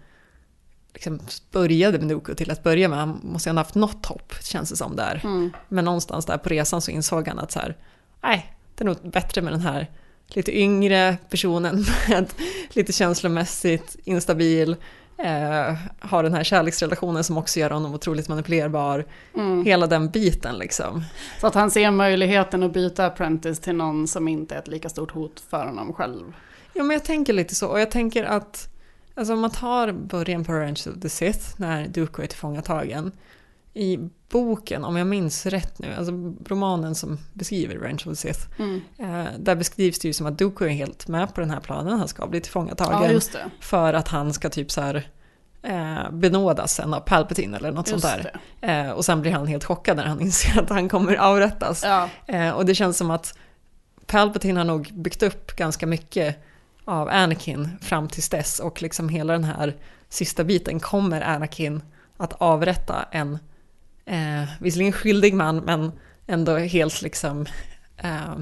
liksom 0.95 1.21
började 1.53 1.99
med 1.99 2.09
Dooku 2.09 2.35
till 2.35 2.51
att 2.51 2.63
börja 2.63 2.89
med. 2.89 2.99
Han 2.99 3.21
måste 3.23 3.49
ju 3.49 3.55
ha 3.55 3.61
haft 3.61 3.75
något 3.75 4.07
hopp, 4.07 4.33
känns 4.43 4.71
det 4.71 4.77
som 4.77 4.97
där. 4.97 5.21
Mm. 5.25 5.51
Men 5.69 5.85
någonstans 5.85 6.27
där 6.27 6.39
på 6.39 6.49
resan 6.49 6.83
så 6.83 6.91
insåg 6.91 7.29
han 7.29 7.39
att 7.39 7.53
så 7.53 7.59
här, 7.59 7.77
nej, 8.23 8.55
det 8.75 8.85
är 8.85 8.87
nog 8.87 9.11
bättre 9.11 9.43
med 9.43 9.53
den 9.53 9.61
här 9.61 9.91
lite 10.29 10.59
yngre 10.59 11.17
personen 11.31 11.85
med 12.09 12.33
lite 12.71 12.93
känslomässigt 12.93 13.97
instabil, 14.05 14.77
eh, 15.19 15.75
har 16.01 16.23
den 16.23 16.35
här 16.35 16.45
kärleksrelationen 16.45 17.25
som 17.25 17.39
också 17.39 17.61
gör 17.61 17.71
honom 17.71 17.95
otroligt 17.95 18.29
manipulerbar. 18.29 19.05
Mm. 19.35 19.65
Hela 19.65 19.87
den 19.87 20.11
biten 20.11 20.59
liksom. 20.59 21.05
Så 21.41 21.47
att 21.47 21.55
han 21.55 21.71
ser 21.71 21.91
möjligheten 21.91 22.63
att 22.63 22.73
byta 22.73 23.07
Apprentice 23.07 23.61
till 23.61 23.75
någon 23.75 24.09
som 24.09 24.29
inte 24.29 24.55
är 24.55 24.59
ett 24.59 24.69
lika 24.69 24.89
stort 24.89 25.11
hot 25.11 25.41
för 25.51 25.67
honom 25.67 25.93
själv. 25.93 26.35
Ja, 26.73 26.83
men 26.83 26.95
jag 26.95 27.05
tänker 27.05 27.33
lite 27.33 27.55
så. 27.55 27.69
Och 27.69 27.81
jag 27.81 27.91
tänker 27.91 28.25
att 28.25 28.69
alltså, 29.15 29.33
om 29.33 29.41
man 29.41 29.51
tar 29.51 29.93
början 29.93 30.45
på 30.45 30.53
Revenge 30.53 30.85
of 30.87 31.03
the 31.03 31.09
Sith, 31.09 31.41
när 31.57 31.89
Dooku 31.89 32.23
är 32.23 32.27
tillfångatagen. 32.27 33.13
I 33.79 33.99
boken, 34.29 34.85
om 34.85 34.97
jag 34.97 35.07
minns 35.07 35.47
rätt 35.47 35.79
nu, 35.79 35.95
alltså 35.95 36.13
romanen 36.47 36.95
som 36.95 37.19
beskriver 37.33 37.75
Revenge 37.75 37.99
of 37.99 38.05
the 38.05 38.17
Sith. 38.17 38.41
Mm. 38.59 38.81
Eh, 38.99 39.33
där 39.39 39.55
beskrivs 39.55 39.99
det 39.99 40.09
ju 40.09 40.13
som 40.15 40.27
att 40.27 40.39
Dooku 40.39 40.65
är 40.65 40.69
helt 40.69 41.09
med 41.09 41.35
på 41.35 41.41
den 41.41 41.51
här 41.51 41.61
planen. 41.61 41.99
Han 41.99 42.09
ska 42.09 42.27
bli 42.27 42.41
tillfångatagen. 42.41 43.21
Ja. 43.35 43.41
För 43.61 43.95
att 43.95 44.09
han 44.09 44.33
ska 44.33 44.51
typ 44.51 44.71
så 44.71 44.81
här 44.81 45.09
eh, 45.63 46.11
benådas 46.13 46.75
sen 46.75 46.95
av 46.95 47.01
Palpatine 47.01 47.57
eller 47.57 47.73
något 47.73 47.91
Just 47.91 48.07
sånt 48.07 48.23
där. 48.61 48.87
Eh, 48.87 48.91
och 48.91 49.05
sen 49.05 49.21
blir 49.21 49.33
han 49.33 49.47
helt 49.47 49.65
chockad 49.65 49.97
när 49.97 50.07
han 50.07 50.21
inser 50.27 50.63
att 50.63 50.71
han 50.71 50.89
kommer 50.89 51.17
avrättas. 51.17 51.85
Ja. 51.85 52.09
Eh, 52.27 52.51
och 52.51 52.67
det 52.67 52.75
känns 52.75 52.97
som 52.97 53.11
att 53.11 53.39
Palpatine 54.07 54.61
har 54.61 54.65
nog 54.65 54.91
byggt 54.95 55.23
upp 55.23 55.57
ganska 55.57 55.87
mycket 55.87 56.37
av 56.85 57.09
Anakin 57.09 57.69
fram 57.81 58.09
tills 58.09 58.29
dess 58.29 58.59
och 58.61 58.83
liksom 58.83 59.09
hela 59.09 59.33
den 59.33 59.45
här 59.45 59.77
sista 60.09 60.45
biten 60.45 60.81
kommer 60.81 61.21
Anakin 61.21 61.83
att 62.17 62.33
avrätta 62.33 63.07
en 63.11 63.39
eh, 64.09 64.49
visserligen 64.61 64.93
skyldig 64.93 65.35
man 65.35 65.57
men 65.57 65.93
ändå 66.27 66.57
helt 66.57 67.03
liksom 67.03 67.47
eh, 67.97 68.39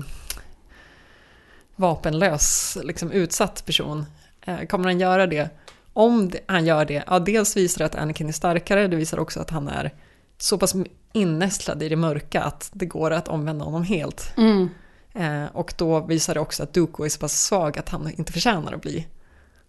vapenlös, 1.77 2.79
liksom 2.83 3.13
utsatt 3.13 3.67
person. 3.67 4.07
Eh, 4.41 4.67
kommer 4.67 4.85
han 4.85 5.01
göra 5.01 5.27
det? 5.27 5.51
Om 5.93 6.33
han 6.47 6.67
gör 6.67 6.85
det, 6.85 7.05
ja 7.07 7.19
dels 7.19 7.57
visar 7.57 7.79
det 7.79 7.87
att 7.87 7.95
Anakin 7.95 8.29
är 8.29 8.33
starkare, 8.33 8.87
det 8.87 8.97
visar 8.97 9.19
också 9.19 9.41
att 9.41 9.51
han 9.51 9.69
är 9.69 9.95
så 10.39 10.59
pass 10.59 10.75
innästlad 11.13 11.83
i 11.83 11.89
det 11.89 11.97
mörka 11.97 12.43
att 12.43 12.71
det 12.73 12.87
går 12.87 13.11
att 13.11 13.29
omvända 13.29 13.65
honom 13.65 13.83
helt. 13.83 14.33
Mm. 14.37 14.69
Eh, 15.15 15.45
och 15.53 15.75
då 15.79 16.01
visar 16.01 16.35
det 16.35 16.41
också 16.41 16.63
att 16.63 16.73
Dooku 16.73 17.05
är 17.05 17.09
så 17.09 17.19
pass 17.19 17.43
svag 17.43 17.79
att 17.79 17.89
han 17.89 18.11
inte 18.11 18.33
förtjänar 18.33 18.73
att 18.73 18.83
bli 18.83 19.07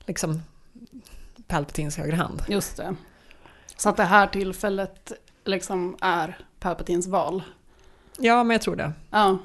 liksom 0.06 0.42
Palpatines 1.48 1.98
högra 1.98 2.16
hand. 2.16 2.44
Just 2.48 2.78
det. 2.78 2.96
Så 3.78 3.90
att 3.90 3.98
det 3.98 4.04
här 4.04 4.28
tillfället 4.28 5.12
liksom 5.48 5.98
är 6.02 6.38
Palpatines 6.60 7.08
val. 7.08 7.44
Ja, 8.18 8.44
men 8.44 8.56
jag 8.56 8.62
tror 8.62 8.76
det. 8.76 8.94
Ja. 9.10 9.38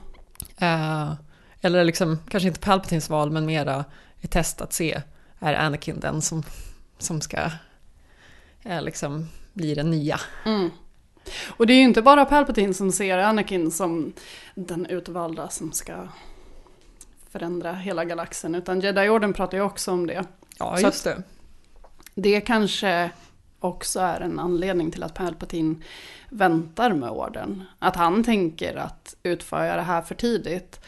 Eh, 0.59 1.13
eller 1.61 1.85
liksom, 1.85 2.19
kanske 2.29 2.49
inte 2.49 2.61
Palpatines 2.61 3.11
val, 3.11 3.31
men 3.31 3.47
mera 3.47 3.85
ett 4.21 4.31
test 4.31 4.61
att 4.61 4.73
se, 4.73 5.03
är 5.39 5.55
Anakin 5.55 6.01
den 6.01 6.23
som, 6.23 6.43
som 6.99 7.21
ska 7.21 7.51
eh, 8.63 8.83
liksom 8.83 9.29
bli 9.53 9.75
den 9.75 9.91
nya? 9.91 10.21
Mm. 10.45 10.71
Och 11.47 11.67
det 11.67 11.73
är 11.73 11.77
ju 11.77 11.83
inte 11.83 12.03
bara 12.03 12.25
Palpatine 12.25 12.75
som 12.75 12.93
ser 12.93 13.19
Anakin 13.19 13.71
som 13.71 14.13
den 14.55 14.87
utvalda 14.87 15.49
som 15.49 15.73
ska 15.73 16.09
förändra 17.31 17.73
hela 17.73 18.05
galaxen, 18.05 18.55
utan 18.55 18.81
Jedi-orden 18.81 19.33
pratar 19.33 19.59
ju 19.59 19.65
också 19.65 19.93
om 19.93 20.07
det. 20.07 20.25
Ja, 20.59 20.81
just 20.81 21.05
det. 21.05 21.23
Det 22.15 22.41
kanske 22.41 23.11
också 23.65 24.01
är 24.01 24.21
en 24.21 24.39
anledning 24.39 24.91
till 24.91 25.03
att 25.03 25.15
Palpatine 25.15 25.77
väntar 26.29 26.93
med 26.93 27.11
orden. 27.11 27.63
Att 27.79 27.97
han 27.97 28.25
tänker 28.25 28.77
att 28.77 29.17
utför 29.23 29.65
jag 29.65 29.79
det 29.79 29.83
här 29.83 30.03
för 30.03 30.15
tidigt 30.15 30.81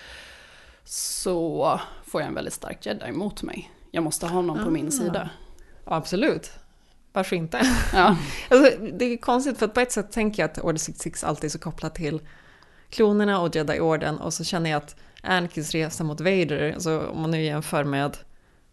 så 0.84 1.80
får 2.06 2.20
jag 2.20 2.28
en 2.28 2.34
väldigt 2.34 2.54
stark 2.54 2.86
jedi 2.86 3.12
mot 3.12 3.42
mig. 3.42 3.70
Jag 3.90 4.04
måste 4.04 4.26
ha 4.26 4.42
någon 4.42 4.64
på 4.64 4.70
min 4.70 4.88
Ah. 4.88 4.90
sida. 4.90 5.30
Ja, 5.84 5.94
absolut. 5.96 6.52
Varför 7.12 7.36
inte? 7.36 7.60
Ja. 7.92 8.16
alltså, 8.50 8.76
det 8.92 9.04
är 9.04 9.16
konstigt 9.16 9.58
för 9.58 9.66
att 9.66 9.74
på 9.74 9.80
ett 9.80 9.92
sätt 9.92 10.12
tänker 10.12 10.42
jag 10.42 10.50
att 10.50 10.58
Order 10.58 10.78
66 10.78 11.24
alltid 11.24 11.44
är 11.44 11.48
så 11.52 11.58
kopplat 11.58 11.94
till 11.94 12.20
klonerna 12.88 13.40
och 13.40 13.56
Jedi-orden 13.56 14.18
och 14.18 14.34
så 14.34 14.44
känner 14.44 14.70
jag 14.70 14.76
att 14.76 14.96
Anakins 15.22 15.72
resa 15.72 16.04
mot 16.04 16.20
Vader, 16.20 16.72
alltså 16.72 17.06
om 17.06 17.20
man 17.20 17.30
nu 17.30 17.42
jämför 17.42 17.84
med 17.84 18.16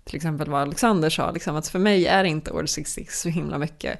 till 0.03 0.15
exempel 0.15 0.49
vad 0.49 0.61
Alexander 0.61 1.09
sa, 1.09 1.31
liksom, 1.31 1.55
att 1.55 1.67
för 1.67 1.79
mig 1.79 2.07
är 2.07 2.23
inte 2.23 2.51
Order 2.51 2.67
66 2.67 3.21
så 3.21 3.29
himla 3.29 3.57
mycket 3.57 3.99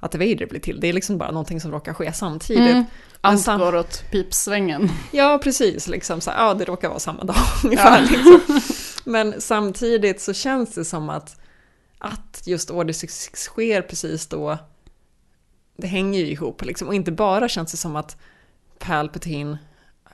att 0.00 0.14
Vader 0.14 0.46
blir 0.46 0.60
till. 0.60 0.80
Det 0.80 0.88
är 0.88 0.92
liksom 0.92 1.18
bara 1.18 1.30
någonting 1.30 1.60
som 1.60 1.70
råkar 1.70 1.94
ske 1.94 2.12
samtidigt. 2.12 2.70
Mm. 2.70 2.84
Allt 3.20 3.40
sam- 3.40 3.60
går 3.60 3.74
åt 3.74 4.04
pipsvängen. 4.10 4.90
Ja, 5.10 5.40
precis. 5.42 5.88
Liksom 5.88 6.20
så 6.20 6.30
här, 6.30 6.46
ja, 6.46 6.54
det 6.54 6.64
råkar 6.64 6.88
vara 6.88 6.98
samma 6.98 7.24
dag 7.24 7.36
ungefär. 7.64 8.02
Liksom. 8.02 8.60
Men 9.12 9.40
samtidigt 9.40 10.20
så 10.20 10.32
känns 10.32 10.74
det 10.74 10.84
som 10.84 11.10
att 11.10 11.36
att 11.98 12.42
just 12.46 12.70
Order 12.70 12.92
66 12.92 13.42
sker 13.42 13.82
precis 13.82 14.26
då, 14.26 14.58
det 15.76 15.86
hänger 15.86 16.20
ju 16.20 16.26
ihop 16.26 16.64
liksom. 16.64 16.88
Och 16.88 16.94
inte 16.94 17.12
bara 17.12 17.48
känns 17.48 17.70
det 17.70 17.76
som 17.76 17.96
att 17.96 18.16
Palpatine 18.78 19.58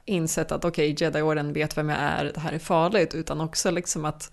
insett 0.05 0.53
att 0.53 0.65
okej, 0.65 0.93
okay, 0.93 1.07
Jedi-orden 1.07 1.53
vet 1.53 1.79
vem 1.79 1.89
jag 1.89 1.99
är, 1.99 2.25
det 2.25 2.41
här 2.41 2.53
är 2.53 2.59
farligt, 2.59 3.15
utan 3.15 3.41
också 3.41 3.71
liksom 3.71 4.05
att 4.05 4.33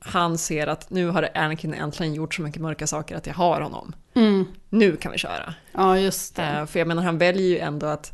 han 0.00 0.38
ser 0.38 0.66
att 0.66 0.90
nu 0.90 1.08
har 1.08 1.28
Anakin 1.34 1.74
äntligen 1.74 2.14
gjort 2.14 2.34
så 2.34 2.42
mycket 2.42 2.62
mörka 2.62 2.86
saker 2.86 3.16
att 3.16 3.26
jag 3.26 3.34
har 3.34 3.60
honom. 3.60 3.94
Mm. 4.14 4.44
Nu 4.68 4.96
kan 4.96 5.12
vi 5.12 5.18
köra. 5.18 5.54
Ja, 5.72 5.98
just 5.98 6.36
det. 6.36 6.42
Eh, 6.42 6.66
för 6.66 6.78
jag 6.78 6.88
menar, 6.88 7.02
han 7.02 7.18
väljer 7.18 7.48
ju 7.48 7.58
ändå 7.58 7.86
att 7.86 8.12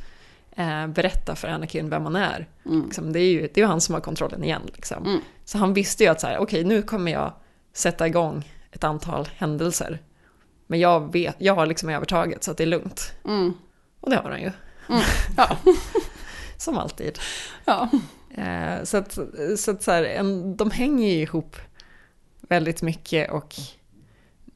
eh, 0.57 0.87
berätta 0.87 1.37
för 1.37 1.49
Anakin 1.49 1.91
vem 1.91 2.05
han 2.05 2.16
är. 2.16 2.49
Mm. 2.66 2.85
Liksom, 2.85 3.12
det 3.12 3.20
är 3.20 3.32
ju 3.32 3.49
det 3.55 3.61
är 3.61 3.66
han 3.66 3.80
som 3.80 3.95
har 3.95 4.01
kontrollen 4.01 4.45
igen. 4.45 4.62
Liksom. 4.74 5.20
Så 5.45 5.59
han 5.59 5.74
visste 5.74 6.05
ju 6.05 6.11
att 6.11 6.20
så 6.20 6.26
här, 6.26 6.39
okej, 6.39 6.64
nu 6.64 6.82
kommer 6.82 7.12
jag 7.12 7.32
sätta 7.72 8.07
igång 8.07 8.45
ett 8.72 8.85
antal 8.85 9.28
händelser. 9.37 9.99
Men 10.66 10.80
jag, 10.80 11.12
vet, 11.12 11.37
jag 11.39 11.55
har 11.55 11.66
liksom 11.66 11.89
övertaget 11.89 12.45
så 12.45 12.51
att 12.51 12.57
det 12.57 12.64
är 12.64 12.66
lugnt. 12.66 13.12
Mm. 13.24 13.55
Och 14.01 14.11
det 14.11 14.16
har 14.16 14.30
han 14.30 14.43
ju. 14.43 14.51
Ja. 15.37 15.57
Som 16.57 16.78
alltid. 16.78 17.18
Ja. 17.64 17.89
Eh, 18.37 18.85
så 18.85 18.97
att, 18.97 19.18
så 19.57 19.70
att 19.70 19.82
så 19.82 19.91
här, 19.91 20.05
en, 20.05 20.57
de 20.57 20.70
hänger 20.70 21.09
ju 21.09 21.22
ihop 21.22 21.57
väldigt 22.49 22.82
mycket 22.82 23.30
och 23.30 23.55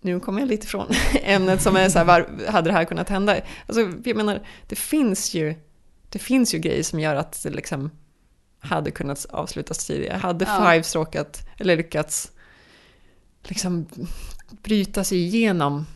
nu 0.01 0.20
kommer 0.20 0.41
jag 0.41 0.49
lite 0.49 0.66
från 0.66 0.86
ämnet 1.22 1.62
som 1.62 1.76
är 1.76 1.89
så 1.89 1.99
här, 1.99 2.05
var, 2.07 2.47
hade 2.51 2.70
det 2.70 2.74
här 2.74 2.84
kunnat 2.84 3.09
hända? 3.09 3.36
Alltså, 3.66 3.80
jag 4.05 4.16
menar, 4.16 4.43
det 4.68 4.76
finns 4.76 5.34
ju, 5.34 5.55
det 6.09 6.18
finns 6.18 6.55
ju 6.55 6.59
grejer 6.59 6.82
som 6.82 7.01
gör 7.01 7.14
att 7.14 7.43
det 7.43 7.51
liksom 7.51 7.91
hade 8.61 8.91
kunnat 8.91 9.24
avslutas 9.30 9.86
tidigare. 9.86 10.16
Hade 10.16 10.45
Ja. 10.45 10.70
Fives 10.72 10.95
råkat, 10.95 11.49
eller 11.59 11.76
lyckats 11.76 12.32
liksom 13.43 13.86
bryta 14.62 15.05
sig 15.05 15.18
igenom 15.18 15.86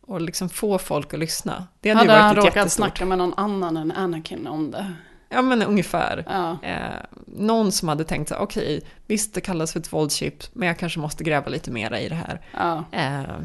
och 0.00 0.20
liksom 0.20 0.48
få 0.48 0.78
folk 0.78 1.14
att 1.14 1.20
lyssna. 1.20 1.66
Det 1.80 1.90
hade, 1.90 1.98
Hade 2.00 2.12
ju 2.12 2.18
varit 2.22 2.36
han 2.36 2.36
råkat 2.36 2.56
jättestort. 2.56 2.76
snacka 2.76 3.04
med 3.04 3.18
någon 3.18 3.34
annan 3.36 3.76
än 3.76 3.92
Anakin 3.92 4.46
om 4.46 4.70
det? 4.70 4.92
Ja 5.34 5.42
men 5.42 5.62
ungefär. 5.62 6.24
Ja. 6.28 6.58
Eh, 6.62 7.20
någon 7.26 7.72
som 7.72 7.88
hade 7.88 8.04
tänkt 8.04 8.28
så 8.28 8.36
okej, 8.36 8.82
visst 9.06 9.34
det 9.34 9.40
kallas 9.40 9.72
för 9.72 9.80
ett 9.80 9.92
våldschip, 9.92 10.44
men 10.52 10.68
jag 10.68 10.78
kanske 10.78 11.00
måste 11.00 11.24
gräva 11.24 11.48
lite 11.48 11.70
mera 11.70 12.00
i 12.00 12.08
det 12.08 12.14
här. 12.14 12.40
Ja. 12.52 12.84
Eh, 12.92 13.38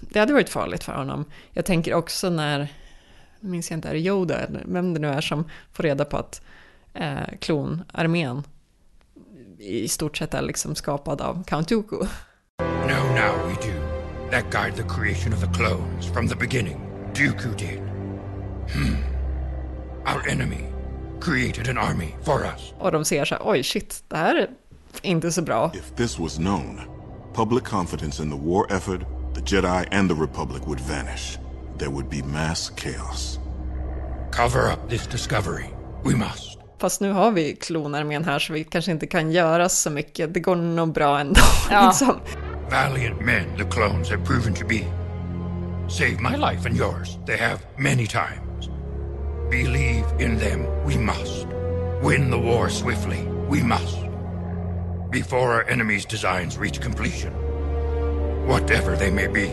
det 0.00 0.20
hade 0.20 0.32
varit 0.32 0.48
farligt 0.48 0.84
för 0.84 0.92
honom. 0.92 1.24
Jag 1.50 1.64
tänker 1.64 1.94
också 1.94 2.30
när, 2.30 2.68
nu 3.40 3.50
minns 3.50 3.70
jag 3.70 3.76
inte, 3.76 3.88
är 3.88 3.92
det 3.92 4.00
Yoda 4.00 4.40
eller 4.40 4.62
vem 4.66 4.94
det 4.94 5.00
nu 5.00 5.08
är 5.08 5.20
som 5.20 5.50
får 5.72 5.82
reda 5.82 6.04
på 6.04 6.16
att 6.16 6.42
eh, 6.94 7.38
klonarmén 7.40 8.42
i 9.58 9.88
stort 9.88 10.16
sett 10.16 10.34
är 10.34 10.42
liksom 10.42 10.74
skapad 10.74 11.20
av 11.20 11.44
Count 11.44 11.68
Dooku. 11.68 11.96
Know 12.58 13.04
now 13.14 13.48
we 13.48 13.54
do. 13.54 13.74
That 14.30 14.50
guide 14.50 14.76
the 14.76 14.94
creation 14.94 15.32
of 15.32 15.40
the 15.40 15.58
clones 15.58 16.06
from 16.14 16.28
the 16.28 16.36
beginning. 16.36 16.80
Dooku 17.14 17.56
did. 17.58 17.78
Hmm. 18.70 18.96
Our 20.06 20.28
enemy 20.28 20.73
created 21.24 21.68
an 21.68 21.78
army 21.78 22.14
for 22.22 22.44
us. 22.44 22.72
Och 22.78 22.92
de 22.92 23.04
ser 23.04 23.24
så 23.24 23.34
här, 23.34 23.42
oj 23.44 23.62
shit, 23.62 24.04
det 24.08 24.16
här 24.16 24.36
är 24.36 24.48
inte 25.02 25.32
så 25.32 25.42
bra. 25.42 25.70
If 25.74 25.96
this 25.96 26.18
was 26.18 26.36
known, 26.36 26.80
public 27.34 27.64
confidence 27.64 28.22
in 28.22 28.30
the 28.30 28.36
war 28.36 28.72
effort, 28.72 29.00
the 29.34 29.40
Jedi, 29.40 29.86
and 29.90 30.10
the 30.10 30.14
Republic 30.14 30.62
would 30.66 30.80
vanish. 30.80 31.38
There 31.78 31.90
would 31.90 32.08
be 32.10 32.22
mass 32.22 32.72
chaos. 32.76 33.38
Cover 34.32 34.72
up 34.72 34.90
this 34.90 35.06
discovery. 35.06 35.64
We 36.04 36.14
must. 36.16 36.58
Fast 36.78 37.00
nu 37.00 37.12
har 37.12 37.30
vi 37.30 37.56
klonarmén 37.56 38.24
här 38.24 38.38
så 38.38 38.52
vi 38.52 38.64
kanske 38.64 38.90
inte 38.90 39.06
kan 39.06 39.32
göra 39.32 39.68
så 39.68 39.90
mycket. 39.90 40.34
Det 40.34 40.40
går 40.40 40.56
nog 40.56 40.92
bra 40.92 41.20
ändå. 41.20 41.40
Ja. 41.70 41.86
liksom. 41.88 42.20
Valiant 42.70 43.20
men 43.20 43.56
the 43.56 43.64
clones 43.64 44.10
have 44.10 44.24
proven 44.24 44.54
to 44.54 44.66
be. 44.66 44.80
Save 45.88 46.20
my 46.20 46.36
life 46.36 46.68
and 46.68 46.76
yours. 46.76 47.18
They 47.26 47.36
have 47.36 47.58
many 47.76 48.06
times. 48.06 48.43
Believe 49.50 50.04
in 50.20 50.38
them. 50.38 50.60
We 50.86 50.98
must. 50.98 51.46
Win 52.02 52.30
the 52.30 52.38
war 52.38 52.68
swiftly. 52.68 53.22
We 53.50 53.62
must. 53.62 53.96
Before 55.12 55.54
our 55.54 55.64
enemy's 55.70 56.06
designs 56.10 56.58
reach 56.58 56.80
completion. 56.82 57.32
Whatever 58.48 58.96
they 58.96 59.10
may 59.10 59.28
be. 59.28 59.48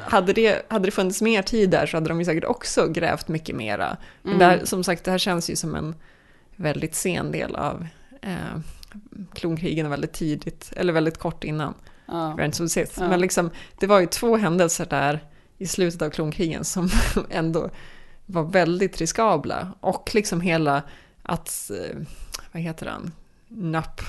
Hade 0.00 0.32
det, 0.32 0.62
hade 0.70 0.84
det 0.84 0.90
funnits 0.90 1.22
mer 1.22 1.42
tid 1.42 1.70
där 1.70 1.86
så 1.86 1.96
hade 1.96 2.08
de 2.08 2.18
ju 2.18 2.24
säkert 2.24 2.44
också 2.44 2.88
grävt 2.88 3.28
mycket 3.28 3.56
mera. 3.56 3.96
Men 4.22 4.32
Mm. 4.34 4.38
det 4.38 4.44
här, 4.44 4.64
som 4.64 4.84
sagt, 4.84 5.04
det 5.04 5.10
här 5.10 5.18
känns 5.18 5.50
ju 5.50 5.56
som 5.56 5.74
en 5.74 5.94
väldigt 6.56 6.94
sen 6.94 7.32
del 7.32 7.56
av 7.56 7.86
eh, 8.22 8.60
klonkrigen 9.34 9.90
väldigt 9.90 10.12
tidigt, 10.12 10.72
eller 10.76 10.92
väldigt 10.92 11.18
kort 11.18 11.44
innan 11.44 11.74
Ja. 12.06 12.50
Sith. 12.52 12.92
Ja. 13.00 13.08
Men 13.08 13.20
liksom, 13.20 13.50
det 13.80 13.86
var 13.86 14.00
ju 14.00 14.06
två 14.06 14.36
händelser 14.36 14.86
där 14.90 15.24
i 15.58 15.66
slutet 15.66 16.02
av 16.02 16.10
klonkrigen 16.10 16.64
som 16.64 16.90
ändå 17.30 17.70
var 18.28 18.42
väldigt 18.42 18.98
riskabla. 19.00 19.72
Och 19.80 20.10
liksom 20.14 20.40
hela 20.40 20.82
att, 21.22 21.70
eh, 21.70 21.96
vad 22.52 22.62
heter 22.62 22.86
han, 22.86 23.12
NAP, 23.48 24.00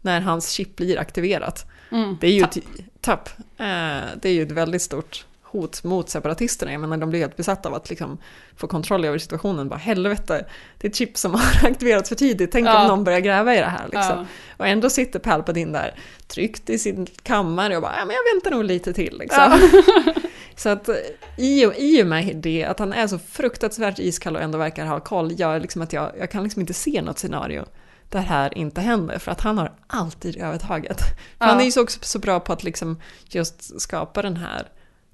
när 0.00 0.20
hans 0.20 0.50
chip 0.50 0.76
blir 0.76 0.98
aktiverat. 0.98 1.66
Mm. 1.90 2.16
Det 2.20 2.26
är 2.26 2.32
ju 2.32 2.40
Tapp. 2.40 2.56
ett, 2.56 2.64
tapp. 3.00 3.28
Eh, 3.38 4.06
det 4.22 4.24
är 4.24 4.32
ju 4.32 4.42
ett 4.42 4.52
väldigt 4.52 4.82
stort 4.82 5.26
hot 5.50 5.84
mot 5.84 6.08
separatisterna. 6.08 6.72
Jag 6.72 6.80
menar, 6.80 6.96
de 6.96 7.10
blir 7.10 7.20
helt 7.20 7.36
besatta 7.36 7.68
av 7.68 7.74
att 7.74 7.90
liksom 7.90 8.18
få 8.56 8.66
kontroll 8.66 9.04
över 9.04 9.18
situationen. 9.18 9.68
Bara 9.68 9.76
helvete, 9.78 10.46
det 10.78 10.86
är 10.86 10.90
ett 10.90 10.96
chip 10.96 11.16
som 11.18 11.34
har 11.34 11.42
aktiverats 11.70 12.08
för 12.08 12.16
tidigt. 12.16 12.52
Tänk 12.52 12.66
Ja. 12.66 12.82
om 12.82 12.88
någon 12.88 13.04
börjar 13.04 13.20
gräva 13.20 13.54
i 13.54 13.58
det 13.58 13.64
här. 13.64 13.84
Liksom. 13.84 14.18
Ja. 14.18 14.26
Och 14.56 14.66
ändå 14.66 14.90
sitter 14.90 15.18
Palpatine 15.18 15.72
där 15.72 15.94
tryckt 16.26 16.70
i 16.70 16.78
sin 16.78 17.06
kammare 17.22 17.76
och 17.76 17.82
bara, 17.82 17.94
ja 17.98 18.04
men 18.04 18.16
jag 18.16 18.34
väntar 18.34 18.50
nog 18.50 18.64
lite 18.64 18.92
till. 18.92 19.18
Liksom. 19.18 19.58
Ja. 19.72 20.12
Så 20.56 20.68
att 20.68 20.88
i 21.36 21.66
och, 21.66 21.74
i 21.76 22.02
och 22.02 22.06
med 22.06 22.36
det, 22.36 22.64
att 22.64 22.78
han 22.78 22.92
är 22.92 23.06
så 23.06 23.18
fruktansvärt 23.18 23.98
iskall 23.98 24.36
och 24.36 24.42
ändå 24.42 24.58
verkar 24.58 24.86
ha 24.86 25.00
koll, 25.00 25.40
gör 25.40 25.60
liksom 25.60 25.82
att 25.82 25.92
jag, 25.92 26.12
jag 26.18 26.30
kan 26.30 26.42
liksom 26.42 26.60
inte 26.60 26.74
se 26.74 27.02
något 27.02 27.18
scenario 27.18 27.64
där 28.08 28.18
det 28.18 28.26
här 28.26 28.58
inte 28.58 28.80
händer, 28.80 29.18
för 29.18 29.32
att 29.32 29.40
han 29.40 29.58
har 29.58 29.72
alltid 29.86 30.36
övertaget. 30.36 31.00
Ja. 31.38 31.46
Han 31.46 31.60
är 31.60 31.64
ju 31.64 31.70
så, 31.70 31.82
också 31.82 31.98
så 32.02 32.18
bra 32.18 32.40
på 32.40 32.52
att 32.52 32.64
liksom 32.64 33.00
just 33.28 33.80
skapa 33.80 34.22
den 34.22 34.36
här 34.36 34.68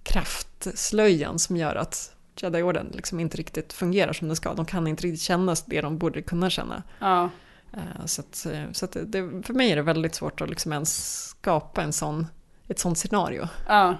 kraftslöjan 0.05 1.39
som 1.39 1.57
gör 1.57 1.77
att 1.77 2.11
Jedi-orden 2.37 2.91
liksom 2.95 3.21
inte 3.21 3.37
riktigt 3.37 3.73
fungerar 3.73 4.13
som 4.13 4.29
den 4.29 4.37
ska. 4.37 4.55
De 4.55 4.65
kan 4.67 4.87
inte 4.87 5.03
riktigt 5.03 5.21
känna 5.23 5.57
det 5.67 5.81
de 5.81 5.99
borde 5.99 6.23
kunna 6.23 6.51
känna. 6.51 6.83
Ja. 6.99 7.31
Eh, 7.73 8.07
Så, 8.07 8.21
att, 8.21 8.47
eh, 8.47 8.65
så 8.73 8.85
att 8.85 8.97
det, 9.07 9.43
för 9.47 9.53
mig 9.53 9.73
är 9.73 9.77
det 9.77 9.83
väldigt 9.83 10.15
svårt 10.15 10.41
att 10.41 10.51
liksom 10.51 10.73
ens 10.73 11.25
skapa 11.29 11.83
en 11.83 11.93
sån, 11.93 12.27
ett 12.69 12.79
sånt 12.79 12.99
scenario. 12.99 13.49
Ja. 13.69 13.97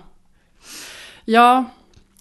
Ja, 1.25 1.65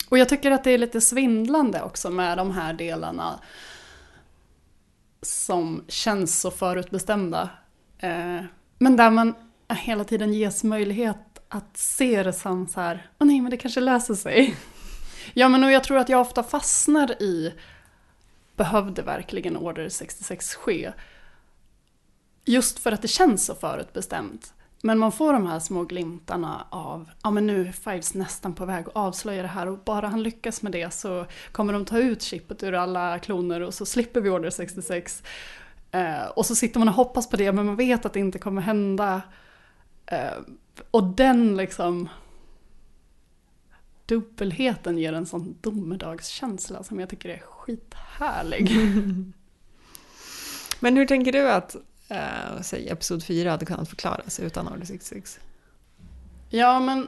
och 0.09 0.17
jag 0.17 0.29
tycker 0.29 0.51
att 0.51 0.63
det 0.63 0.71
är 0.71 0.77
lite 0.77 1.01
svindlande 1.01 1.81
också 1.81 2.09
med 2.09 2.37
de 2.37 2.51
här 2.51 2.73
delarna 2.73 3.39
som 5.21 5.83
känns 5.87 6.41
så 6.41 6.51
förutbestämda. 6.51 7.49
Eh, 7.97 8.41
Men 8.77 8.95
där 8.97 9.09
man 9.09 9.33
hela 9.69 10.03
tiden 10.03 10.33
ges 10.33 10.63
möjlighet 10.63 11.32
att 11.55 11.77
se 11.77 12.23
det 12.23 12.33
som 12.33 12.67
så 12.67 12.81
här, 12.81 13.07
åh 13.19 13.27
nej 13.27 13.41
men 13.41 13.51
det 13.51 13.57
kanske 13.57 13.81
löser 13.81 14.15
sig. 14.15 14.55
Ja 15.33 15.49
men 15.49 15.63
och 15.63 15.71
jag 15.71 15.83
tror 15.83 15.97
att 15.97 16.09
jag 16.09 16.21
ofta 16.21 16.43
fastnar 16.43 17.21
i, 17.21 17.53
behövde 18.55 19.01
verkligen 19.01 19.57
Order 19.57 19.89
66 19.89 20.55
ske? 20.55 20.91
Just 22.45 22.79
för 22.79 22.91
att 22.91 23.01
det 23.01 23.07
känns 23.07 23.45
så 23.45 23.55
förutbestämt. 23.55 24.53
Men 24.81 24.99
man 24.99 25.11
får 25.11 25.33
de 25.33 25.47
här 25.47 25.59
små 25.59 25.83
glimtarna 25.83 26.67
av, 26.69 27.09
ja 27.23 27.31
men 27.31 27.47
nu 27.47 27.67
är 27.67 27.71
Fives 27.71 28.13
nästan 28.13 28.53
på 28.53 28.65
väg 28.65 28.87
att 28.87 28.95
avslöja 28.95 29.41
det 29.41 29.47
här 29.47 29.67
och 29.67 29.77
bara 29.77 30.07
han 30.07 30.23
lyckas 30.23 30.61
med 30.61 30.71
det 30.71 30.93
så 30.93 31.25
kommer 31.51 31.73
de 31.73 31.85
ta 31.85 31.97
ut 31.97 32.21
chippet 32.21 32.63
ur 32.63 32.73
alla 32.73 33.19
kloner 33.19 33.61
och 33.61 33.73
så 33.73 33.85
slipper 33.85 34.21
vi 34.21 34.29
Order 34.29 34.49
66. 34.49 35.23
Eh, 35.91 36.25
och 36.35 36.45
så 36.45 36.55
sitter 36.55 36.79
man 36.79 36.87
och 36.87 36.95
hoppas 36.95 37.29
på 37.29 37.37
det 37.37 37.51
men 37.51 37.65
man 37.65 37.75
vet 37.75 38.05
att 38.05 38.13
det 38.13 38.19
inte 38.19 38.39
kommer 38.39 38.61
hända. 38.61 39.21
Eh, 40.05 40.33
och 40.91 41.03
den 41.03 41.57
liksom 41.57 42.09
dubbelheten 44.05 44.97
ger 44.97 45.13
en 45.13 45.25
sån 45.25 45.57
domedagskänsla 45.61 46.83
som 46.83 46.99
jag 46.99 47.09
tycker 47.09 47.29
är 47.29 47.39
skithärlig. 47.39 48.69
Men 50.79 50.97
hur 50.97 51.05
tänker 51.05 51.31
du 51.31 51.49
att 51.51 51.75
eh, 52.09 52.61
säg, 52.61 52.89
Episod 52.89 53.23
4 53.23 53.51
hade 53.51 53.65
kunnat 53.65 53.89
förklaras 53.89 54.39
utan 54.39 54.67
Order 54.67 54.85
66? 54.85 55.39
Ja, 56.49 56.79
men 56.79 57.07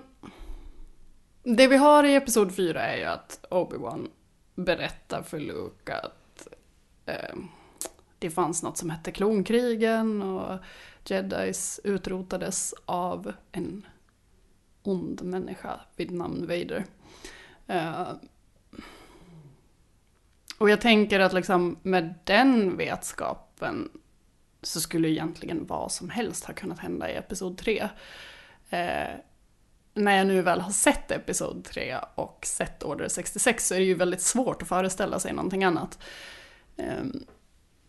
det 1.43 1.67
vi 1.67 1.77
har 1.77 2.03
i 2.03 2.15
Episod 2.15 2.55
4 2.55 2.81
är 2.81 2.97
ju 2.97 3.03
att 3.03 3.45
Obi-Wan 3.49 4.07
berättar 4.55 5.21
för 5.21 5.39
Luke 5.39 5.95
att 5.95 6.47
eh, 7.05 7.35
det 8.25 8.31
fanns 8.31 8.63
något 8.63 8.77
som 8.77 8.89
hette 8.89 9.11
klonkrigen 9.11 10.21
och 10.21 10.59
Jedis 11.05 11.79
utrotades 11.83 12.73
av 12.85 13.33
en 13.51 13.85
ond 14.83 15.21
människa 15.23 15.79
vid 15.95 16.11
namn 16.11 16.41
Vader. 16.47 16.85
Uh, 17.69 18.13
och 20.57 20.69
jag 20.69 20.81
tänker 20.81 21.19
att 21.19 21.33
liksom 21.33 21.77
med 21.81 22.13
den 22.23 22.77
vetskapen 22.77 23.89
så 24.61 24.81
skulle 24.81 25.09
egentligen 25.09 25.65
vad 25.65 25.91
som 25.91 26.09
helst 26.09 26.45
ha 26.45 26.53
kunnat 26.53 26.79
hända 26.79 27.11
i 27.11 27.15
Episod 27.15 27.57
3. 27.57 27.89
Eh, 28.69 29.15
när 29.93 30.17
jag 30.17 30.27
nu 30.27 30.41
väl 30.41 30.61
har 30.61 30.71
sett 30.71 31.11
Episod 31.11 31.63
3 31.63 31.97
och 32.15 32.45
sett 32.45 32.83
Order 32.83 33.07
66 33.07 33.67
så 33.67 33.75
är 33.75 33.79
det 33.79 33.85
ju 33.85 33.93
väldigt 33.93 34.21
svårt 34.21 34.61
att 34.61 34.67
föreställa 34.67 35.19
sig 35.19 35.33
någonting 35.33 35.63
annat. 35.63 35.99
Eh, 36.77 37.03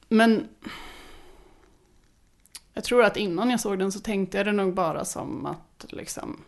men 0.08 0.48
jag 2.72 2.84
tror 2.84 3.04
att 3.04 3.16
innan 3.16 3.50
jag 3.50 3.60
såg 3.60 3.78
den 3.78 3.92
så 3.92 4.00
tänkte 4.00 4.36
jag 4.36 4.46
det 4.46 4.52
nog 4.52 4.74
bara 4.74 5.04
som 5.04 5.46
att 5.46 5.84
liksom, 5.88 6.44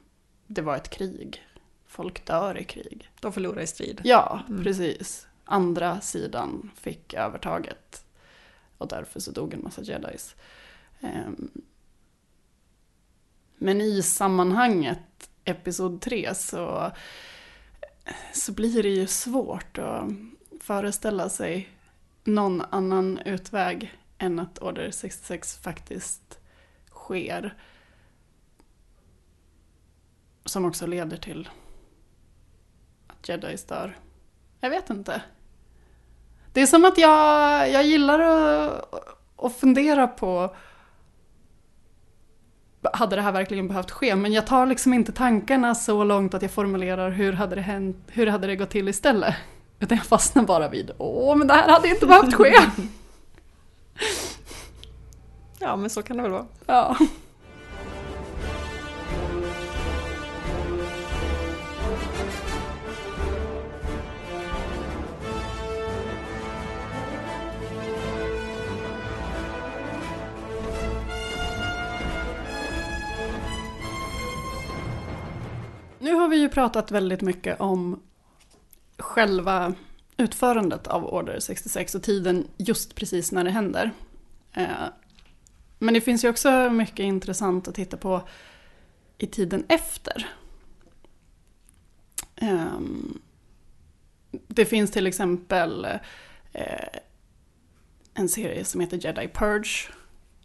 det 0.47 0.63
var 0.63 0.77
ett 0.77 0.91
krig. 0.91 1.47
Folk 1.87 2.27
dör 2.27 2.59
i 2.59 2.65
krig. 2.65 3.11
De 3.21 3.33
förlorar 3.33 3.61
i 3.61 3.67
strid. 3.67 4.01
Ja, 4.05 4.41
Mm. 4.49 4.65
precis. 4.65 5.27
Andra 5.45 6.01
sidan 6.01 6.71
fick 6.75 7.15
övertaget. 7.15 8.05
Och 8.79 8.89
därför 8.89 9.21
så 9.21 9.31
dog 9.31 9.55
en 9.55 9.63
massa 9.63 9.83
jedis. 9.83 10.37
Ehm, 11.01 11.51
Men 13.61 13.81
i 13.81 14.03
sammanhanget 14.03 15.31
Episod 15.45 16.01
3 16.01 16.35
så, 16.35 16.93
så 18.35 18.53
blir 18.53 18.83
det 18.83 18.89
ju 18.89 19.07
svårt 19.07 19.79
att 19.79 20.09
föreställa 20.61 21.29
sig 21.29 21.69
någon 22.29 22.62
annan 22.70 23.18
utväg 23.18 23.93
än 24.18 24.39
att 24.39 24.59
Order 24.59 24.91
66 24.91 25.57
faktiskt 25.57 26.39
sker. 26.91 27.55
Som 30.45 30.64
också 30.64 30.87
leder 30.87 31.16
till 31.16 31.49
att 33.07 33.29
jedis 33.29 33.64
dör. 33.64 33.97
Jag 34.61 34.70
vet 34.70 34.91
inte. 34.91 35.22
Det 36.53 36.61
är 36.61 36.66
som 36.66 36.85
att 36.85 36.99
jag, 36.99 37.70
jag 37.70 37.87
gillar 37.87 38.20
att, 38.20 38.95
att 39.37 39.57
fundera 39.57 40.07
på 40.07 40.57
hade 42.93 43.16
det 43.16 43.22
här 43.22 43.33
verkligen 43.33 43.68
behövt 43.68 43.91
ske? 43.91 44.16
Men 44.16 44.33
jag 44.33 44.47
tar 44.47 44.66
liksom 44.66 44.95
inte 44.95 45.12
tankarna 45.12 45.74
så 45.74 46.05
långt 46.05 46.35
att 46.35 46.43
jag 46.43 46.51
formulerar 46.51 47.11
hur 47.11 47.33
hade 47.33 47.55
det, 47.55 47.61
hänt, 47.61 47.97
hur 48.07 48.26
hade 48.26 48.47
det 48.47 48.57
gått 48.57 48.70
till 48.70 48.89
istället? 48.89 49.35
Utan 49.81 49.99
jag 49.99 50.07
fastnar 50.07 50.43
bara 50.43 50.68
vid 50.68 50.91
åh, 50.99 51.37
men 51.37 51.47
det 51.47 51.55
här 51.55 51.68
hade 51.68 51.89
inte 51.89 52.07
behövt 52.07 52.35
ske. 52.35 52.55
Ja, 55.61 55.76
men 55.76 55.91
så 55.91 56.03
kan 56.03 56.16
det 56.16 56.22
väl 56.22 56.33
vara. 56.33 56.47
Ja. 56.66 56.97
Nu 75.99 76.14
har 76.14 76.29
vi 76.29 76.37
ju 76.37 76.49
pratat 76.49 76.91
väldigt 76.91 77.20
mycket 77.20 77.61
om 77.61 78.01
själva 78.99 79.75
utförandet 80.17 80.87
av 80.87 81.05
Order 81.05 81.41
66 81.41 81.95
och 81.95 82.03
tiden 82.03 82.49
just 82.57 82.95
precis 82.95 83.33
när 83.33 83.45
det 83.45 83.51
händer. 83.51 83.91
Eh, 84.53 84.87
men 85.79 85.95
det 85.95 86.01
finns 86.01 86.25
ju 86.25 86.29
också 86.29 86.71
mycket 86.71 87.05
intressant 87.05 87.69
att 87.69 87.75
titta 87.75 87.97
på 87.97 88.23
i 89.19 89.27
tiden 89.27 89.65
efter. 89.69 90.29
Ehm, 92.37 93.21
det 94.31 94.65
finns 94.65 94.91
till 94.91 95.07
exempel 95.07 95.85
eh, 96.53 96.99
en 98.15 98.29
serie 98.29 98.65
som 98.65 98.81
heter 98.81 99.05
Jedi 99.05 99.29
Purge 99.29 99.91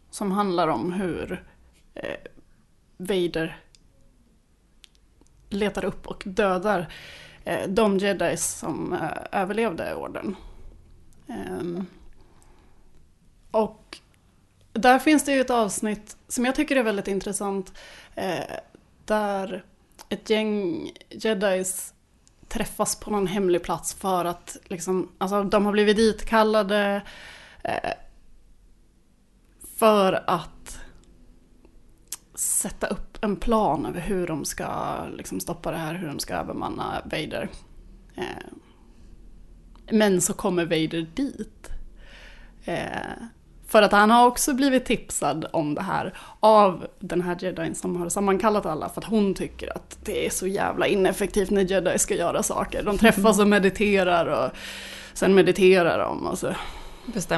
som 0.10 0.32
handlar 0.32 0.68
om 0.68 0.94
hur 0.94 1.46
eh, 1.96 2.18
Vader 2.98 3.60
letar 5.50 5.86
upp 5.86 6.08
och 6.08 6.24
dödar 6.26 6.94
Eh, 7.46 7.68
de 7.68 7.98
jedis 7.98 8.46
som 8.60 8.94
eh, 8.94 9.42
överlevde 9.42 9.96
orden. 9.96 10.36
Ehm, 11.28 11.86
och 13.52 13.98
där 14.74 15.00
finns 15.00 15.26
det 15.26 15.34
ju 15.34 15.42
ett 15.42 15.50
avsnitt 15.50 16.18
som 16.28 16.46
jag 16.46 16.56
tycker 16.56 16.76
är 16.76 16.84
väldigt 16.84 17.08
intressant. 17.08 17.74
Eh, 18.16 18.56
där 19.06 19.66
ett 20.10 20.30
gäng 20.30 20.92
jedis 21.10 21.94
träffas 22.48 22.96
på 22.96 23.12
någon 23.12 23.28
hemlig 23.28 23.64
plats 23.64 23.94
för 23.94 24.26
att 24.26 24.58
liksom, 24.64 25.12
alltså 25.18 25.44
de 25.44 25.66
har 25.66 25.72
blivit 25.72 25.98
ditkallade 25.98 27.02
för 29.78 30.24
att 30.28 30.80
sätta 32.36 32.88
upp 32.88 33.13
en 33.24 33.36
plan 33.36 33.86
över 33.86 34.00
hur 34.00 34.28
de 34.28 34.46
ska 34.46 34.96
liksom, 35.18 35.40
stoppa 35.40 35.72
det 35.72 35.78
här, 35.78 35.94
hur 35.94 36.08
de 36.08 36.20
ska 36.20 36.34
övermanna 36.34 37.02
Vader. 37.04 37.50
Eh, 38.16 38.24
men 39.92 40.22
så 40.22 40.34
kommer 40.34 40.66
Vader 40.66 41.08
dit. 41.16 41.70
Eh, 42.66 42.78
för 43.68 43.82
att 43.82 43.92
han 43.92 44.12
har 44.12 44.28
också 44.28 44.54
blivit 44.54 44.86
tipsad 44.86 45.46
om 45.54 45.76
det 45.76 45.82
här 45.82 46.14
av 46.40 46.88
den 47.00 47.22
här 47.22 47.38
jedin 47.40 47.76
som 47.76 47.96
har 47.96 48.10
sammankallat 48.10 48.66
alla 48.66 48.90
för 48.90 49.02
att 49.02 49.08
hon 49.08 49.34
tycker 49.34 49.78
att 49.78 49.98
det 50.06 50.26
är 50.26 50.30
så 50.30 50.48
jävla 50.48 50.88
ineffektivt 50.88 51.50
när 51.50 51.62
jedi 51.62 52.00
ska 52.00 52.16
göra 52.16 52.44
saker. 52.44 52.84
De 52.84 52.98
träffas 52.98 53.40
och 53.40 53.48
mediterar 53.48 54.26
och 54.26 54.52
sen 55.14 55.36
mediterar 55.36 56.00
de 56.00 56.28
och 56.28 56.38
så 56.38 56.54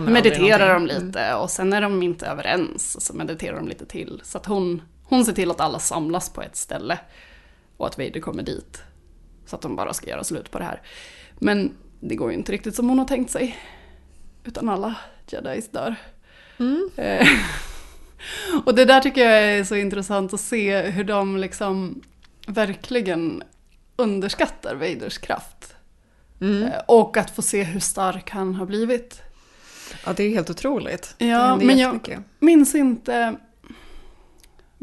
mediterar 0.02 0.74
de 0.74 0.86
lite 0.86 1.34
och 1.34 1.50
sen 1.50 1.74
är 1.74 1.82
de 1.82 2.04
inte 2.04 2.26
överens 2.28 2.96
och 2.96 3.02
så 3.02 3.14
mediterar 3.14 3.56
de 3.56 3.68
lite 3.68 3.86
till. 3.86 4.22
Så 4.24 4.38
att 4.38 4.46
hon, 4.46 4.82
hon 5.06 5.26
ser 5.26 5.34
till 5.34 5.52
att 5.52 5.60
alla 5.62 5.80
samlas 5.80 6.30
på 6.30 6.42
ett 6.42 6.56
ställe 6.56 7.00
och 7.78 7.88
att 7.88 7.98
Vader 7.98 8.20
kommer 8.20 8.44
dit. 8.44 8.82
Så 9.46 9.56
att 9.56 9.62
de 9.62 9.76
bara 9.76 9.94
ska 9.94 10.10
göra 10.10 10.24
slut 10.24 10.52
på 10.52 10.60
det 10.60 10.66
här. 10.66 10.82
Men 11.40 11.72
det 12.00 12.16
går 12.16 12.32
ju 12.32 12.38
inte 12.38 12.52
riktigt 12.52 12.76
som 12.76 12.90
hon 12.90 13.00
har 13.00 13.06
tänkt 13.06 13.32
sig. 13.32 13.58
Utan 14.44 14.70
alla 14.70 14.96
jedis 15.28 15.70
dör. 15.70 15.96
Eh, 16.98 17.28
och 18.66 18.76
det 18.76 18.86
där 18.86 19.00
tycker 19.02 19.30
jag 19.30 19.44
är 19.44 19.64
så 19.64 19.76
intressant 19.76 20.34
att 20.34 20.40
se 20.40 20.82
hur 20.82 21.04
de 21.04 21.38
liksom 21.38 22.02
verkligen 22.48 23.44
underskattar 23.96 24.76
Vaders 24.76 25.18
kraft. 25.18 25.76
Eh, 26.64 26.80
Och 26.88 27.18
att 27.18 27.36
få 27.36 27.42
se 27.42 27.64
hur 27.64 27.80
stark 27.80 28.30
han 28.30 28.56
har 28.56 28.66
blivit. 28.66 29.22
Ja, 30.06 30.14
det 30.14 30.24
är 30.24 30.30
helt 30.30 30.50
otroligt. 30.50 31.16
Ja, 31.18 31.56
men 31.56 31.78
jag 31.78 32.24
minns 32.40 32.76
inte... 32.76 33.36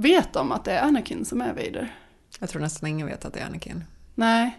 Vet 0.03 0.32
de 0.32 0.53
att 0.53 0.64
det 0.64 0.72
är 0.72 0.82
Anakin 0.82 1.24
som 1.24 1.40
är 1.40 1.48
Vader? 1.55 1.96
Jag 2.40 2.48
tror 2.48 2.62
nästan 2.62 2.88
ingen 2.88 3.07
vet 3.07 3.24
att 3.24 3.32
det 3.34 3.40
är 3.40 3.46
Anakin. 3.46 3.84
Nej. 4.14 4.59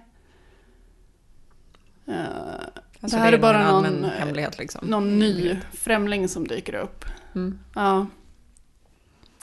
Eh, 2.08 2.16
Alltså, 3.02 3.18
det 3.18 3.24
här 3.24 3.32
det 3.32 3.36
är 3.36 3.40
är 3.40 3.42
bara 3.42 3.72
någon, 3.72 3.86
allmän 3.86 4.04
hemlighet, 4.04 4.58
liksom. 4.58 4.88
någon 4.88 5.20
ny 5.20 5.58
främling 5.74 6.28
som 6.28 6.48
dyker 6.48 6.74
upp. 6.76 7.06
Mm. 7.36 7.60
Ja. 7.76 8.08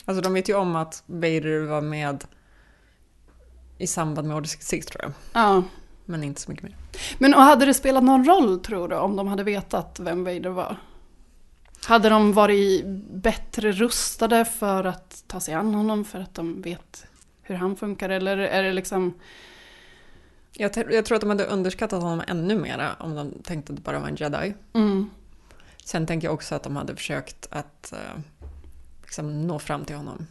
Alltså 0.05 0.22
de 0.22 0.34
vet 0.34 0.48
ju 0.48 0.55
om 0.55 0.76
att 0.76 1.03
Vader 1.07 1.61
var 1.66 1.80
med 1.80 2.24
i 3.78 3.86
samband 3.86 4.28
med 4.28 4.36
Order 4.36 4.48
66 4.48 4.86
tror 4.86 5.03
jag. 5.03 5.12
ja. 5.32 5.62
Men 6.05 6.24
inte 6.24 6.40
så 6.40 6.51
mycket 6.51 6.62
mer. 6.64 6.76
Men 7.18 7.34
och 7.34 7.40
hade 7.42 7.66
det 7.66 7.74
spelat 7.74 8.03
någon 8.05 8.24
roll 8.24 8.61
tror 8.61 8.88
du 8.88 8.96
om 8.96 9.16
de 9.16 9.28
hade 9.28 9.42
vetat 9.44 10.01
vem 10.01 10.24
Vader 10.24 10.51
var? 10.51 10.76
Hade 11.87 12.09
de 12.09 12.33
varit 12.33 12.85
bättre 13.11 13.72
rustade 13.72 14.45
för 14.45 14.85
att 14.85 15.24
ta 15.26 15.41
sig 15.41 15.55
an 15.55 15.74
honom 15.74 16.05
för 16.05 16.18
att 16.20 16.35
de 16.35 16.62
vet 16.62 17.07
hur 17.43 17.55
han 17.55 17.76
funkar? 17.76 18.09
Eller 18.09 18.37
är 18.39 18.62
det 18.62 18.72
liksom... 18.72 19.14
Jag, 20.53 20.70
jag 20.91 21.05
tror 21.05 21.16
att 21.16 21.20
de 21.20 21.31
hade 21.31 21.45
underskattat 21.45 22.03
honom 22.03 22.22
ännu 22.26 22.59
mera 22.59 22.95
om 22.99 23.14
de 23.14 23.33
tänkte 23.43 23.72
att 23.72 23.76
det 23.76 23.83
bara 23.83 23.99
var 23.99 24.09
en 24.09 24.16
jedi. 24.16 24.55
Mm. 24.72 25.11
Sen 25.85 26.07
tänker 26.07 26.26
jag 26.28 26.35
också 26.35 26.55
att 26.55 26.62
de 26.62 26.76
hade 26.76 26.97
försökt 26.97 27.47
att 27.51 27.93
eh, 27.93 28.20
liksom 29.03 29.47
nå 29.47 29.59
fram 29.59 29.85
till 29.85 29.97
honom. 29.97 30.26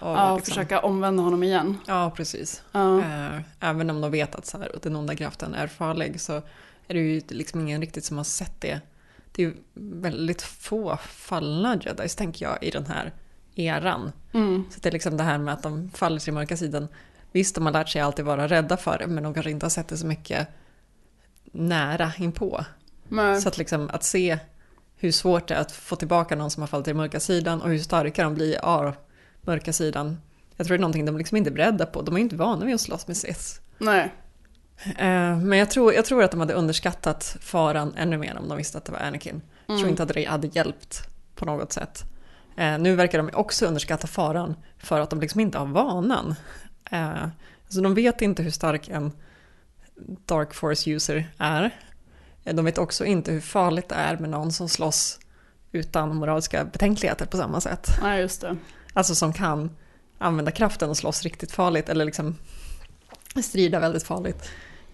Och 0.00 0.08
Ja, 0.08 0.36
liksom- 0.36 0.54
försöka 0.54 0.80
omvända 0.80 1.22
honom 1.22 1.42
igen. 1.42 1.78
Ja, 1.86 2.10
precis. 2.16 2.62
Ja. 2.72 2.98
Eh, 3.00 3.40
Även 3.60 3.90
om 3.90 4.00
de 4.00 4.10
vet 4.10 4.34
att, 4.34 4.46
så 4.46 4.58
här, 4.58 4.70
den 4.82 4.96
onda 4.96 5.16
kraften 5.16 5.54
är 5.54 5.66
farlig 5.66 6.20
så 6.20 6.32
är 6.88 6.94
det 6.94 7.00
ju 7.00 7.22
liksom 7.28 7.60
ingen 7.60 7.80
riktigt 7.80 8.04
som 8.04 8.16
har 8.16 8.24
sett 8.24 8.60
det. 8.60 8.80
Det 9.38 9.44
är 9.44 9.54
väldigt 9.74 10.42
få 10.42 10.96
fallna 10.96 11.78
jedis, 11.84 12.14
tänker 12.14 12.46
jag, 12.46 12.58
i 12.62 12.70
den 12.70 12.86
här 12.86 13.12
eran. 13.54 14.12
Mm. 14.32 14.64
Så 14.70 14.80
det 14.80 14.88
är 14.88 14.92
liksom 14.92 15.16
det 15.16 15.22
här 15.22 15.38
med 15.38 15.54
att 15.54 15.62
de 15.62 15.90
faller 15.90 16.20
till 16.20 16.32
mörka 16.32 16.56
sidan. 16.56 16.88
Visst, 17.32 17.54
de 17.54 17.66
har 17.66 17.72
lärt 17.72 17.88
sig 17.88 18.00
alltid 18.00 18.24
vara 18.24 18.48
rädda 18.48 18.76
för 18.76 18.98
det, 18.98 19.06
men 19.06 19.22
de 19.22 19.34
kanske 19.34 19.50
inte 19.50 19.66
har 19.66 19.70
sett 19.70 19.88
det 19.88 19.96
så 19.96 20.06
mycket 20.06 20.48
nära 21.52 22.12
inpå. 22.18 22.64
Nej. 23.08 23.40
Så 23.40 23.48
att, 23.48 23.58
liksom, 23.58 23.90
att 23.92 24.04
se 24.04 24.38
hur 24.96 25.12
svårt 25.12 25.48
det 25.48 25.54
är 25.54 25.60
att 25.60 25.72
få 25.72 25.96
tillbaka 25.96 26.36
någon 26.36 26.50
som 26.50 26.62
har 26.62 26.68
fallit 26.68 26.84
till 26.84 26.94
mörka 26.94 27.20
sidan 27.20 27.62
och 27.62 27.68
hur 27.68 27.78
starka 27.78 28.24
de 28.24 28.34
blir 28.34 28.64
av 28.64 28.94
mörka 29.40 29.72
sidan. 29.72 30.20
Jag 30.56 30.66
tror 30.66 30.76
det 30.76 30.80
är 30.80 30.82
någonting 30.82 31.04
de 31.04 31.18
liksom 31.18 31.36
inte 31.36 31.50
är 31.50 31.54
beredda 31.54 31.86
på. 31.86 32.02
De 32.02 32.16
är 32.16 32.20
inte 32.20 32.36
vana 32.36 32.64
vid 32.64 32.74
att 32.74 32.80
slåss 32.80 33.06
med 33.06 33.16
Sith. 33.16 33.60
Nej. 33.78 34.14
Eh, 34.86 35.36
Men 35.38 35.58
jag 35.58 35.70
tror, 35.70 35.94
jag 35.94 36.04
tror 36.04 36.22
att 36.22 36.30
de 36.30 36.40
hade 36.40 36.54
underskattat 36.54 37.36
faran 37.40 37.94
ännu 37.96 38.18
mer 38.18 38.38
om 38.38 38.48
de 38.48 38.56
visste 38.58 38.78
att 38.78 38.84
det 38.84 38.92
var 38.92 38.98
Anakin. 38.98 39.42
Jag 39.66 39.66
tror 39.66 39.78
Mm. 39.78 39.90
inte 39.90 40.02
att 40.02 40.08
det 40.08 40.24
hade 40.24 40.46
hjälpt 40.46 41.08
på 41.34 41.44
något 41.44 41.72
sätt. 41.72 42.04
Eh, 42.56 42.78
Nu 42.78 42.94
verkar 42.94 43.18
de 43.18 43.30
också 43.34 43.66
underskatta 43.66 44.06
faran 44.06 44.54
för 44.78 45.00
att 45.00 45.10
de 45.10 45.20
liksom 45.20 45.40
inte 45.40 45.58
har 45.58 45.66
vanan 45.66 46.34
Eh, 46.90 47.22
alltså 47.64 47.80
de 47.80 47.94
vet 47.94 48.22
inte 48.22 48.42
hur 48.42 48.50
stark 48.50 48.88
en 48.88 49.12
Dark 50.26 50.54
Force-user 50.54 51.30
är. 51.38 51.70
Eh, 52.44 52.54
De 52.54 52.64
vet 52.64 52.78
också 52.78 53.04
inte 53.04 53.32
hur 53.32 53.40
farligt 53.40 53.88
det 53.88 53.94
är 53.94 54.16
med 54.18 54.30
någon 54.30 54.52
som 54.52 54.68
slåss 54.68 55.20
utan 55.72 56.16
moraliska 56.16 56.64
betänkligheter 56.64 57.26
på 57.26 57.36
samma 57.36 57.60
sätt. 57.60 57.90
Nej, 58.02 58.20
just 58.20 58.40
det. 58.40 58.56
Alltså 58.92 59.14
som 59.14 59.32
kan 59.32 59.70
använda 60.18 60.50
kraften 60.50 60.90
och 60.90 60.96
slåss 60.96 61.22
riktigt 61.22 61.52
farligt 61.52 61.88
eller 61.88 62.04
liksom 62.04 62.36
strida 63.42 63.78
väldigt 63.78 64.02
farligt. 64.02 64.48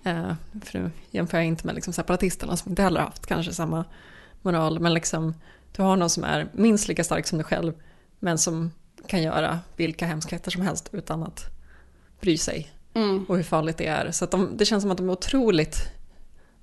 Eh, 0.04 0.32
för 0.64 0.78
nu 0.78 0.90
jämför 1.10 1.38
jag 1.38 1.46
inte 1.46 1.66
med 1.66 1.74
liksom 1.74 1.92
separatisterna 1.92 2.56
som 2.56 2.70
inte 2.72 2.82
heller 2.82 3.00
haft 3.00 3.26
kanske 3.26 3.52
samma 3.52 3.84
moral. 4.42 4.80
Men 4.80 4.94
liksom, 4.94 5.34
du 5.72 5.82
har 5.82 5.96
någon 5.96 6.10
som 6.10 6.24
är 6.24 6.48
minst 6.52 6.88
lika 6.88 7.04
stark 7.04 7.26
som 7.26 7.38
du 7.38 7.44
själv 7.44 7.72
men 8.18 8.38
som 8.38 8.70
kan 9.06 9.22
göra 9.22 9.60
vilka 9.76 10.06
hemskheter 10.06 10.50
som 10.50 10.62
helst 10.62 10.88
utan 10.92 11.22
att 11.22 11.44
bry 12.20 12.38
sig. 12.38 12.72
Mm. 12.94 13.24
Och 13.28 13.36
hur 13.36 13.42
farligt 13.42 13.76
det 13.76 13.86
är. 13.86 14.10
Så 14.10 14.26
de, 14.26 14.56
det 14.56 14.64
känns 14.64 14.82
som 14.82 14.90
att 14.90 14.96
de 14.96 15.08
är 15.08 15.12
otroligt 15.12 15.76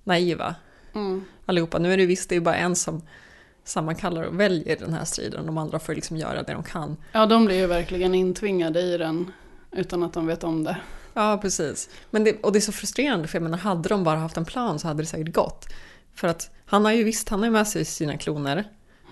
naiva 0.04 0.56
Mm. 0.94 1.24
allihopa. 1.46 1.80
Nu 1.80 1.94
är 1.94 1.98
det 1.98 2.06
visst, 2.06 2.30
det 2.30 2.36
är 2.36 2.40
bara 2.40 2.56
en 2.56 2.76
som 2.76 3.02
sammankallar 3.64 4.24
och 4.24 4.40
väljer 4.40 4.78
den 4.80 4.94
här 4.94 5.06
striden. 5.06 5.46
De 5.46 5.58
andra 5.58 5.80
får 5.80 5.96
liksom 5.96 6.18
göra 6.18 6.44
det 6.44 6.54
de 6.54 6.64
kan. 6.64 6.98
Ja, 7.12 7.26
de 7.26 7.46
blir 7.46 7.56
ju 7.56 7.68
verkligen 7.68 8.16
intvingade 8.16 8.82
i 8.82 8.98
den 8.98 9.32
utan 9.72 10.04
att 10.04 10.14
de 10.14 10.28
vet 10.28 10.44
om 10.44 10.64
det. 10.64 10.78
Ja, 11.14 11.38
precis. 11.42 11.90
Men 12.10 12.24
det, 12.24 12.42
och 12.42 12.52
det 12.52 12.60
är 12.60 12.62
så 12.62 12.72
frustrerande, 12.72 13.28
för 13.28 13.36
jag 13.36 13.44
menar, 13.44 13.58
hade 13.58 13.90
de 13.90 14.04
bara 14.04 14.20
haft 14.20 14.38
en 14.38 14.46
plan 14.46 14.80
så 14.80 14.88
hade 14.88 15.04
det 15.04 15.08
säkert 15.08 15.34
gått. 15.36 15.66
För 16.16 16.28
att 16.28 16.50
han 16.66 16.86
har 16.86 16.92
ju 16.92 17.04
visst, 17.04 17.30
han 17.30 17.40
har 17.40 17.46
ju 17.46 17.52
med 17.52 17.68
sig 17.68 17.86
sina 17.86 18.18
kloner. 18.18 18.64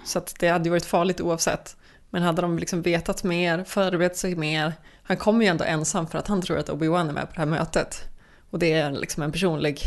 Så 0.06 0.18
att 0.18 0.36
det 0.40 0.48
hade 0.48 0.64
ju 0.64 0.70
varit 0.70 0.86
farligt 0.86 1.22
oavsett. 1.22 1.76
Men 2.10 2.24
hade 2.24 2.42
de 2.42 2.60
liksom 2.60 2.82
vetat 2.82 3.24
mer, 3.24 3.64
förberett 3.64 4.18
sig 4.18 4.36
mer. 4.36 4.74
Han 5.04 5.18
kommer 5.18 5.46
ju 5.46 5.48
ändå 5.50 5.64
ensam 5.64 6.08
för 6.08 6.18
att 6.18 6.28
han 6.28 6.42
tror 6.42 6.58
att 6.58 6.70
Obi-Wan 6.70 7.10
är 7.10 7.14
med 7.14 7.28
på 7.28 7.34
det 7.34 7.40
här 7.40 7.46
mötet. 7.46 8.02
Och 8.50 8.60
det 8.60 8.74
är 8.74 8.92
liksom 8.92 9.24
en 9.24 9.32
personlig 9.32 9.80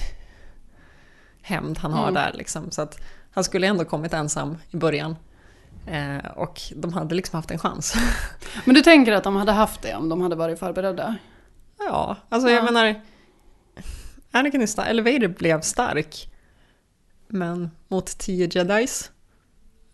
hämnd 1.42 1.78
han 1.78 1.92
har 1.92 2.02
Mm. 2.08 2.14
där 2.14 2.32
liksom. 2.34 2.70
Så 2.70 2.82
att 2.82 3.00
han 3.32 3.44
skulle 3.44 3.66
ändå 3.66 3.84
kommit 3.84 4.12
ensam 4.12 4.58
i 4.70 4.76
början. 4.76 5.16
Eh, 5.86 6.26
och 6.34 6.60
de 6.76 6.92
hade 6.92 7.14
liksom 7.14 7.36
haft 7.36 7.50
en 7.50 7.58
chans. 7.58 7.94
Men 8.64 8.74
du 8.74 8.80
tänker 8.82 9.12
att 9.12 9.24
de 9.24 9.36
hade 9.36 9.52
haft 9.52 9.82
det 9.82 9.94
om 9.94 10.08
de 10.08 10.20
hade 10.20 10.36
varit 10.36 10.58
förberedda? 10.58 11.16
Ja, 11.88 12.16
alltså 12.28 12.48
jag 12.50 12.58
Ja. 12.58 12.64
menar... 12.64 13.00
Anakin 14.30 14.62
är 14.62 14.66
stark, 14.66 14.88
eller 14.88 15.02
Vader 15.02 15.28
blev 15.28 15.60
stark. 15.60 16.28
Men 17.28 17.70
mot 17.88 18.06
tio 18.18 18.48
jedis? 18.52 19.10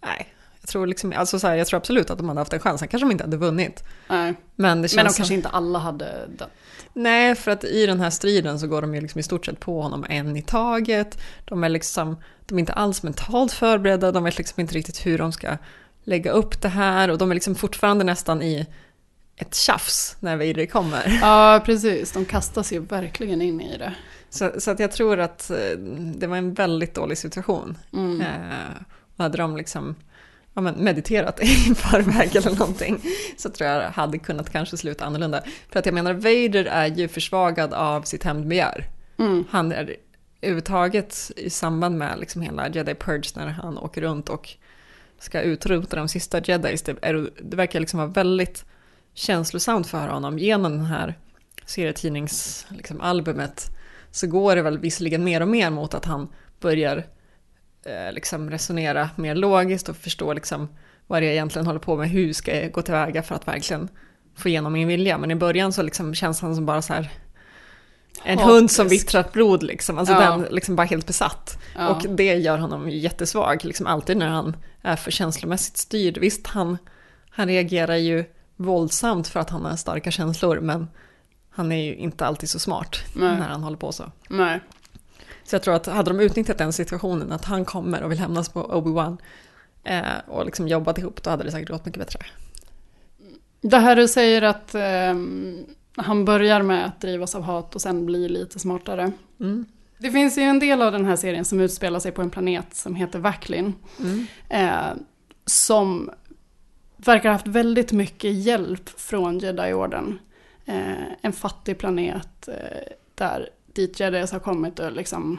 Nej, 0.04 0.34
jag 0.60 0.68
tror, 0.68 0.86
liksom, 0.86 1.12
alltså 1.16 1.38
så 1.38 1.46
här, 1.46 1.54
jag 1.56 1.66
tror 1.66 1.78
absolut 1.78 2.10
att 2.10 2.18
de 2.18 2.28
hade 2.28 2.40
haft 2.40 2.52
en 2.52 2.60
chans. 2.60 2.78
Sen 2.80 2.88
kanske 2.88 3.04
de 3.06 3.12
inte 3.12 3.24
hade 3.24 3.36
vunnit. 3.36 3.84
Nej. 4.08 4.34
Men 4.56 4.82
det 4.82 4.88
känns 4.88 4.96
Men 4.96 5.04
de 5.04 5.10
som- 5.10 5.16
kanske 5.16 5.34
inte 5.34 5.48
alla 5.48 5.78
hade 5.78 6.26
dött. 6.38 6.50
Nej, 6.92 7.34
för 7.34 7.50
att 7.50 7.64
i 7.64 7.86
den 7.86 8.00
här 8.00 8.10
striden 8.10 8.60
så 8.60 8.66
går 8.66 8.80
de 8.82 8.94
ju 8.94 9.00
liksom 9.00 9.18
i 9.18 9.22
stort 9.22 9.46
sett 9.46 9.60
på 9.60 9.82
honom 9.82 10.06
en 10.08 10.36
i 10.36 10.42
taget. 10.42 11.18
De 11.44 11.64
är 11.64 11.68
liksom, 11.68 12.16
de 12.46 12.54
är 12.54 12.60
inte 12.60 12.72
alls 12.72 13.02
mentalt 13.02 13.52
förberedda, 13.52 14.12
de 14.12 14.24
vet 14.24 14.38
liksom 14.38 14.60
inte 14.60 14.74
riktigt 14.74 15.06
hur 15.06 15.18
de 15.18 15.32
ska 15.32 15.56
lägga 16.04 16.30
upp 16.30 16.62
det 16.62 16.68
här 16.68 17.10
och 17.10 17.18
de 17.18 17.30
är 17.30 17.34
liksom 17.34 17.54
fortfarande 17.54 18.04
nästan 18.04 18.42
i 18.42 18.66
ett 19.38 19.54
tjafs 19.54 20.16
när 20.20 20.36
Vader 20.36 20.66
kommer. 20.66 21.18
Ja, 21.20 21.62
precis. 21.64 22.12
De 22.12 22.24
kastas 22.24 22.72
ju 22.72 22.78
verkligen 22.78 23.42
in 23.42 23.60
i 23.60 23.78
det. 23.78 23.94
Så, 24.30 24.52
så 24.58 24.70
att 24.70 24.78
jag 24.78 24.92
tror 24.92 25.20
att 25.20 25.50
eh, 25.50 25.78
det 26.16 26.26
var 26.26 26.36
en 26.36 26.54
väldigt 26.54 26.94
dålig 26.94 27.18
situation. 27.18 27.78
Mm. 27.92 28.20
Eh, 28.20 28.82
och 29.16 29.22
hade 29.24 29.38
de 29.38 29.56
liksom 29.56 29.94
ja, 30.54 30.60
men 30.60 30.74
mediterat 30.74 31.40
i 31.42 31.74
förväg 31.74 32.36
eller 32.36 32.58
någonting 32.58 33.00
så 33.36 33.50
tror 33.50 33.70
jag 33.70 33.90
hade 33.90 34.18
kunnat 34.18 34.50
kanske 34.50 34.76
sluta 34.76 35.04
annorlunda. 35.04 35.42
För 35.72 35.78
att 35.78 35.86
jag 35.86 35.94
menar, 35.94 36.12
Vader 36.12 36.64
är 36.64 36.86
ju 36.86 37.08
försvagad 37.08 37.74
av 37.74 38.02
sitt 38.02 38.24
hämndbegär. 38.24 38.86
Mm. 39.18 39.44
Han 39.50 39.72
är 39.72 39.96
överhuvudtaget 40.40 41.30
i 41.36 41.50
samband 41.50 41.98
med 41.98 42.18
liksom 42.18 42.42
hela 42.42 42.68
Jedi 42.68 42.94
Purge 42.94 43.30
när 43.34 43.46
han 43.46 43.78
åker 43.78 44.00
runt 44.00 44.28
och 44.28 44.56
ska 45.18 45.40
utrota 45.40 45.96
de 45.96 46.08
sista 46.08 46.40
Jedis. 46.44 46.82
Det, 46.82 46.96
är, 47.02 47.30
det 47.42 47.56
verkar 47.56 47.80
liksom 47.80 47.98
vara 47.98 48.08
väldigt 48.08 48.64
känslosamt 49.18 49.86
för 49.86 50.08
honom 50.08 50.38
genom 50.38 50.72
den 50.72 50.86
här 50.86 51.14
serietidningsalbumet 51.66 52.78
liksom, 52.78 53.00
albumet, 53.00 53.66
så 54.10 54.26
går 54.26 54.56
det 54.56 54.62
väl 54.62 54.78
visserligen 54.78 55.24
mer 55.24 55.40
och 55.40 55.48
mer 55.48 55.70
mot 55.70 55.94
att 55.94 56.04
han 56.04 56.28
börjar 56.60 56.96
eh, 57.84 58.12
liksom 58.12 58.50
resonera 58.50 59.10
mer 59.16 59.34
logiskt 59.34 59.88
och 59.88 59.96
förstå 59.96 60.32
liksom 60.32 60.68
vad 61.06 61.22
det 61.22 61.26
egentligen 61.26 61.66
håller 61.66 61.80
på 61.80 61.96
med, 61.96 62.08
hur 62.10 62.32
ska 62.32 62.60
jag 62.60 62.72
gå 62.72 62.82
tillväga 62.82 63.22
för 63.22 63.34
att 63.34 63.48
verkligen 63.48 63.88
få 64.36 64.48
igenom 64.48 64.72
min 64.72 64.88
vilja. 64.88 65.18
Men 65.18 65.30
i 65.30 65.34
början 65.34 65.72
så 65.72 65.82
liksom 65.82 66.14
känns 66.14 66.40
han 66.40 66.54
som 66.54 66.66
bara 66.66 66.82
så 66.82 66.92
här 66.92 67.10
en 68.24 68.38
Hatisk. 68.38 68.54
hund 68.54 68.70
som 68.70 68.88
vittrat 68.88 69.32
blod 69.32 69.62
liksom, 69.62 69.98
alltså 69.98 70.14
Ja. 70.14 70.20
den 70.20 70.46
liksom 70.50 70.76
bara 70.76 70.86
helt 70.86 71.06
besatt. 71.06 71.58
Ja. 71.76 71.88
Och 71.88 72.06
det 72.08 72.34
gör 72.34 72.58
honom 72.58 72.90
jättesvag, 72.90 73.64
liksom 73.64 73.86
alltid 73.86 74.16
när 74.16 74.28
han 74.28 74.56
är 74.82 74.96
för 74.96 75.10
känslomässigt 75.10 75.76
styrd. 75.76 76.18
Visst, 76.18 76.46
han, 76.46 76.78
han 77.30 77.48
reagerar 77.48 77.96
ju 77.96 78.24
våldsamt 78.58 79.28
för 79.28 79.40
att 79.40 79.50
han 79.50 79.64
har 79.64 79.76
starka 79.76 80.10
känslor, 80.10 80.60
men 80.60 80.88
han 81.50 81.72
är 81.72 81.84
ju 81.84 81.96
inte 81.96 82.26
alltid 82.26 82.48
så 82.48 82.58
smart 82.58 82.96
Nej. 83.14 83.38
när 83.38 83.48
han 83.48 83.62
håller 83.62 83.76
på 83.76 83.92
så. 83.92 84.04
Nej. 84.30 84.60
Så 85.44 85.54
jag 85.54 85.62
tror 85.62 85.74
att 85.74 85.86
hade 85.86 86.10
de 86.10 86.20
utnyttjat 86.20 86.58
den 86.58 86.72
situationen, 86.72 87.32
att 87.32 87.44
han 87.44 87.64
kommer 87.64 88.02
och 88.02 88.10
vill 88.10 88.18
hämnas 88.18 88.48
på 88.48 88.62
Obi-Wan 88.62 89.16
eh, 89.84 90.02
och 90.26 90.44
liksom 90.44 90.68
jobbat 90.68 90.98
ihop, 90.98 91.22
då 91.22 91.30
hade 91.30 91.44
det 91.44 91.50
säkert 91.50 91.68
gått 91.68 91.84
mycket 91.84 92.00
bättre. 92.00 92.20
Det 93.60 93.78
här 93.78 93.96
du 93.96 94.08
säger 94.08 94.42
att 94.42 94.74
ehm, 94.74 95.66
han 95.96 96.24
börjar 96.24 96.62
med 96.62 96.86
att 96.86 97.00
drivas 97.00 97.34
av 97.34 97.42
hat 97.42 97.74
och 97.74 97.80
sen 97.80 98.06
blir 98.06 98.28
lite 98.28 98.58
smartare. 98.58 99.12
Mm. 99.40 99.64
Det 99.98 100.10
finns 100.10 100.38
ju 100.38 100.42
en 100.42 100.58
del 100.58 100.82
av 100.82 100.92
den 100.92 101.04
här 101.04 101.16
serien 101.16 101.44
som 101.44 101.60
utspelar 101.60 102.00
sig 102.00 102.12
på 102.12 102.22
en 102.22 102.30
planet 102.30 102.74
som 102.74 102.94
heter 102.94 103.18
Vacklin. 103.18 103.74
Mm. 103.98 104.26
Eh, 104.48 105.02
som 105.46 106.10
verkar 106.98 107.28
ha 107.28 107.34
haft 107.34 107.46
väldigt 107.46 107.92
mycket 107.92 108.34
hjälp 108.34 108.88
från 108.88 109.38
Jedi-orden. 109.38 110.18
Eh, 110.64 111.02
en 111.22 111.32
fattig 111.32 111.78
planet 111.78 112.48
eh, 112.48 112.92
där 113.14 113.48
dit 113.66 114.00
Jedis 114.00 114.32
har 114.32 114.38
kommit 114.38 114.78
och 114.78 114.92
liksom 114.92 115.38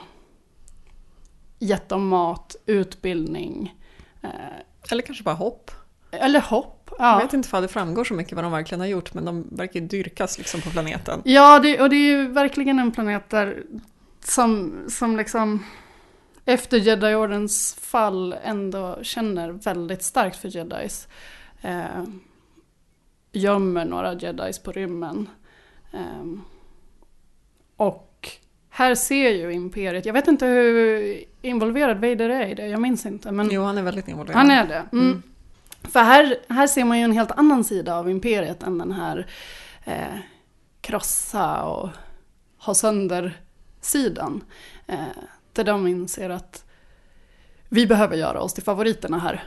gett 1.59 1.89
dem 1.89 2.07
mat, 2.07 2.55
utbildning. 2.65 3.75
Eh, 4.21 4.29
Eller 4.91 5.01
kanske 5.01 5.23
bara 5.23 5.35
hopp. 5.35 5.71
eller 6.11 6.41
hopp. 6.41 6.75
Jag 6.97 7.07
Ja. 7.07 7.19
vet 7.23 7.33
inte 7.33 7.47
ifall 7.47 7.61
det 7.61 7.67
framgår 7.67 8.03
så 8.03 8.13
mycket 8.13 8.33
vad 8.33 8.43
de 8.45 8.51
verkligen 8.51 8.79
har 8.79 8.87
gjort, 8.87 9.13
men 9.13 9.25
de 9.25 9.47
verkar 9.51 9.79
ju 9.79 9.87
dyrkas 9.87 10.37
liksom 10.37 10.61
på 10.61 10.69
planeten. 10.69 11.21
Ja, 11.25 11.59
det, 11.59 11.81
och 11.81 11.89
det 11.89 11.95
är 11.95 12.17
ju 12.17 12.27
verkligen 12.27 12.79
en 12.79 12.91
planet 12.91 13.29
där 13.29 13.63
som, 14.23 14.73
som 14.89 15.17
liksom 15.17 15.63
efter 16.45 16.77
Jedi-ordens 16.77 17.75
fall 17.81 18.35
ändå 18.43 18.99
känner 19.01 19.49
väldigt 19.51 20.03
starkt 20.03 20.35
för 20.37 20.55
Jedis. 20.57 21.07
Eh, 21.61 22.03
gömmer 23.31 23.85
några 23.85 24.13
Jedis 24.13 24.59
på 24.59 24.71
rymmen. 24.71 25.29
Eh, 25.91 26.25
och 27.75 28.29
här 28.69 28.95
ser 28.95 29.29
ju 29.29 29.53
Imperiet, 29.53 30.05
jag 30.05 30.13
vet 30.13 30.27
inte 30.27 30.45
hur 30.45 31.23
involverad 31.41 31.97
Vader 31.97 32.29
är 32.29 32.47
i 32.47 32.53
det, 32.53 32.67
jag 32.67 32.81
minns 32.81 33.05
inte. 33.05 33.31
Men 33.31 33.49
Jo, 33.51 33.63
han 33.63 33.77
är 33.77 33.81
väldigt 33.81 34.07
involverad. 34.07 34.37
han 34.37 34.51
är 34.51 34.67
det. 34.67 34.85
Mm. 34.91 35.05
Mm. 35.05 35.23
För 35.83 35.99
här, 35.99 36.35
här 36.49 36.67
ser 36.67 36.85
man 36.85 36.97
ju 36.97 37.03
en 37.03 37.11
helt 37.11 37.31
annan 37.31 37.63
sida 37.63 37.95
av 37.95 38.09
imperiet 38.09 38.63
än 38.63 38.77
den 38.77 38.91
här 38.91 39.27
eh, 39.85 40.17
krossa 40.81 41.63
och 41.63 41.89
ha 42.57 42.73
sönder 42.73 43.41
sidan. 43.81 44.43
Eh, 44.87 44.99
där 45.53 45.63
de 45.63 45.87
inser 45.87 46.29
att 46.29 46.65
vi 47.69 47.87
behöver 47.87 48.17
göra 48.17 48.41
oss 48.41 48.53
till 48.53 48.63
favoriterna 48.63 49.19
här. 49.19 49.43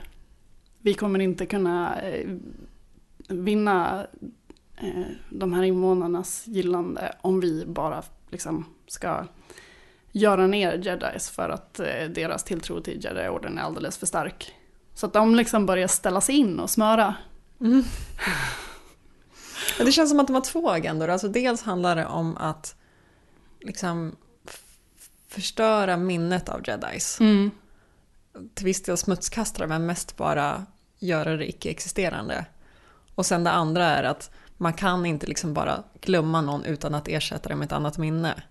Vi 0.82 0.94
kommer 0.94 1.18
inte 1.18 1.46
kunna 1.46 2.00
eh, 2.00 2.28
vinna 3.28 4.06
eh, 4.76 5.04
de 5.30 5.52
här 5.52 5.62
invånarnas 5.62 6.46
gillande 6.46 7.14
om 7.20 7.40
vi 7.40 7.66
bara 7.66 8.02
liksom 8.30 8.64
ska 8.86 9.26
göra 10.12 10.46
ner 10.46 10.78
jedis 10.84 11.30
för 11.30 11.48
att 11.48 11.80
eh, 11.80 12.04
deras 12.14 12.44
tilltro 12.44 12.80
till 12.80 13.04
jedi-orden 13.04 13.58
är 13.58 13.62
alldeles 13.62 13.98
för 13.98 14.06
stark. 14.06 14.54
Så 14.94 15.06
att 15.06 15.12
de 15.12 15.34
liksom 15.34 15.66
börjar 15.66 15.88
ställa 15.88 16.20
sig 16.20 16.34
in 16.34 16.60
och 16.60 16.70
smöra. 16.70 17.14
Mm. 17.60 17.84
Det 19.78 19.92
känns 19.92 20.10
som 20.10 20.20
att 20.20 20.26
de 20.26 20.34
har 20.34 20.40
två 20.40 20.70
agendor. 20.70 21.08
Alltså 21.08 21.28
dels 21.28 21.62
handlar 21.62 21.96
det 21.96 22.06
om 22.06 22.36
att 22.36 22.76
liksom 23.60 24.16
förstöra 25.28 25.96
minnet 25.96 26.48
av 26.48 26.60
jedis. 26.68 27.20
Mm. 27.20 27.50
Till 28.54 28.66
viss 28.66 28.82
del 28.82 28.96
smutskastra 28.96 29.66
men 29.66 29.86
mest 29.86 30.16
bara 30.16 30.66
göra 31.02 31.36
det 31.36 31.48
icke-existerande. 31.48 32.44
Och 33.14 33.26
sen 33.26 33.44
det 33.44 33.50
andra 33.50 33.84
är 33.84 34.02
att 34.04 34.30
man 34.56 34.72
kan 34.72 35.06
inte 35.06 35.26
liksom 35.26 35.54
bara 35.54 35.82
glömma 36.00 36.40
någon 36.40 36.64
utan 36.64 36.94
att 36.94 37.08
ersätta 37.08 37.48
det 37.48 37.56
med 37.56 37.66
ett 37.66 37.72
annat 37.72 37.98
minne. 37.98 38.42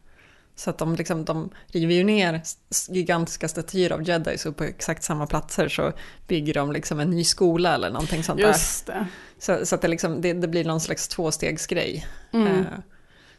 Så 0.56 0.70
att 0.70 0.78
de, 0.78 0.96
liksom, 0.96 1.26
de 1.26 1.50
river 1.68 1.94
ju 1.94 2.04
ner 2.04 2.42
gigantiska 2.90 3.48
statyer 3.48 3.92
av 3.92 4.04
jedis 4.04 4.46
och 4.46 4.58
på 4.58 4.64
exakt 4.64 5.04
samma 5.04 5.28
platser 5.28 5.70
så 5.70 5.94
bygger 6.28 6.54
de 6.54 6.72
liksom 6.72 7.00
en 7.00 7.10
ny 7.10 7.24
skola 7.24 7.76
eller 7.76 7.90
någonting 7.90 8.24
sånt 8.24 8.40
där. 8.40 8.48
Just 8.48 8.86
det. 8.86 9.08
Så, 9.40 9.66
så 9.66 9.76
att 9.76 9.82
det, 9.82 9.88
liksom, 9.88 10.22
det, 10.22 10.34
det 10.34 10.48
blir 10.48 10.66
någon 10.66 10.82
slags 10.82 11.08
tvåstegsgrej. 11.08 12.08
Mm. 12.34 12.48
Eh, 12.48 12.66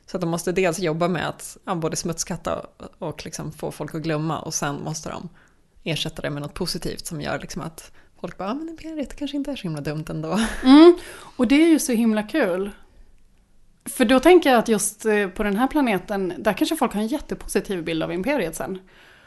Så 0.06 0.16
att 0.16 0.20
de 0.20 0.30
måste 0.30 0.52
dels 0.52 0.78
jobba 0.78 1.08
med 1.08 1.28
att 1.28 1.56
ja, 1.64 1.74
både 1.74 1.96
smutskatta 1.96 2.56
och, 2.58 3.08
och 3.08 3.24
liksom 3.24 3.52
få 3.52 3.70
folk 3.70 3.94
att 3.94 4.02
glömma 4.02 4.40
och 4.40 4.54
sen 4.54 4.82
måste 4.82 5.08
de 5.08 5.28
ersätta 5.84 6.22
det 6.22 6.30
med 6.30 6.42
något 6.42 6.54
positivt 6.54 7.06
som 7.06 7.20
gör 7.20 7.38
liksom 7.38 7.62
att 7.62 7.92
folk 8.22 8.38
bara, 8.38 8.48
ja 8.48 8.54
men 8.54 8.68
imperiet 8.68 9.16
kanske 9.16 9.36
inte 9.36 9.50
är 9.50 9.56
så 9.56 9.62
himla 9.62 9.80
dumt 9.80 10.04
ändå. 10.08 10.38
Mm. 10.64 10.94
Och 11.36 11.46
det 11.48 11.62
är 11.62 11.68
ju 11.68 11.78
så 11.78 11.92
himla 11.92 12.22
kul. 12.22 12.70
För 13.84 14.04
då 14.04 14.20
tänker 14.20 14.50
jag 14.50 14.58
att 14.58 14.68
just 14.68 15.06
eh, 15.06 15.28
på 15.28 15.42
den 15.42 15.56
här 15.56 15.66
planeten, 15.66 16.32
där 16.38 16.52
kanske 16.52 16.76
folk 16.76 16.92
har 16.92 17.00
en 17.00 17.06
jättepositiv 17.06 17.84
bild 17.84 18.02
av 18.02 18.12
imperiet 18.12 18.56
sen. 18.56 18.78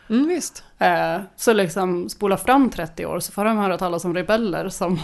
Mm, 0.09 0.27
visst. 0.27 0.63
Eh, 0.79 1.21
så 1.35 1.53
liksom 1.53 2.09
spola 2.09 2.37
fram 2.37 2.69
30 2.69 3.05
år 3.05 3.19
så 3.19 3.31
får 3.31 3.45
de 3.45 3.57
höra 3.57 3.77
talas 3.77 4.05
om 4.05 4.13
rebeller 4.13 4.69
som, 4.69 4.99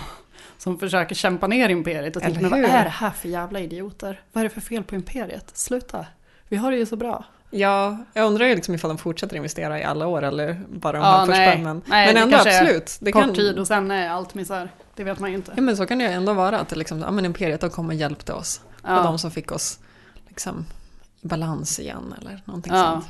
som 0.58 0.80
försöker 0.80 1.16
kämpa 1.16 1.48
ner 1.48 1.70
imperiet 1.70 2.16
och 2.16 2.22
tänker, 2.22 2.50
vad 2.50 2.60
är 2.60 2.84
det 2.84 2.90
här 2.90 3.12
för 3.12 3.30
jävla 3.30 3.60
idioter? 3.60 4.22
Vad 4.32 4.42
är 4.42 4.50
det 4.50 4.54
för 4.54 4.62
fel 4.62 4.84
på 4.84 4.96
imperiet? 4.96 5.58
Sluta, 5.58 6.06
vi 6.48 6.58
har 6.58 6.72
det 6.72 6.78
ju 6.78 6.86
så 6.86 6.96
bra. 6.96 7.26
Ja, 7.52 7.98
jag 8.14 8.26
undrar 8.26 8.46
ju 8.46 8.56
liksom 8.56 8.76
ifall 8.76 8.88
de 8.90 8.98
fortsätter 8.98 9.36
investera 9.36 9.80
i 9.80 9.84
alla 9.84 10.08
år 10.08 10.22
eller 10.22 10.62
bara 10.70 10.92
de 10.94 10.98
Ja, 11.04 11.12
här 11.12 11.26
första. 11.26 11.40
nej. 11.40 11.58
Men, 11.64 11.82
Nej, 11.86 12.14
men 12.14 12.24
ändå 12.24 12.38
absolut. 12.38 12.98
Det 13.02 13.12
kort 13.12 13.24
kan, 13.24 13.34
tid 13.36 13.60
och 13.60 13.68
sen 13.68 13.92
är 13.92 14.10
allt 14.10 14.34
misär. 14.34 14.70
Det 14.96 15.04
vet 15.04 15.20
man 15.20 15.30
ju 15.30 15.36
inte. 15.36 15.52
Ja 15.56 15.62
men 15.62 15.78
så 15.78 15.86
kan 15.86 15.98
det 15.98 16.04
ju 16.04 16.10
ändå 16.12 16.34
vara 16.34 16.60
att 16.60 16.76
liksom, 16.78 17.00
ja 17.00 17.12
men 17.12 17.26
imperiet 17.26 17.72
kom 17.72 17.88
och 17.88 17.94
hjälpte 17.94 18.34
oss. 18.34 18.62
Ja. 18.84 18.98
Och 18.98 19.04
de 19.04 19.20
som 19.20 19.32
fick 19.32 19.52
oss 19.52 19.80
liksom 20.28 20.66
i 21.22 21.28
balans 21.28 21.80
igen 21.80 22.16
eller 22.22 22.42
någonting 22.46 22.74
Ja. 22.74 22.84
sånt. 22.92 23.06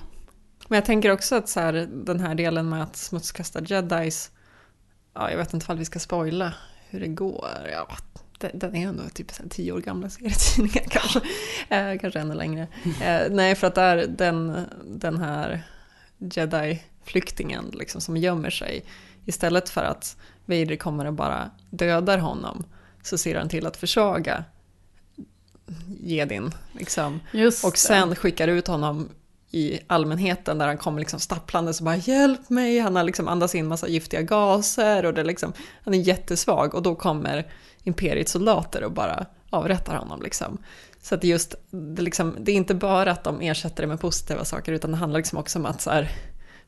Men 0.68 0.76
jag 0.76 0.86
tänker 0.86 1.12
också 1.12 1.36
att 1.36 1.50
så 1.50 1.60
här, 1.60 1.88
den 1.92 2.20
här 2.20 2.36
delen 2.36 2.70
med 2.70 2.84
att 2.84 2.96
smutskasta 2.96 3.60
jedis, 3.64 4.32
ja 5.14 5.30
jag 5.32 5.38
vet 5.38 5.54
inte 5.54 5.64
ifall 5.64 5.78
vi 5.78 5.86
ska 5.86 6.00
spoila 6.00 6.54
hur 6.90 7.00
det 7.00 7.08
går. 7.08 7.48
Ja, 7.72 7.88
den, 8.54 8.76
är 8.76 8.88
ändå 8.88 9.04
typ 9.14 9.32
så 9.32 9.44
här 9.44 9.50
tio 9.50 9.72
år 9.72 9.80
gamla 9.80 10.10
serietidningar 10.10 10.84
kanske. 10.90 11.22
Eh, 11.70 12.00
kanske 12.00 12.20
ännu 12.20 12.34
längre. 12.34 12.68
Eh, 13.02 13.22
nej 13.32 13.56
för 13.56 13.68
att 13.68 13.76
där, 13.76 14.08
den, 14.08 14.66
den 14.86 15.18
här 15.18 15.64
jedi-flyktingen 16.18 17.72
liksom, 17.74 18.02
som 18.02 18.18
gömmer 18.18 18.50
sig, 18.50 18.86
istället 19.26 19.70
för 19.70 19.84
att 19.84 20.18
Vader 20.46 20.76
kommer 20.76 21.06
och 21.06 21.14
bara 21.14 21.52
dödar 21.70 22.18
honom 22.18 22.64
så 23.04 23.18
ser 23.18 23.36
han 23.36 23.50
till 23.50 23.68
att 23.68 23.78
försvaga 23.78 24.44
Jedin. 26.00 26.52
Liksom. 26.72 27.20
Och 27.64 27.78
sen 27.78 28.16
skickar 28.16 28.48
ut 28.48 28.68
honom 28.68 29.10
i 29.52 29.80
allmänheten 29.88 30.58
där 30.58 30.68
han 30.68 30.78
kommer 30.78 31.00
liksom 31.00 31.20
stapplande 31.20 31.72
och 31.80 31.86
bara 31.86 31.96
hjälp 31.96 32.50
mig, 32.50 32.80
han 32.80 32.96
har 32.96 33.04
liksom 33.04 33.28
andas 33.28 33.56
in 33.56 33.68
massa 33.68 33.88
giftiga 33.88 34.22
gaser 34.22 35.06
och 35.06 35.14
det 35.14 35.24
liksom, 35.24 35.54
han 35.84 35.94
är 35.94 35.98
jättesvag 35.98 36.76
och 36.76 36.82
då 36.82 36.96
kommer 36.96 37.48
imperiets 37.84 38.32
soldater 38.32 38.84
och 38.84 38.92
bara 38.92 39.26
avrättar 39.50 39.96
honom 39.96 40.22
liksom. 40.22 40.58
Så 41.02 41.16
att 41.16 41.24
just, 41.24 41.56
det, 41.70 42.02
liksom, 42.02 42.36
det 42.40 42.52
är 42.52 42.56
inte 42.56 42.76
bara 42.76 43.12
att 43.12 43.24
de 43.24 43.42
ersätter 43.42 43.84
det 43.84 43.88
med 43.88 44.00
positiva 44.00 44.46
saker 44.46 44.72
utan 44.72 44.92
det 44.92 44.98
handlar 44.98 45.20
liksom 45.20 45.38
också 45.38 45.60
om 45.60 45.66
att 45.66 45.86
här, 45.86 46.12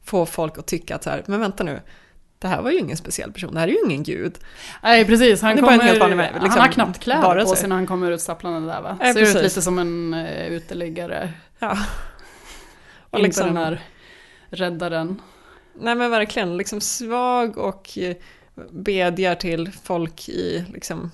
få 0.04 0.26
folk 0.26 0.58
att 0.58 0.68
tycka 0.68 0.96
att 0.96 1.04
så 1.04 1.10
här, 1.10 1.24
men 1.28 1.40
vänta 1.40 1.64
nu, 1.64 1.82
det 2.40 2.48
här 2.48 2.62
var 2.62 2.72
ju 2.72 2.80
ingen 2.80 2.98
speciell 2.98 3.32
person, 3.32 3.54
det 3.54 3.60
här 3.60 3.68
är 3.68 3.72
ju 3.72 3.80
ingen 3.86 4.04
gud. 4.04 4.38
Nej 4.84 5.06
precis, 5.06 5.42
han, 5.42 5.58
kommer, 5.58 5.78
människa, 5.78 6.34
liksom, 6.34 6.50
han 6.50 6.60
har 6.60 6.68
knappt 6.68 7.00
kläder 7.00 7.46
på 7.46 7.56
sig 7.56 7.70
när 7.70 7.76
han 7.76 7.88
kommer 7.88 8.12
ut 8.12 8.22
stapplande 8.22 8.74
där 8.74 8.82
va? 8.82 8.98
Nej, 9.00 9.14
Ser 9.14 9.22
ut 9.22 9.44
lite 9.44 9.62
som 9.62 9.80
en 9.80 10.14
uh, 10.14 10.48
uteliggare. 10.48 11.34
Ja. 11.60 11.78
Och 13.14 13.20
Och 13.20 13.24
liksom 13.24 13.48
den 13.48 13.58
här 13.58 13.82
räddaren. 14.50 15.22
Nej 15.80 15.96
men 15.96 16.12
verkligen, 16.12 16.58
liksom 16.58 16.82
svag 16.82 17.58
och 17.58 17.98
eh, 17.98 18.16
bedjar 18.72 19.36
till 19.36 19.72
folk 19.72 20.30
i 20.30 20.66
liksom, 20.74 21.12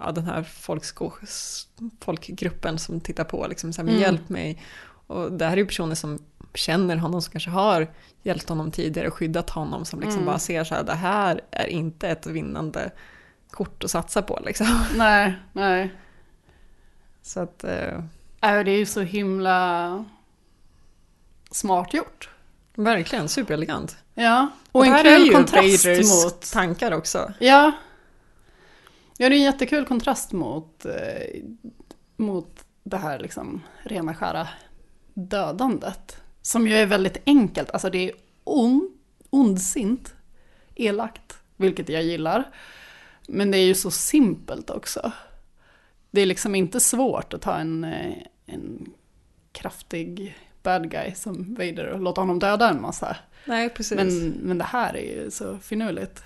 ja, 0.00 0.12
den 0.12 0.24
här 0.24 0.42
folkgruppen 2.00 2.78
som 2.78 3.00
tittar 3.00 3.24
på. 3.24 3.46
Liksom, 3.48 3.72
så 3.72 3.82
här, 3.82 3.88
Mm. 3.88 4.00
Hjälp 4.00 4.28
mig. 4.28 4.62
Och 5.06 5.32
det 5.32 5.44
här 5.44 5.52
är 5.52 5.56
ju 5.56 5.66
personer 5.66 5.94
som 5.94 6.18
känner 6.54 6.96
honom, 6.96 7.22
som 7.22 7.32
kanske 7.32 7.50
har 7.50 7.88
hjälpt 8.22 8.48
honom 8.48 8.70
tidigare 8.70 9.08
och 9.08 9.14
skyddat 9.14 9.50
honom, 9.50 9.84
som 9.84 10.00
liksom 10.00 10.18
Mm. 10.18 10.26
bara 10.26 10.38
ser 10.38 10.64
så 10.64 10.74
här, 10.74 10.82
det 10.82 10.94
här 10.94 11.40
är 11.50 11.66
inte 11.66 12.08
ett 12.08 12.26
vinnande 12.26 12.90
kort 13.50 13.84
att 13.84 13.90
satsa 13.90 14.22
på. 14.22 14.40
Liksom. 14.46 14.66
Nej, 14.96 15.34
nej. 15.52 15.92
Så 17.22 17.40
att, 17.40 17.64
eh, 17.64 17.94
Äh, 18.40 18.64
det 18.64 18.70
är 18.70 18.78
ju 18.78 18.86
så 18.86 19.00
himla 19.00 20.04
smart 21.56 21.94
gjort. 21.94 22.30
verkligen 22.74 23.28
superelegant. 23.28 23.96
Ja, 24.14 24.48
och, 24.72 24.80
Och 24.80 24.86
en 24.86 25.02
kul 25.02 25.32
kontrast 25.32 25.86
Vaders 25.86 26.24
mot... 26.24 26.52
tankar 26.52 26.92
också. 26.92 27.32
Ja. 27.38 27.72
Ja, 29.18 29.28
det 29.28 29.34
är 29.34 29.38
en 29.38 29.44
jättekul 29.44 29.84
kontrast 29.86 30.32
mot, 30.32 30.84
eh, 30.84 31.42
mot 32.16 32.64
det 32.82 32.96
här 32.96 33.18
liksom 33.18 33.62
rena 33.82 34.14
skära 34.14 34.48
dödandet. 35.14 36.16
Som 36.42 36.68
ju 36.68 36.74
är 36.74 36.86
väldigt 36.86 37.22
enkelt, 37.26 37.70
alltså 37.70 37.90
det 37.90 37.98
är 37.98 38.12
on, 38.44 38.90
ondsint, 39.30 40.14
elakt, 40.74 41.38
vilket 41.56 41.88
jag 41.88 42.02
gillar. 42.02 42.50
Men 43.28 43.50
det 43.50 43.58
är 43.58 43.66
ju 43.66 43.74
så 43.74 43.90
simpelt 43.90 44.70
också. 44.70 45.12
Det 46.10 46.20
är 46.20 46.26
liksom 46.26 46.54
inte 46.54 46.80
svårt 46.80 47.34
att 47.34 47.42
ta 47.42 47.54
en, 47.54 47.84
eh, 47.84 48.16
en 48.46 48.92
kraftig 49.52 50.36
bad 50.66 50.90
guy 50.90 51.14
som 51.14 51.54
Vader 51.58 51.86
och 51.86 52.00
låta 52.00 52.20
honom 52.20 52.38
döda 52.38 52.68
en 52.68 52.80
massa. 52.80 53.16
Nej, 53.44 53.68
precis. 53.68 53.96
Men, 53.96 54.30
men 54.30 54.58
det 54.58 54.64
här 54.64 54.96
är 54.96 55.22
ju 55.22 55.30
så 55.30 55.58
finurligt. 55.58 56.22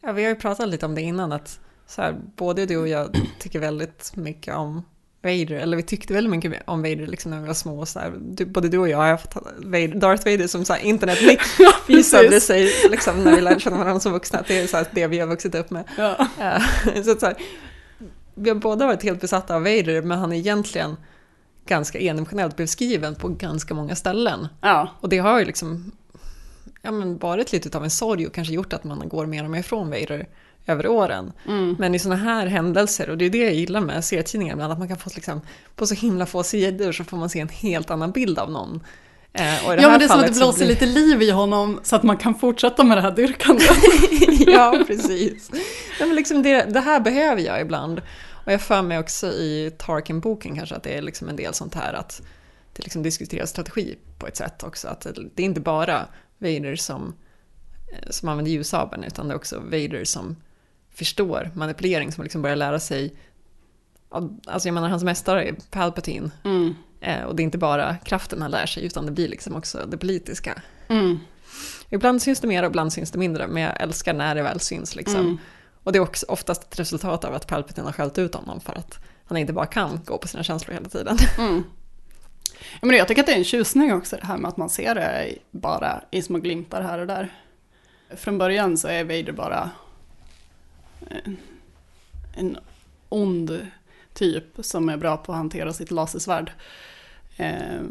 Ja, 0.00 0.12
vi 0.12 0.22
har 0.22 0.30
ju 0.30 0.36
pratat 0.36 0.68
lite 0.68 0.86
om 0.86 0.94
det 0.94 1.02
innan, 1.02 1.32
att 1.32 1.60
så 1.86 2.02
här, 2.02 2.16
både 2.36 2.66
du 2.66 2.76
och 2.76 2.88
jag 2.88 3.20
tycker 3.38 3.58
väldigt 3.58 4.16
mycket 4.16 4.54
om 4.54 4.82
Vader, 5.22 5.52
eller 5.52 5.76
vi 5.76 5.82
tyckte 5.82 6.14
väldigt 6.14 6.30
mycket 6.30 6.62
om 6.66 6.82
Vader 6.82 7.06
liksom 7.06 7.30
när 7.30 7.40
vi 7.40 7.46
var 7.46 7.54
små. 7.54 7.86
Så 7.86 7.98
här, 7.98 8.12
du, 8.20 8.46
både 8.46 8.68
du 8.68 8.78
och 8.78 8.88
jag 8.88 8.98
har 8.98 9.10
haft 9.10 9.36
Vader, 9.56 9.94
Darth 9.94 10.24
Vader 10.24 10.46
som 10.46 10.64
så 10.64 10.72
här, 10.72 10.80
internetnick 10.80 11.40
visade 11.86 12.40
sig 12.40 12.70
liksom, 12.90 13.24
när 13.24 13.34
vi 13.34 13.40
lärde 13.40 13.60
känna 13.60 13.78
varandra 13.78 14.00
som 14.00 14.12
vuxna, 14.12 14.44
det 14.48 14.58
är 14.58 14.66
så 14.66 14.76
här, 14.76 14.86
det 14.92 15.06
vi 15.06 15.18
har 15.18 15.26
vuxit 15.26 15.54
upp 15.54 15.70
med. 15.70 15.84
Ja. 15.98 16.26
Eh, 16.40 17.02
så 17.04 17.14
så 17.14 17.32
vi 18.34 18.50
har 18.50 18.56
båda 18.56 18.86
varit 18.86 19.02
helt 19.02 19.20
besatta 19.20 19.54
av 19.54 19.62
Vader, 19.62 20.02
men 20.02 20.18
han 20.18 20.32
är 20.32 20.36
egentligen 20.36 20.96
ganska 21.68 21.98
endimensionellt 21.98 22.56
beskriven 22.56 23.14
på 23.14 23.28
ganska 23.28 23.74
många 23.74 23.96
ställen. 23.96 24.48
Ja. 24.60 24.88
Och 25.00 25.08
det 25.08 25.18
har 25.18 25.38
ju 25.38 25.44
liksom 25.44 25.92
ja, 26.82 26.90
men 26.90 27.18
varit 27.18 27.52
lite 27.52 27.78
av 27.78 27.84
en 27.84 27.90
sorg 27.90 28.26
och 28.26 28.32
kanske 28.34 28.54
gjort 28.54 28.72
att 28.72 28.84
man 28.84 29.08
går 29.08 29.26
mer 29.26 29.44
och 29.44 29.50
mer 29.50 29.60
ifrån 29.60 29.90
Vader 29.90 30.26
över 30.66 30.86
åren. 30.86 31.32
Mm. 31.46 31.76
Men 31.78 31.94
i 31.94 31.98
sådana 31.98 32.22
här 32.22 32.46
händelser, 32.46 33.10
och 33.10 33.18
det 33.18 33.24
är 33.24 33.30
det 33.30 33.38
jag 33.38 33.54
gillar 33.54 33.80
med 33.80 34.04
serietidningar 34.04 34.52
ibland, 34.54 34.72
att 34.72 34.78
man 34.78 34.88
kan 34.88 34.96
få 34.96 35.10
liksom, 35.14 35.40
på 35.76 35.86
så 35.86 35.94
himla 35.94 36.26
få 36.26 36.42
sidor 36.42 36.92
så 36.92 37.04
får 37.04 37.16
man 37.16 37.30
se 37.30 37.40
en 37.40 37.48
helt 37.48 37.90
annan 37.90 38.10
bild 38.10 38.38
av 38.38 38.50
någon. 38.50 38.80
Eh, 39.32 39.54
Ja, 39.64 39.88
men 39.88 39.98
det 39.98 40.04
är 40.04 40.08
som 40.08 40.20
att 40.20 40.26
det 40.26 40.32
blåser 40.32 40.58
blir- 40.58 40.68
lite 40.68 40.86
liv 40.86 41.22
i 41.22 41.30
honom 41.30 41.80
så 41.82 41.96
att 41.96 42.02
man 42.02 42.16
kan 42.16 42.34
fortsätta 42.34 42.84
med 42.84 42.96
det 42.98 43.00
här 43.02 43.10
dyrkandet. 43.10 43.70
ja, 44.46 44.78
precis. 44.86 45.50
Nej, 45.52 46.08
men 46.08 46.14
liksom 46.14 46.42
det, 46.42 46.64
det 46.64 46.80
här 46.80 47.00
behöver 47.00 47.42
jag 47.42 47.60
ibland. 47.60 48.00
Och 48.48 48.54
jag 48.54 48.60
för 48.60 48.82
mig 48.82 48.98
också 48.98 49.26
i 49.26 49.72
Tarkin-boken 49.78 50.56
kanske 50.56 50.74
att 50.74 50.82
det 50.82 50.98
är 50.98 51.02
liksom 51.02 51.28
en 51.28 51.36
del 51.36 51.54
sånt 51.54 51.74
här 51.74 51.92
att 51.92 52.22
det 52.72 52.82
liksom 52.82 53.02
diskuteras 53.02 53.50
strategi 53.50 53.98
på 54.18 54.26
ett 54.26 54.36
sätt 54.36 54.62
också. 54.62 54.88
Att 54.88 55.06
det 55.34 55.42
är 55.42 55.44
inte 55.44 55.60
bara 55.60 56.06
Vader 56.38 56.76
som, 56.76 57.14
eh, 57.92 58.10
som 58.10 58.28
använder 58.28 58.52
ljussabeln 58.52 59.04
utan 59.04 59.28
det 59.28 59.34
är 59.34 59.36
också 59.36 59.60
Vader 59.60 60.04
som 60.04 60.36
förstår 60.90 61.50
manipulering, 61.54 62.12
som 62.12 62.24
liksom 62.24 62.42
börjar 62.42 62.56
lära 62.56 62.80
sig 62.80 63.14
Alltså 64.46 64.68
jag 64.68 64.74
menar 64.74 64.88
hans 64.88 65.04
mästare 65.04 65.48
är 65.48 65.56
Palpatine. 65.70 66.30
Mm. 66.44 66.74
Eh, 67.00 67.22
och 67.22 67.36
det 67.36 67.42
är 67.42 67.44
inte 67.44 67.58
bara 67.58 67.96
kraften 67.96 68.42
han 68.42 68.50
lär 68.50 68.66
sig 68.66 68.84
utan 68.84 69.06
det 69.06 69.12
blir 69.12 69.28
liksom 69.28 69.56
också 69.56 69.86
det 69.86 69.98
politiska. 69.98 70.62
Mm. 70.88 71.18
Ibland 71.88 72.22
syns 72.22 72.40
det 72.40 72.48
mer 72.48 72.62
och 72.62 72.70
ibland 72.70 72.92
syns 72.92 73.10
det 73.10 73.18
mindre, 73.18 73.46
men 73.46 73.62
jag 73.62 73.80
älskar 73.80 74.14
när 74.14 74.34
det 74.34 74.42
väl 74.42 74.60
syns. 74.60 74.96
Liksom. 74.96 75.20
Mm. 75.20 75.38
Och 75.88 75.92
det 75.92 75.98
är 75.98 76.02
också 76.02 76.26
oftast 76.28 76.62
ett 76.62 76.78
resultat 76.78 77.24
av 77.24 77.34
att 77.34 77.46
Palpatine 77.46 77.86
har 77.86 77.92
skällt 77.92 78.18
ut 78.18 78.34
honom 78.34 78.60
för 78.60 78.78
att 78.78 78.98
han 79.24 79.38
inte 79.38 79.52
bara 79.52 79.66
kan 79.66 80.00
gå 80.04 80.18
på 80.18 80.28
sina 80.28 80.42
känslor 80.42 80.74
hela 80.74 80.88
tiden. 80.88 81.18
Mm. 81.38 81.64
Ja, 82.80 82.86
men 82.86 82.96
jag 82.96 83.08
tycker 83.08 83.22
att 83.22 83.26
det 83.26 83.32
är 83.32 83.38
en 83.38 83.44
tjusning 83.44 83.92
också 83.92 84.16
det 84.16 84.26
här 84.26 84.38
med 84.38 84.48
att 84.48 84.56
man 84.56 84.70
ser 84.70 84.94
det 84.94 85.34
bara 85.50 86.02
i 86.10 86.22
små 86.22 86.38
glimtar 86.38 86.82
här 86.82 86.98
och 86.98 87.06
där. 87.06 87.32
Från 88.16 88.38
början 88.38 88.76
så 88.76 88.88
är 88.88 89.04
Vader 89.04 89.32
bara 89.32 89.70
en, 91.08 91.36
en 92.36 92.58
ond 93.08 93.66
typ 94.14 94.44
som 94.60 94.88
är 94.88 94.96
bra 94.96 95.16
på 95.16 95.32
att 95.32 95.38
hantera 95.38 95.72
sitt 95.72 95.90
lasersvärd. 95.90 96.52
Eh, 97.36 97.82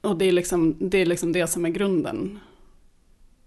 och 0.00 0.16
det 0.16 0.24
är, 0.24 0.32
liksom, 0.32 0.76
det 0.80 0.98
är 0.98 1.06
liksom 1.06 1.32
det 1.32 1.46
som 1.46 1.64
är 1.64 1.70
grunden. 1.70 2.40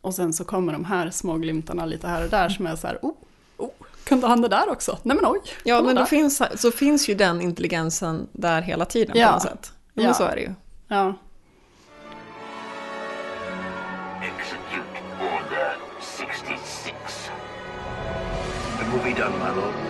Och 0.05 0.13
sen 0.15 0.33
så 0.33 0.43
kommer 0.43 0.73
de 0.73 0.85
här 0.85 1.09
små 1.09 1.37
glimtarna 1.37 1.85
lite 1.85 2.07
här 2.07 2.23
och 2.23 2.29
där 2.29 2.49
som 2.49 2.67
är 2.67 2.75
så 2.75 2.87
här, 2.87 2.99
oh, 3.01 3.11
oh, 3.57 3.69
kunde 4.03 4.27
han 4.27 4.41
det 4.41 4.47
där 4.47 4.69
också? 4.69 4.97
Nej 5.03 5.15
men 5.15 5.25
oj. 5.31 5.39
Ja, 5.63 5.81
men 5.81 5.95
då 5.95 6.05
finns, 6.05 6.41
så 6.55 6.71
finns 6.71 7.09
ju 7.09 7.15
den 7.15 7.41
intelligensen 7.41 8.27
där 8.31 8.61
hela 8.61 8.85
tiden 8.85 9.17
Ja. 9.17 9.27
på 9.27 9.33
något 9.33 9.41
sätt. 9.41 9.73
Ja, 9.93 10.01
Ja. 10.01 10.03
men 10.03 10.13
så 10.15 10.23
är 10.23 10.35
det 10.35 10.41
ju. 10.41 10.53
Ja. 10.87 11.13
Execute 14.21 14.99
Order 15.21 15.75
66. 16.01 17.29
It 18.81 18.87
will 18.93 19.13
be 19.13 19.21
done, 19.21 19.37
my 19.37 19.61
lord. 19.61 19.84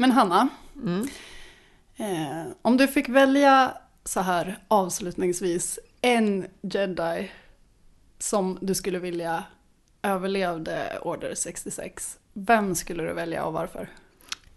Men 0.00 0.10
Hanna, 0.12 0.48
Mm. 0.76 1.08
eh, 1.96 2.46
om 2.62 2.76
du 2.76 2.88
fick 2.88 3.08
välja 3.08 3.72
så 4.04 4.20
här 4.20 4.58
avslutningsvis 4.68 5.78
en 6.00 6.46
jedi 6.62 7.30
som 8.18 8.58
du 8.60 8.74
skulle 8.74 8.98
vilja 8.98 9.44
överlevde 10.02 10.98
Order 11.02 11.34
66, 11.34 12.18
vem 12.32 12.74
skulle 12.74 13.02
du 13.02 13.12
välja 13.12 13.44
och 13.44 13.52
varför? 13.52 13.88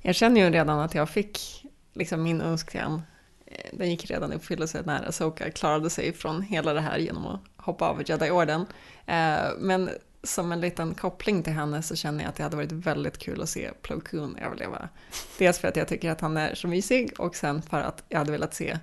Jag 0.02 0.16
känner 0.16 0.42
ju 0.42 0.50
redan 0.50 0.80
att 0.80 0.96
jag 0.96 1.10
fick 1.10 1.66
liksom 1.94 2.24
min 2.24 2.42
önskan. 2.42 3.02
eh, 3.46 3.70
Den 3.74 3.90
gick 3.90 4.10
redan 4.12 4.34
i 4.34 4.36
uppfyllelse 4.36 4.82
när 4.86 5.10
Asoka 5.10 5.52
klarade 5.52 5.90
sig 5.90 6.14
från 6.14 6.42
hela 6.42 6.74
det 6.74 6.82
här 6.82 6.98
genom 6.98 7.26
att 7.28 7.42
hoppa 7.58 7.90
av 7.90 8.02
Jedi-orden. 8.10 8.66
Eh, 9.06 9.40
Men 9.58 9.90
som 10.24 10.52
en 10.52 10.62
liten 10.62 10.94
koppling 10.94 11.44
till 11.44 11.54
henne 11.54 11.82
så 11.82 11.96
känner 11.96 12.24
jag 12.24 12.30
att 12.30 12.36
det 12.36 12.44
hade 12.44 12.56
varit 12.56 12.72
väldigt 12.72 13.18
kul 13.18 13.42
att 13.42 13.50
se 13.50 13.72
Plo 13.82 14.00
Koon 14.00 14.36
överleva. 14.36 14.90
Dels 15.38 15.60
för 15.60 15.68
att 15.68 15.76
jag 15.76 15.88
tycker 15.88 16.12
att 16.12 16.22
han 16.22 16.38
är 16.38 16.56
så 16.56 16.68
mysig 16.68 17.14
och 17.18 17.36
sen 17.36 17.62
för 17.62 17.82
att 17.82 18.04
jag 18.10 18.18
hade 18.18 18.32
velat 18.32 18.54
se 18.54 18.78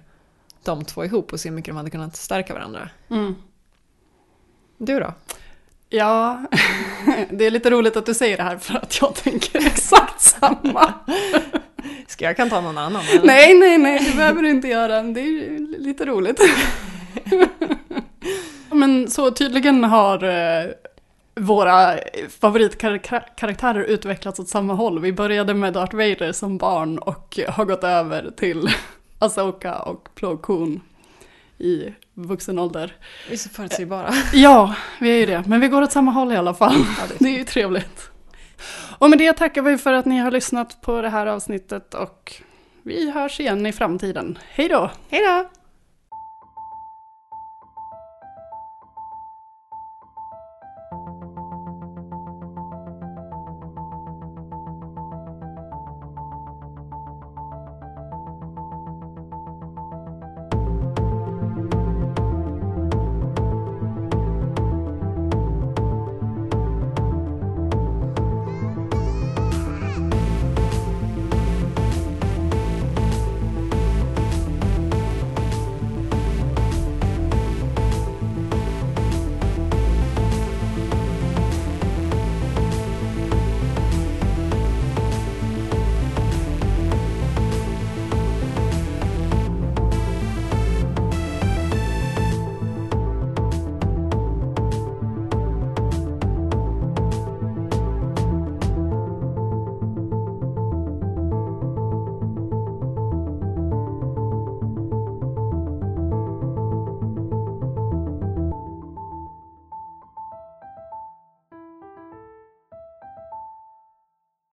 de 0.65 0.85
två 0.85 1.05
ihop 1.05 1.32
och 1.32 1.40
se 1.40 1.48
hur 1.48 1.56
mycket 1.56 1.70
de 1.70 1.77
hade 1.77 1.90
kunnat 1.90 2.16
stärka 2.16 2.55
varandra. 2.55 2.90
Mm. 3.10 3.35
Du 4.78 5.01
då? 5.01 5.15
Ja, 5.89 6.44
det 7.31 7.44
är 7.44 7.51
lite 7.51 7.70
roligt 7.70 7.97
att 7.97 8.06
du 8.06 8.15
säger 8.15 8.36
det 8.36 8.43
här 8.43 8.59
för 8.59 8.74
att 8.74 9.01
jag 9.01 9.15
tänker 9.15 9.59
exakt 9.66 10.20
samma. 10.20 10.94
Ska 12.06 12.24
jag 12.24 12.36
kan 12.36 12.51
ta 12.51 12.60
någon 12.60 12.78
annan? 12.78 13.02
eller? 13.12 13.27
Nej, 13.27 13.55
nej, 13.55 13.78
nej, 13.78 14.05
det 14.10 14.16
behöver 14.16 14.43
du 14.43 14.51
inte 14.51 14.69
göra. 14.69 15.02
Det 15.02 15.20
är 15.20 15.78
lite 15.78 16.06
roligt. 16.06 16.40
Men 18.70 19.10
så 19.10 19.31
tydligen 19.31 19.85
har 19.85 20.24
eh, 20.24 20.70
våra 21.39 21.98
favoritkaraktärer 22.40 23.82
utvecklats 23.82 24.40
åt 24.40 24.48
samma 24.48 24.74
håll. 24.74 25.01
Vi 25.01 25.12
började 25.12 25.55
med 25.55 25.73
Darth 25.73 25.97
Vader 25.97 26.32
som 26.32 26.59
barn 26.59 26.98
och 26.98 27.39
har 27.48 27.65
gått 27.65 27.85
över 27.85 28.31
till 28.36 28.69
Asoka 29.19 29.78
och 29.78 30.09
Plo 30.15 30.36
Koon 30.36 30.81
i 31.59 31.94
vuxen 32.15 32.59
ålder. 32.59 32.97
Vi 33.28 33.32
är 33.32 33.39
så 33.39 33.48
förutsägbara. 33.48 34.15
Ja, 34.32 34.74
vi 35.01 35.10
är 35.10 35.16
ju 35.16 35.27
det. 35.27 35.44
Men 35.47 35.60
vi 35.60 35.69
går 35.69 35.82
åt 35.82 35.93
samma 35.93 36.10
håll 36.10 36.32
i 36.32 36.36
alla 36.36 36.55
fall. 36.55 36.77
det, 37.19 37.28
är 37.28 37.39
ju 37.39 37.44
trevligt. 37.44 38.10
Och 38.98 39.10
med 39.10 39.19
det 39.19 39.32
tackar 39.32 39.62
vi 39.62 39.78
för 39.78 39.93
att 39.93 40.06
ni 40.06 40.19
har 40.19 40.31
lyssnat 40.31 40.81
på 40.81 41.02
det 41.02 41.09
här 41.09 41.27
avsnittet 41.27 41.94
och 41.94 42.35
vi 42.82 43.10
hörs 43.10 43.40
igen 43.40 43.66
i 43.66 43.73
framtiden. 43.73 44.39
Hej 44.51 44.69
då! 44.69 44.90
Hej 45.10 45.23
då! 45.27 45.57